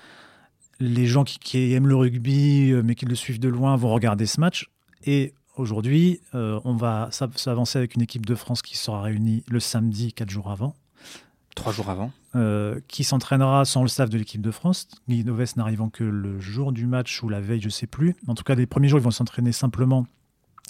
Les 0.79 1.07
gens 1.07 1.25
qui, 1.25 1.39
qui 1.39 1.73
aiment 1.73 1.89
le 1.89 1.97
rugby, 1.97 2.73
mais 2.85 2.95
qui 2.95 3.07
le 3.07 3.15
suivent 3.15 3.41
de 3.41 3.49
loin, 3.49 3.75
vont 3.77 3.93
regarder 3.93 4.27
ce 4.27 4.41
match. 4.41 4.71
Et 5.05 5.35
aujourd'hui, 5.57 6.21
euh, 6.35 6.61
on 6.65 6.75
va 6.75 7.09
s'av- 7.11 7.37
s'avancer 7.37 7.79
avec 7.79 7.95
une 7.95 8.03
équipe 8.03 8.27
de 8.27 8.35
France 8.35 8.63
qui 8.63 8.77
sera 8.77 9.03
réunie 9.03 9.45
le 9.49 9.61
samedi, 9.61 10.13
quatre 10.13 10.31
jours 10.31 10.51
avant, 10.51 10.75
Trois 11.55 11.73
jours 11.73 11.89
avant. 11.91 12.13
euh, 12.37 12.81
qui 12.89 13.03
s'entraînera 13.05 13.65
sans 13.65 13.83
le 13.83 13.89
staff 13.89 14.09
de 14.11 14.19
l'équipe 14.19 14.41
de 14.41 14.51
France. 14.51 14.89
Guy 15.09 15.25
Noves 15.25 15.45
n'arrivant 15.57 15.89
que 15.89 16.05
le 16.05 16.39
jour 16.41 16.73
du 16.73 16.87
match 16.87 17.23
ou 17.23 17.29
la 17.29 17.41
veille, 17.41 17.61
je 17.61 17.67
ne 17.67 17.71
sais 17.73 17.87
plus. 17.87 18.15
En 18.29 18.35
tout 18.35 18.45
cas, 18.45 18.55
les 18.55 18.67
premiers 18.67 18.89
jours, 18.89 18.99
ils 18.99 19.03
vont 19.03 19.11
s'entraîner 19.11 19.53
simplement 19.53 20.07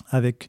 avec 0.08 0.48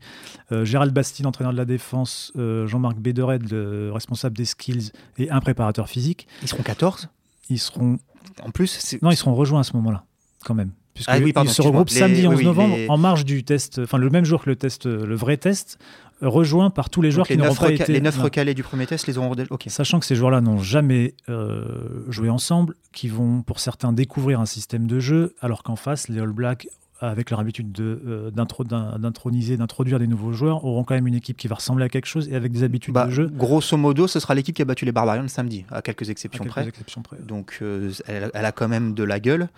euh, 0.52 0.64
Gérald 0.66 0.94
Bastide, 0.94 1.26
entraîneur 1.28 1.52
de 1.52 1.58
la 1.58 1.66
défense, 1.66 2.32
euh, 2.38 2.66
Jean-Marc 2.68 2.98
Bédered, 2.98 3.52
le 3.52 3.92
responsable 3.92 4.36
des 4.38 4.46
skills, 4.46 4.92
et 5.18 5.30
un 5.30 5.40
préparateur 5.42 5.90
physique. 5.90 6.28
Ils 6.42 6.48
seront 6.48 6.64
14 6.64 7.10
Ils 7.50 7.60
seront, 7.60 8.00
En 8.42 8.52
plus, 8.52 8.96
non, 9.02 9.12
ils 9.12 9.18
seront 9.18 9.36
rejoints 9.36 9.60
à 9.60 9.64
ce 9.64 9.76
moment-là, 9.76 10.06
quand 10.46 10.54
même. 10.56 10.72
Puisque 10.94 11.10
Ah 11.10 11.18
oui, 11.20 11.34
se 11.48 11.62
regroupent 11.62 11.90
samedi 11.90 12.22
Les- 12.22 12.28
11 12.28 12.34
oui, 12.36 12.40
oui, 12.42 12.46
novembre 12.46 12.76
les- 12.76 12.90
en 12.90 12.98
marge 12.98 13.24
du 13.26 13.44
test, 13.44 13.80
enfin 13.84 13.98
le 13.98 14.10
même 14.10 14.26
jour 14.26 14.44
que 14.44 14.50
le 14.50 14.56
test, 14.56 14.86
euh, 14.88 15.06
le 15.06 15.16
vrai 15.16 15.38
test, 15.38 15.78
euh, 16.22 16.28
rejoint 16.30 16.70
par 16.70 16.90
tous 16.90 17.02
les 17.02 17.12
joueurs 17.12 17.26
les 17.30 17.36
qui 17.36 17.42
n'auront 17.42 17.56
pas 17.56 17.72
été. 17.72 17.92
les 17.94 18.02
neuf 18.02 18.18
non. 18.18 18.24
recalés 18.26 18.54
du 18.54 18.62
premier 18.64 18.86
test 18.88 19.08
les 19.08 19.18
auront. 19.18 19.34
déjà- 19.34 19.48
Ok. 19.52 19.64
Sachant 19.68 20.00
que 20.00 20.06
ces 20.06 20.16
joueurs-là 20.16 20.42
n'ont 20.42 20.60
jamais 20.60 21.16
euh, 21.30 21.64
joué 22.10 22.30
ensemble, 22.30 22.76
qui 22.92 23.08
vont 23.08 23.42
pour 23.42 23.60
certains 23.60 23.94
découvrir 23.94 24.40
un 24.42 24.46
système 24.46 24.86
de 24.86 25.00
jeu, 25.00 25.34
alors 25.42 25.64
qu'en 25.64 25.76
face, 25.78 26.10
les 26.10 26.20
All 26.20 26.32
Blacks, 26.34 26.68
avec 27.08 27.30
leur 27.32 27.40
habitude 27.40 27.72
de, 27.72 28.02
euh, 28.06 28.32
d'intro- 28.32 28.64
d'in- 28.64 28.98
d'introniser, 29.00 29.58
d'introduire 29.58 30.00
des 30.00 30.08
nouveaux 30.08 30.32
joueurs, 30.34 30.64
auront 30.66 30.84
quand 30.84 30.94
même 30.96 31.08
une 31.08 31.16
équipe 31.16 31.38
qui 31.38 31.48
va 31.48 31.56
ressembler 31.56 31.86
à 31.86 31.90
quelque 31.90 32.06
chose 32.08 32.30
et 32.30 32.36
avec 32.36 32.52
des 32.52 32.64
habitudes 32.64 32.94
Bah, 32.94 33.06
de 33.08 33.12
jeu. 33.12 33.28
grosso 33.28 33.76
modo, 33.78 34.08
ce 34.08 34.20
sera 34.20 34.36
l'équipe 34.36 34.56
qui 34.56 34.62
a 34.62 34.66
battu 34.66 34.86
les 34.86 34.92
Barbarians 34.92 35.28
samedi, 35.28 35.66
à 35.72 35.82
quelques 35.82 36.08
à 36.08 36.12
exceptions 36.12 36.44
quelques 36.44 36.52
près. 36.54 36.68
exceptions 36.68 37.02
près. 37.02 37.18
Donc, 37.26 37.60
euh, 37.62 37.92
elle, 38.08 38.30
elle 38.34 38.46
a 38.46 38.52
quand 38.52 38.68
même 38.68 38.94
de 38.94 39.04
la 39.04 39.20
gueule. 39.20 39.50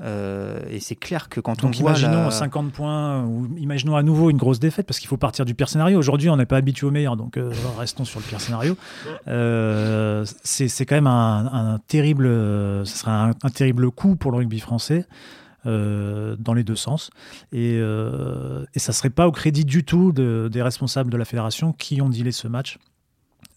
Euh, 0.00 0.58
et 0.68 0.80
c'est 0.80 0.96
clair 0.96 1.28
que 1.28 1.38
quand 1.38 1.60
Donc 1.62 1.74
on 1.76 1.78
voit 1.82 1.90
imaginons 1.92 2.24
la- 2.24 2.30
50 2.32 2.72
points, 2.72 3.22
ou 3.24 3.46
imaginons 3.58 3.94
à 3.94 4.02
nouveau 4.02 4.30
une 4.30 4.36
grosse 4.36 4.58
défaite, 4.58 4.84
parce 4.86 4.98
qu'il 4.98 5.06
faut 5.06 5.16
partir 5.18 5.44
du 5.44 5.54
pire 5.54 5.68
scénario. 5.68 5.96
Aujourd'hui, 5.98 6.28
on 6.28 6.36
n'est 6.36 6.46
pas 6.46 6.56
habitué 6.56 6.86
au 6.86 6.90
meilleur, 6.90 7.16
donc 7.16 7.36
euh, 7.36 7.52
restons 7.78 8.04
sur 8.04 8.18
le 8.18 8.24
pire 8.24 8.40
scénario. 8.40 8.76
Euh, 9.28 10.24
c'est 10.42 10.86
quand 10.86 10.94
même 10.96 11.06
un, 11.06 11.46
un 11.74 11.78
terrible, 11.86 12.24
ce 12.26 12.82
sera 12.86 13.26
un, 13.26 13.30
un 13.42 13.50
terrible 13.50 13.90
coup 13.90 14.16
pour 14.16 14.30
le 14.32 14.38
rugby 14.38 14.58
français. 14.60 15.06
Euh, 15.66 16.36
dans 16.38 16.54
les 16.54 16.64
deux 16.64 16.76
sens. 16.76 17.10
Et, 17.52 17.76
euh, 17.80 18.64
et 18.74 18.78
ça 18.78 18.92
serait 18.92 19.10
pas 19.10 19.26
au 19.26 19.32
crédit 19.32 19.64
du 19.64 19.84
tout 19.84 20.12
de- 20.12 20.48
des 20.52 20.62
responsables 20.62 21.10
de 21.10 21.16
la 21.16 21.24
fédération 21.24 21.72
qui 21.72 22.00
ont 22.02 22.08
dealé 22.08 22.32
ce 22.32 22.48
match. 22.48 22.78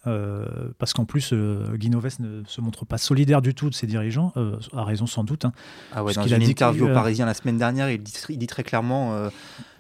Euh, 0.08 0.46
parce 0.78 0.94
qu'en 0.94 1.06
plus, 1.06 1.32
euh, 1.34 1.76
Guy 1.78 1.90
Noves 1.90 2.08
ne 2.20 2.44
se 2.46 2.62
montre 2.62 2.86
pas 2.86 3.00
solidaire 3.00 3.42
du 3.42 3.56
tout 3.56 3.72
de 3.72 3.74
ses 3.76 3.88
dirigeants, 3.88 4.34
euh, 4.38 4.56
à 4.76 4.84
raison 4.84 5.08
sans 5.08 5.24
doute. 5.24 5.46
hein. 5.46 5.52
Ah 5.94 6.04
ouais, 6.04 6.14
dans 6.14 6.22
qu'il 6.22 6.34
a 6.34 6.38
une 6.38 6.44
dit 6.44 6.52
interview 6.52 6.86
au 6.86 6.94
Parisien 6.94 7.26
la 7.26 7.34
semaine 7.34 7.58
dernière, 7.58 7.90
il 7.90 8.04
dit, 8.04 8.14
il 8.30 8.38
dit 8.38 8.46
très 8.46 8.62
clairement 8.62 9.16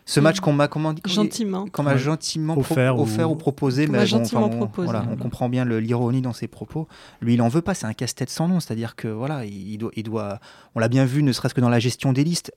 ce 0.05 0.19
match 0.19 0.39
qu'on 0.39 0.53
m'a 0.53 0.67
comment 0.67 0.93
dit- 0.93 1.01
Gentiment. 1.05 1.65
qu'on 1.71 1.83
m'a 1.83 1.93
Ouais. 1.93 1.97
gentiment 1.97 2.53
pro- 2.53 2.61
Offert 2.61 2.99
offert, 2.99 3.29
ou- 3.29 3.33
ou... 3.33 3.37
proposé, 3.37 3.85
Qu'on 3.87 3.91
mais 3.93 3.97
m'a 3.99 4.03
bon, 4.03 4.09
gentiment 4.09 4.43
enfin, 4.45 4.53
on, 4.55 4.57
proposé. 4.57 4.85
voilà, 4.85 5.05
on 5.11 5.15
comprend 5.15 5.49
bien 5.49 5.65
l'ironie 5.65 6.21
dans 6.21 6.33
ses 6.33 6.47
propos. 6.47 6.87
Lui, 7.21 7.33
il 7.33 7.41
en 7.41 7.47
veut 7.47 7.61
pas, 7.61 7.73
c'est 7.73 7.87
un 7.87 7.93
casse-tête 7.93 8.29
sans 8.29 8.47
nom, 8.47 8.59
c'est-à-dire 8.59 8.95
que 8.95 9.07
voilà, 9.07 9.45
il 9.45 9.77
doit, 9.79 9.91
il 9.95 10.03
doit, 10.03 10.39
on 10.75 10.79
l'a 10.79 10.87
bien 10.89 11.05
vu, 11.05 11.23
ne 11.23 11.31
serait-ce 11.31 11.53
que 11.55 11.61
dans 11.61 11.69
la 11.69 11.79
gestion 11.79 12.13
des 12.13 12.23
listes. 12.23 12.51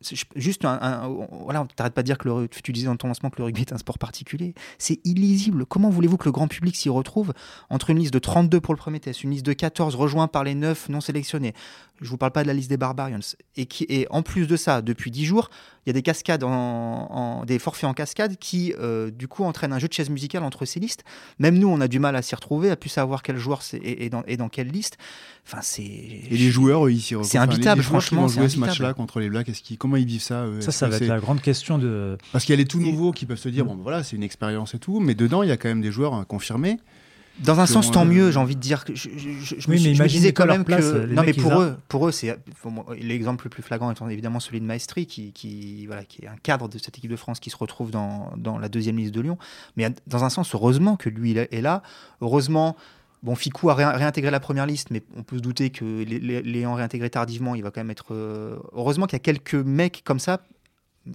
C'est 0.00 0.16
Juste, 0.34 0.64
un, 0.64 0.78
un- 0.82 1.08
voilà, 1.44 1.66
t'arrêtes 1.76 1.94
pas 1.94 2.02
de 2.02 2.06
dire 2.06 2.18
que 2.18 2.28
le, 2.28 2.48
tu 2.48 2.72
disais 2.72 2.86
dans 2.86 2.96
ton 2.96 3.08
lancement 3.08 3.30
que 3.30 3.36
le 3.38 3.44
rugby 3.44 3.60
est 3.60 3.72
un 3.72 3.78
sport 3.78 3.98
particulier. 3.98 4.54
C'est 4.78 4.98
illisible. 5.04 5.64
Comment 5.64 5.90
voulez-vous 5.90 6.16
que 6.16 6.24
le 6.24 6.32
grand 6.32 6.48
public 6.48 6.74
s'y 6.76 6.88
retrouve 6.88 7.32
entre 7.70 7.90
une 7.90 7.98
liste 7.98 8.12
de 8.12 8.18
32 8.18 8.60
pour 8.60 8.74
le 8.74 8.78
premier 8.78 9.00
test, 9.00 9.22
une 9.22 9.30
liste 9.30 9.46
de 9.46 9.52
14 9.52 9.94
rejoint 9.94 10.26
par 10.28 10.44
les 10.44 10.54
9 10.54 10.88
non 10.88 11.00
sélectionnés? 11.00 11.54
Je 12.02 12.08
vous 12.10 12.16
parle 12.18 12.32
pas 12.32 12.42
de 12.42 12.48
la 12.48 12.54
liste 12.54 12.68
des 12.68 12.76
Barbarians. 12.76 13.18
Et, 13.56 13.66
qui, 13.66 13.86
et 13.88 14.06
en 14.10 14.22
plus 14.22 14.46
de 14.46 14.56
ça, 14.56 14.82
depuis 14.82 15.10
10 15.10 15.24
jours, 15.24 15.48
il 15.86 15.88
y 15.88 15.90
a 15.90 15.92
des 15.94 16.02
cascades, 16.02 16.44
en, 16.44 16.50
en- 16.50 17.44
des 17.44 17.58
forfaits 17.58 17.88
en 17.88 17.94
cascade 17.94 18.36
qui, 18.38 18.74
euh, 18.78 19.10
du 19.10 19.28
coup, 19.28 19.44
entraînent 19.44 19.72
un 19.72 19.78
jeu 19.78 19.88
de 19.88 19.92
chaise 19.92 20.10
musicale 20.10 20.42
entre 20.42 20.64
ces 20.64 20.78
listes. 20.80 21.04
Même 21.38 21.58
nous, 21.58 21.68
on 21.68 21.80
a 21.80 21.88
du 21.88 21.98
mal 21.98 22.14
à 22.16 22.22
s'y 22.22 22.34
retrouver, 22.34 22.70
à 22.70 22.76
plus 22.76 22.88
savoir 22.90 23.22
quel 23.22 23.36
joueur 23.38 23.62
c'est 23.62 23.78
et, 23.78 24.04
et 24.04 24.10
dans, 24.10 24.22
et 24.26 24.36
dans 24.36 24.48
quelle 24.48 24.68
liste. 24.68 24.96
Enfin, 25.46 25.58
c'est. 25.62 25.82
Et 25.82 26.26
les 26.30 26.50
joueurs, 26.50 26.86
eux, 26.86 26.92
ils 26.92 27.00
s'y 27.00 27.14
C'est 27.22 27.38
les- 27.38 27.38
imbitable, 27.38 27.80
les 27.80 27.86
joueurs 27.86 28.00
qui 28.02 28.06
franchement, 28.08 28.22
vont 28.22 28.28
jouer 28.28 28.48
ce 28.48 28.58
match-là 28.58 28.94
contre 28.94 29.18
les 29.20 29.28
Blacks, 29.30 29.48
est-ce 29.48 29.62
qu'ils- 29.62 29.78
comment 29.78 29.96
ils 29.96 30.06
vivent 30.06 30.22
ça 30.22 30.44
eux? 30.46 30.60
Ça, 30.60 30.70
ça 30.72 30.88
va 30.88 30.96
être 30.96 31.06
la 31.06 31.20
grande 31.20 31.40
question 31.40 31.78
de. 31.78 32.16
Parce 32.32 32.44
qu'il 32.44 32.52
y 32.52 32.58
a 32.58 32.58
les 32.58 32.66
tout 32.68 32.80
nouveaux 32.80 33.12
qui 33.12 33.26
peuvent 33.26 33.38
se 33.38 33.48
dire, 33.48 33.64
bon, 33.64 33.74
ben 33.74 33.82
voilà, 33.82 34.02
c'est 34.04 34.16
une 34.16 34.22
expérience 34.22 34.74
et 34.74 34.78
tout, 34.78 35.00
mais 35.00 35.14
dedans, 35.14 35.42
il 35.42 35.48
y 35.48 35.52
a 35.52 35.56
quand 35.56 35.68
même 35.68 35.82
des 35.82 35.92
joueurs 35.92 36.14
hein, 36.14 36.24
confirmés. 36.26 36.78
Dans 37.40 37.58
un 37.60 37.66
sens, 37.66 37.90
tant 37.90 38.04
mieux, 38.04 38.30
j'ai 38.30 38.38
envie 38.38 38.54
de 38.56 38.60
dire. 38.60 38.84
que 38.84 38.94
Je, 38.94 39.08
je- 39.16 39.30
je- 39.30 39.60
je 39.60 39.68
me, 39.68 39.74
Oui, 39.74 39.80
suis- 39.80 39.88
mais 39.90 39.94
je 39.96 40.02
me 40.02 40.08
disais 40.08 40.32
quand 40.32 40.46
même 40.46 40.64
place, 40.64 40.84
que. 40.90 41.06
Non, 41.06 41.22
mais 41.24 41.32
pour 41.32 41.52
a- 41.52 41.60
eux, 41.60 41.76
pour 41.88 42.06
eux 42.06 42.12
c'est 42.12 42.38
l'exemple 43.00 43.46
le 43.46 43.50
plus 43.50 43.62
flagrant 43.62 43.90
étant 43.90 44.08
évidemment 44.08 44.38
celui 44.38 44.60
de 44.60 44.66
Maestri, 44.66 45.06
qui, 45.06 45.32
qui, 45.32 45.86
voilà, 45.86 46.04
qui 46.04 46.24
est 46.24 46.28
un 46.28 46.36
cadre 46.42 46.68
de 46.68 46.78
cette 46.78 46.96
équipe 46.98 47.10
de 47.10 47.16
France 47.16 47.40
qui 47.40 47.50
se 47.50 47.56
retrouve 47.56 47.90
dans, 47.90 48.32
dans 48.36 48.58
la 48.58 48.68
deuxième 48.68 48.96
liste 48.98 49.14
de 49.14 49.20
Lyon. 49.22 49.38
Mais 49.76 49.88
dans 50.06 50.24
un 50.24 50.28
sens, 50.30 50.54
heureusement 50.54 50.96
que 50.96 51.08
lui 51.08 51.36
est 51.36 51.60
là. 51.60 51.82
Heureusement. 52.20 52.76
Bon, 53.22 53.36
Ficou 53.36 53.70
a 53.70 53.74
ré- 53.74 53.84
réintégré 53.84 54.32
la 54.32 54.40
première 54.40 54.66
liste, 54.66 54.90
mais 54.90 55.00
on 55.16 55.22
peut 55.22 55.36
se 55.36 55.42
douter 55.42 55.70
que 55.70 55.84
l'ay- 56.02 56.18
l'ay- 56.18 56.42
l'ayant 56.42 56.74
réintégré 56.74 57.08
tardivement, 57.08 57.54
il 57.54 57.62
va 57.62 57.70
quand 57.70 57.80
même 57.80 57.90
être. 57.92 58.12
euh, 58.12 58.56
Heureusement 58.72 59.06
qu'il 59.06 59.14
y 59.14 59.20
a 59.20 59.20
quelques 59.20 59.54
mecs 59.54 60.02
comme 60.04 60.18
ça, 60.18 60.40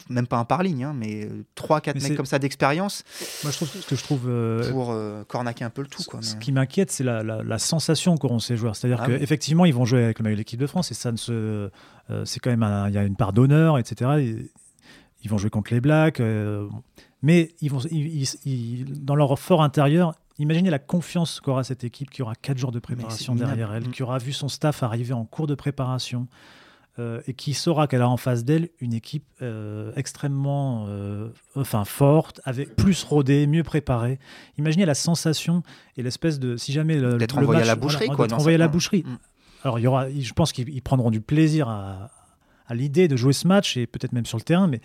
même 0.10 0.28
pas 0.28 0.38
un 0.38 0.46
par 0.46 0.64
ligne, 0.64 0.84
hein, 0.84 0.94
mais 0.96 1.30
3-4 1.56 1.94
Mais 1.96 2.02
mecs 2.10 2.18
comme 2.18 2.26
ça 2.26 2.40
d'expérience 2.40 3.04
Moi, 3.44 3.52
je 3.52 3.58
trouve 3.58 3.70
ce 3.70 3.88
que 3.88 3.96
je 3.96 4.04
trouve. 4.04 4.26
euh, 4.28 4.70
pour 4.72 4.92
euh, 4.92 5.24
cornaquer 5.24 5.64
un 5.64 5.70
peu 5.70 5.82
le 5.82 5.88
tout. 5.88 6.04
Quoi, 6.04 6.22
Ce 6.22 6.36
qui 6.36 6.52
m'inquiète, 6.52 6.92
c'est 6.92 7.04
la, 7.04 7.24
la- 7.24 7.44
la 7.44 7.60
sensation 7.60 8.18
qu'auront 8.18 8.40
ces 8.40 8.58
joueurs. 8.58 8.76
C'est-à-dire 8.76 9.00
Ah 9.02 9.08
oui. 9.10 9.18
qu'effectivement, 9.20 9.66
ils 9.66 9.74
vont 9.74 9.86
jouer 9.86 10.04
avec 10.04 10.20
le 10.20 10.24
maillot 10.24 10.36
de 10.36 10.40
l'équipe 10.40 10.60
de 10.60 10.68
France 10.68 10.92
et 10.92 10.94
ça 10.94 11.12
ne 11.12 11.18
se. 11.18 11.70
euh, 12.10 12.26
c'est 12.26 12.40
quand 12.40 12.50
même. 12.56 12.66
Il 12.90 12.94
y 12.94 12.98
a 12.98 13.04
une 13.04 13.16
part 13.16 13.34
d'honneur, 13.34 13.78
etc. 13.78 14.12
Et 14.20 14.52
ils 15.24 15.30
vont 15.30 15.38
jouer 15.38 15.50
contre 15.50 15.74
les 15.74 15.82
Blacks. 15.82 16.20
euh, 16.20 16.68
mais 17.24 17.56
ils 17.62 17.72
vont, 17.72 17.80
ils- 17.90 18.24
ils- 18.24 18.40
ils- 18.46 19.04
dans 19.06 19.16
leur 19.16 19.40
fort 19.40 19.64
intérieur, 19.64 20.14
imaginez 20.38 20.70
la 20.70 20.78
confiance 20.80 21.40
qu'aura 21.40 21.64
cette 21.64 21.84
équipe 21.84 22.12
qui 22.12 22.22
aura 22.22 22.36
4 22.36 22.58
jours 22.60 22.72
de 22.72 22.78
préparation 22.80 23.34
derrière 23.36 23.74
elle, 23.74 23.88
Mm. 23.88 23.92
qui 23.92 24.04
aura 24.04 24.20
vu 24.20 24.34
son 24.34 24.48
staff 24.50 24.84
arriver 24.84 25.14
en 25.14 25.26
cours 25.26 25.48
de 25.48 25.56
préparation. 25.56 26.28
Euh, 27.00 27.22
et 27.28 27.34
qui 27.34 27.54
saura 27.54 27.88
qu'elle 27.88 28.02
a 28.02 28.10
en 28.10 28.18
face 28.18 28.44
d'elle 28.44 28.70
une 28.80 28.94
équipe 28.94 29.26
euh, 29.42 29.92
extrêmement 29.96 30.86
euh, 30.90 31.30
enfin 31.56 31.86
forte, 31.86 32.42
avec 32.44 32.76
plus 32.76 33.04
rodée, 33.04 33.46
mieux 33.48 33.64
préparée. 33.64 34.20
Imaginez 34.58 34.86
la 34.86 34.96
sensation 34.96 35.62
et 35.96 36.04
l'espèce 36.04 36.40
de 36.40 36.58
si 36.58 36.72
jamais 36.72 36.98
le, 36.98 37.18
D'être 37.18 37.38
envoyé 37.38 37.62
à 37.62 37.66
la 37.66 37.76
boucherie, 37.76 38.06
voilà, 38.06 38.16
quoi, 38.16 38.26
d'être 38.26 38.32
dans 38.32 38.38
envoyé 38.42 38.56
à 38.56 38.58
la 38.60 38.68
boucherie. 38.68 39.04
Mm. 39.06 39.18
Alors 39.64 39.80
il 39.80 39.84
y 39.84 39.88
aura, 39.88 40.10
je 40.10 40.34
pense 40.34 40.52
qu'ils 40.52 40.70
ils 40.70 40.82
prendront 40.82 41.12
du 41.12 41.22
plaisir 41.22 41.68
à, 41.70 42.10
à 42.68 42.74
l'idée 42.76 43.08
de 43.08 43.16
jouer 43.16 43.34
ce 43.34 43.48
match 43.48 43.78
et 43.78 43.86
peut-être 43.88 44.14
même 44.14 44.26
sur 44.26 44.38
le 44.38 44.44
terrain, 44.44 44.68
mais 44.68 44.82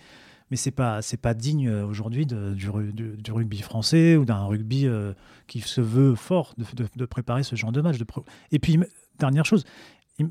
mais 0.51 0.57
c'est 0.57 0.71
pas 0.71 1.01
c'est 1.01 1.17
pas 1.17 1.33
digne 1.33 1.71
aujourd'hui 1.71 2.25
de- 2.27 2.53
du, 2.53 2.67
du- 2.93 3.15
du 3.17 3.31
rugby 3.31 3.61
français 3.61 4.17
ou 4.17 4.25
d'un 4.25 4.45
rugby 4.45 4.87
qui 5.47 5.61
se 5.61 5.81
veut 5.81 6.13
fort 6.15 6.53
de, 6.57 6.65
de- 6.75 6.89
de 6.95 7.05
préparer 7.05 7.41
ce 7.43 7.55
genre 7.55 7.71
de 7.71 7.81
match. 7.81 7.97
De 7.97 8.03
pro- 8.03 8.25
Et 8.51 8.59
puis 8.59 8.77
dernière 9.19 9.45
chose, 9.45 9.63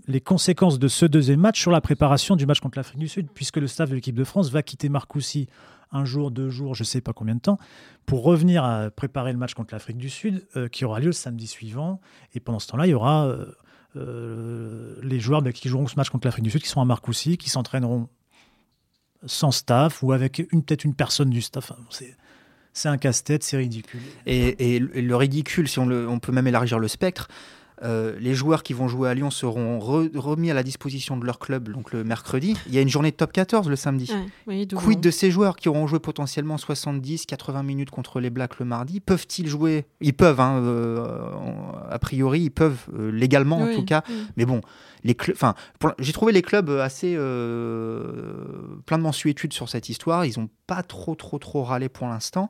les 0.06 0.20
conséquences 0.20 0.78
de 0.78 0.88
ce 0.88 1.06
deuxième 1.06 1.40
match 1.40 1.60
sur 1.60 1.70
la 1.70 1.80
préparation 1.80 2.36
du 2.36 2.46
match 2.46 2.60
contre 2.60 2.78
l'Afrique 2.78 2.98
du 2.98 3.08
Sud, 3.08 3.28
puisque 3.32 3.56
le 3.56 3.66
staff 3.66 3.90
de 3.90 3.94
l'équipe 3.94 4.14
de 4.14 4.24
France 4.24 4.50
va 4.50 4.62
quitter 4.62 4.88
Marcoussis 4.88 5.48
un 5.92 6.04
jour, 6.04 6.30
deux 6.30 6.48
jours, 6.48 6.74
je 6.74 6.84
sais 6.84 7.00
pas 7.00 7.12
combien 7.12 7.34
de 7.34 7.40
temps, 7.40 7.58
pour 8.06 8.22
revenir 8.22 8.64
à 8.64 8.90
préparer 8.90 9.32
le 9.32 9.38
match 9.38 9.54
contre 9.54 9.74
l'Afrique 9.74 9.98
du 9.98 10.08
Sud, 10.08 10.46
euh, 10.56 10.68
qui 10.68 10.84
aura 10.84 11.00
lieu 11.00 11.06
le 11.06 11.12
samedi 11.12 11.46
suivant. 11.46 12.00
Et 12.34 12.40
pendant 12.40 12.58
ce 12.58 12.66
temps-là, 12.68 12.86
il 12.86 12.90
y 12.90 12.94
aura 12.94 13.26
euh, 13.26 13.46
euh, 13.96 14.96
les 15.02 15.20
joueurs 15.20 15.42
qui 15.52 15.68
joueront 15.68 15.86
ce 15.86 15.96
match 15.96 16.08
contre 16.08 16.26
l'Afrique 16.26 16.44
du 16.44 16.50
Sud, 16.50 16.62
qui 16.62 16.68
sont 16.68 16.80
à 16.80 16.84
Marcoussis, 16.84 17.36
qui 17.36 17.50
s'entraîneront 17.50 18.08
sans 19.26 19.50
staff 19.50 20.02
ou 20.02 20.12
avec 20.12 20.38
une 20.50 20.64
peut-être 20.64 20.84
une 20.84 20.94
personne 20.94 21.30
du 21.30 21.42
staff. 21.42 21.72
C'est 22.72 22.88
un 22.88 22.96
casse-tête, 22.96 23.44
c'est 23.44 23.58
ridicule. 23.58 24.00
Et, 24.26 24.78
le 24.80 25.14
ridicule, 25.14 25.68
si 25.68 25.78
on 25.78 26.18
peut 26.18 26.32
même 26.32 26.46
élargir 26.46 26.78
le 26.78 26.88
spectre, 26.88 27.28
euh, 27.84 28.16
les 28.20 28.34
joueurs 28.34 28.62
qui 28.62 28.72
vont 28.74 28.86
jouer 28.88 29.08
à 29.08 29.14
Lyon 29.14 29.30
seront 29.30 29.78
re- 29.78 30.16
remis 30.16 30.50
à 30.50 30.54
la 30.54 30.62
disposition 30.62 31.16
de 31.16 31.24
leur 31.26 31.38
club 31.38 31.68
donc 31.68 31.92
le 31.92 32.04
mercredi. 32.04 32.56
Il 32.66 32.74
y 32.74 32.78
a 32.78 32.80
une 32.80 32.88
journée 32.88 33.10
de 33.10 33.16
top 33.16 33.32
14 33.32 33.68
le 33.68 33.76
samedi. 33.76 34.10
Ouais, 34.12 34.26
oui, 34.46 34.66
doublon. 34.66 34.84
Quid 34.86 35.00
de 35.00 35.10
ces 35.10 35.30
joueurs 35.30 35.56
qui 35.56 35.68
auront 35.68 35.86
joué 35.86 35.98
potentiellement 35.98 36.58
70, 36.58 37.26
80 37.26 37.62
minutes 37.62 37.90
contre 37.90 38.20
les 38.20 38.30
Blacks 38.30 38.58
le 38.60 38.64
mardi? 38.66 39.00
Peuvent-ils 39.00 39.48
jouer? 39.48 39.84
Ils 40.00 40.14
peuvent, 40.14 40.40
hein, 40.40 40.58
euh, 40.62 41.04
a 41.90 41.98
priori, 41.98 42.42
ils 42.42 42.50
peuvent 42.50 42.86
euh, 42.98 43.10
légalement 43.10 43.58
en 43.58 43.74
tout 43.74 43.84
cas. 43.84 44.02
oui. 44.08 44.14
Mais 44.36 44.44
bon, 44.44 44.60
les 45.04 45.16
enfin, 45.32 45.54
j'ai 45.98 46.12
trouvé 46.12 46.32
les 46.32 46.42
clubs 46.42 46.70
assez 46.70 47.16
plein 48.86 48.98
de 48.98 49.02
mensuétude 49.02 49.52
sur 49.52 49.68
cette 49.68 49.88
histoire. 49.88 50.24
Ils 50.24 50.38
n'ont 50.38 50.48
pas 50.66 50.82
trop, 50.82 51.14
trop, 51.14 51.38
trop 51.38 51.62
râlé 51.64 51.88
pour 51.88 52.06
l'instant. 52.06 52.48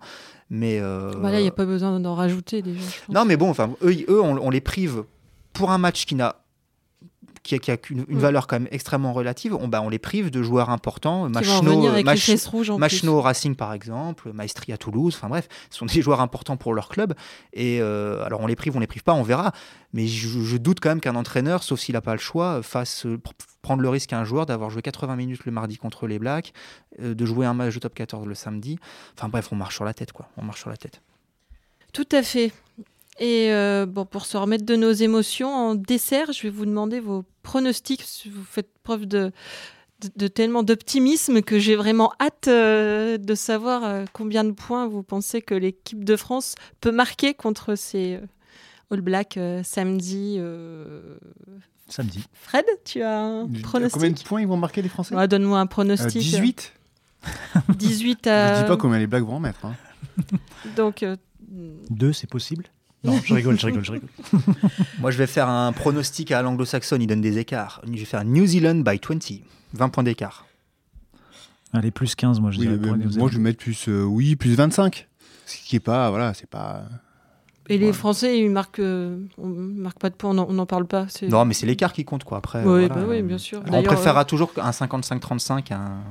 Mais 0.50 0.80
Voilà, 0.80 1.38
il 1.40 1.42
n'y 1.42 1.48
a 1.48 1.52
pas 1.52 1.64
besoin 1.64 1.98
d'en 2.00 2.14
rajouter 2.14 2.62
déjà. 2.62 2.80
non, 3.08 3.24
mais 3.24 3.36
bon, 3.36 3.48
enfin, 3.50 3.70
eux, 3.82 3.94
eux 4.08 4.20
on, 4.20 4.36
on 4.38 4.50
les 4.50 4.60
prive 4.60 5.04
pour 5.52 5.70
un 5.70 5.78
match 5.78 6.04
qui 6.06 6.14
n'a 6.14 6.36
qui 7.44 7.56
a, 7.56 7.58
qui 7.58 7.72
a 7.72 7.76
une, 7.90 8.04
une 8.08 8.18
Mm. 8.18 8.20
valeur 8.20 8.46
quand 8.46 8.54
même 8.60 8.68
extrêmement 8.70 9.12
relative. 9.12 9.52
On, 9.56 9.66
bah, 9.66 9.82
on 9.82 9.88
les 9.88 9.98
prive 9.98 10.30
de 10.30 10.44
joueurs 10.44 10.70
importants. 10.70 11.28
Machno, 12.78 13.20
Racing 13.20 13.56
par 13.56 13.72
exemple, 13.72 14.32
Maestri 14.32 14.72
à 14.72 14.76
Toulouse, 14.78 15.14
enfin 15.16 15.28
bref, 15.28 15.48
ce 15.68 15.78
sont 15.78 15.86
des 15.86 16.02
joueurs 16.02 16.20
importants 16.20 16.56
pour 16.56 16.72
leur 16.72 16.88
club. 16.88 17.14
Et 17.52 17.80
euh, 17.80 18.22
alors 18.24 18.42
on 18.42 18.46
les 18.46 18.54
prive, 18.54 18.76
on 18.76 18.78
les 18.80 18.86
prive 18.86 19.02
pas, 19.02 19.12
on 19.14 19.24
verra. 19.24 19.50
Mais 19.92 20.06
je, 20.06 20.28
je 20.40 20.56
doute 20.56 20.78
quand 20.78 20.90
même 20.90 21.00
qu'un 21.00 21.16
entraîneur, 21.16 21.64
sauf 21.64 21.80
s'il 21.80 21.94
n'a 21.94 22.00
pas 22.00 22.12
le 22.12 22.20
choix, 22.20 22.62
fasse 22.62 23.06
euh, 23.06 23.16
pr- 23.16 23.32
prendre 23.60 23.82
le 23.82 23.88
risque 23.88 24.12
à 24.12 24.20
un 24.20 24.24
joueur 24.24 24.46
d'avoir 24.46 24.70
joué 24.70 24.80
80 24.80 25.16
minutes 25.16 25.44
le 25.44 25.50
mardi 25.50 25.78
contre 25.78 26.06
les 26.06 26.20
Blacks, 26.20 26.52
euh, 27.00 27.12
de 27.12 27.26
jouer 27.26 27.44
un 27.44 27.54
match 27.54 27.74
de 27.74 27.80
top 27.80 27.94
14 27.94 28.24
le 28.24 28.34
samedi. 28.36 28.78
Enfin 29.18 29.28
bref, 29.28 29.48
on 29.50 29.56
marche 29.56 29.74
sur 29.74 29.84
la 29.84 29.94
tête 29.94 30.12
quoi. 30.12 30.28
On 30.36 30.44
marche 30.44 30.60
sur 30.60 30.70
la 30.70 30.76
tête. 30.76 31.02
Tout 31.92 32.06
à 32.12 32.22
fait. 32.22 32.52
Et 33.18 33.52
euh, 33.52 33.86
bon, 33.86 34.04
pour 34.04 34.24
se 34.26 34.36
remettre 34.36 34.64
de 34.64 34.74
nos 34.76 34.92
émotions, 34.92 35.52
en 35.54 35.74
dessert, 35.74 36.32
je 36.32 36.42
vais 36.42 36.50
vous 36.50 36.64
demander 36.66 36.98
vos 37.00 37.24
pronostics. 37.42 38.04
Vous 38.32 38.42
faites 38.44 38.70
preuve 38.82 39.06
de, 39.06 39.30
de, 40.00 40.08
de 40.16 40.26
tellement 40.28 40.62
d'optimisme 40.62 41.42
que 41.42 41.58
j'ai 41.58 41.76
vraiment 41.76 42.12
hâte 42.20 42.48
euh, 42.48 43.18
de 43.18 43.34
savoir 43.34 43.84
euh, 43.84 44.04
combien 44.12 44.44
de 44.44 44.52
points 44.52 44.88
vous 44.88 45.02
pensez 45.02 45.42
que 45.42 45.54
l'équipe 45.54 46.04
de 46.04 46.16
France 46.16 46.54
peut 46.80 46.90
marquer 46.90 47.34
contre 47.34 47.74
ces 47.74 48.14
euh, 48.14 48.20
All 48.90 49.02
Blacks 49.02 49.36
euh, 49.36 49.62
samedi. 49.62 50.36
euh. 50.38 51.16
Samedi. 51.88 52.24
Fred, 52.32 52.64
tu 52.84 53.02
as 53.02 53.20
un 53.20 53.42
Combien 53.42 53.58
de 53.60 53.62
pronostic 53.62 54.24
points 54.26 54.40
ils 54.40 54.46
vont 54.48 54.56
marquer 54.56 54.80
les 54.80 54.88
Français? 54.88 55.14
Ouais, 55.14 55.28
Donne-moi 55.28 55.58
un 55.58 55.64
Euh, 55.64 55.66
pronostic. 55.66 56.22
18 56.22 56.72
18 57.76 58.20
Je 58.24 58.30
à. 58.30 58.62
dis 58.62 58.66
pas 58.68 58.76
combien 58.78 58.98
les 58.98 59.06
Blacks 59.06 59.22
vont 59.24 59.34
en 59.36 59.40
mettre. 59.40 59.66
hein. 59.66 59.74
Donc, 60.76 61.02
euh, 61.02 61.16
Deux, 61.90 62.12
c'est 62.14 62.28
possible? 62.28 62.64
Non, 63.04 63.18
je 63.24 63.34
rigole, 63.34 63.58
je 63.58 63.66
rigole, 63.66 63.84
je 63.84 63.92
rigole. 63.92 64.08
Moi 65.00 65.10
je 65.10 65.18
vais 65.18 65.26
faire 65.26 65.48
un 65.48 65.72
pronostic 65.72 66.30
à 66.30 66.40
l'anglo-saxonne, 66.42 67.02
il 67.02 67.06
donne 67.08 67.20
des 67.20 67.38
écarts. 67.38 67.80
Je 67.86 67.90
vais 67.98 68.04
faire 68.04 68.24
New 68.24 68.46
Zealand 68.46 68.76
by 68.80 69.00
20, 69.02 69.18
20 69.74 69.88
points 69.88 70.04
d'écart. 70.04 70.46
Allez, 71.72 71.90
plus 71.90 72.14
15, 72.14 72.38
moi 72.40 72.50
je 72.50 72.58
Oui, 72.60 72.66
dirais. 72.66 72.78
mais 72.80 72.86
pour 72.88 72.96
les 72.96 73.16
moi, 73.16 73.28
je 73.30 73.36
vais 73.38 73.42
mettre 73.42 73.58
plus, 73.58 73.88
euh, 73.88 74.02
oui, 74.04 74.36
plus 74.36 74.54
25. 74.54 75.08
Ce 75.46 75.56
qui 75.56 75.76
est 75.76 75.80
pas, 75.80 76.10
voilà, 76.10 76.34
c'est 76.34 76.48
pas. 76.48 76.82
Et 77.68 77.78
les. 77.78 77.92
Français, 77.92 78.38
ils 78.38 78.50
marquent, 78.50 78.80
euh, 78.80 79.18
on 79.38 79.46
marque 79.48 79.98
pas 79.98 80.10
de 80.10 80.14
points, 80.14 80.36
on 80.36 80.52
n'en- 80.52 80.66
parle 80.66 80.86
pas. 80.86 81.06
c'est- 81.08 81.28
Non, 81.28 81.44
mais 81.44 81.54
c'est 81.54 81.64
l'écart 81.66 81.92
qui 81.92 82.04
compte 82.04 82.24
quoi. 82.24 82.38
Après, 82.38 82.58
Oui, 82.60 82.86
voilà. 82.86 82.88
bah 82.88 83.04
oui, 83.08 83.22
bien 83.22 83.38
sûr. 83.38 83.62
On 83.70 83.82
préférera 83.82 84.24
toujours 84.24 84.52
un 84.58 84.70
55-35 84.72 85.72
à 85.72 85.76
un, 85.78 86.02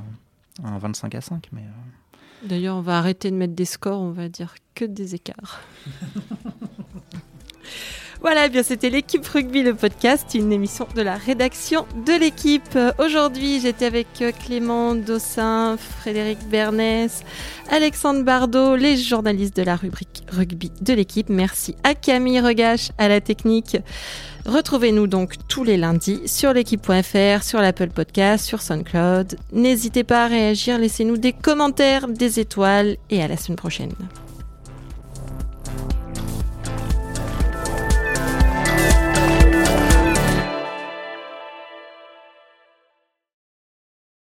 un 0.64 0.78
25 0.80 1.14
à 1.16 1.22
5. 1.22 1.48
Mais... 1.52 1.62
euh, 1.62 2.48
D'ailleurs, 2.48 2.78
on 2.78 2.82
va 2.82 2.98
arrêter 2.98 3.30
de 3.30 3.36
mettre 3.36 3.54
des 3.54 3.66
scores, 3.66 4.02
on 4.02 4.12
va 4.12 4.28
dire 4.30 4.56
que 4.74 4.86
des 4.86 5.14
écarts. 5.14 5.62
Voilà, 8.22 8.50
bien 8.50 8.62
c'était 8.62 8.92
l'équipe 8.92 9.26
rugby 9.26 9.64
le 9.64 9.74
podcast, 9.74 10.36
une 10.36 10.54
émission 10.54 10.88
de 10.96 11.02
la 11.02 11.16
rédaction 11.16 11.88
de 12.06 12.14
l'équipe. 12.14 12.78
Aujourd'hui, 13.00 13.60
j'étais 13.60 13.86
avec 13.86 14.08
Clément 14.46 14.94
Dossin, 14.94 15.76
Frédéric 15.78 16.38
Bernès, 16.48 17.24
Alexandre 17.72 18.22
Bardot, 18.22 18.76
les 18.76 18.96
journalistes 18.96 19.58
de 19.58 19.64
la 19.64 19.76
rubrique 19.76 20.24
rugby 20.32 20.72
de 20.82 20.94
l'équipe. 20.94 21.30
Merci 21.30 21.76
à 21.84 21.96
Camille 21.96 22.40
Regache 22.42 22.92
à 23.00 23.08
la 23.08 23.22
technique. 23.22 23.78
Retrouvez-nous 24.46 25.08
donc 25.08 25.34
tous 25.48 25.64
les 25.64 25.78
lundis 25.78 26.22
sur 26.28 26.54
l'équipe.fr, 26.54 27.44
sur 27.44 27.60
l'Apple 27.60 27.90
Podcast, 27.90 28.46
sur 28.46 28.62
SoundCloud. 28.62 29.36
N'hésitez 29.52 30.04
pas 30.04 30.26
à 30.26 30.28
réagir, 30.28 30.78
laissez-nous 30.78 31.18
des 31.18 31.34
commentaires, 31.34 32.08
des 32.08 32.40
étoiles 32.40 32.98
et 33.10 33.24
à 33.24 33.28
la 33.28 33.38
semaine 33.38 33.58
prochaine. 33.58 33.94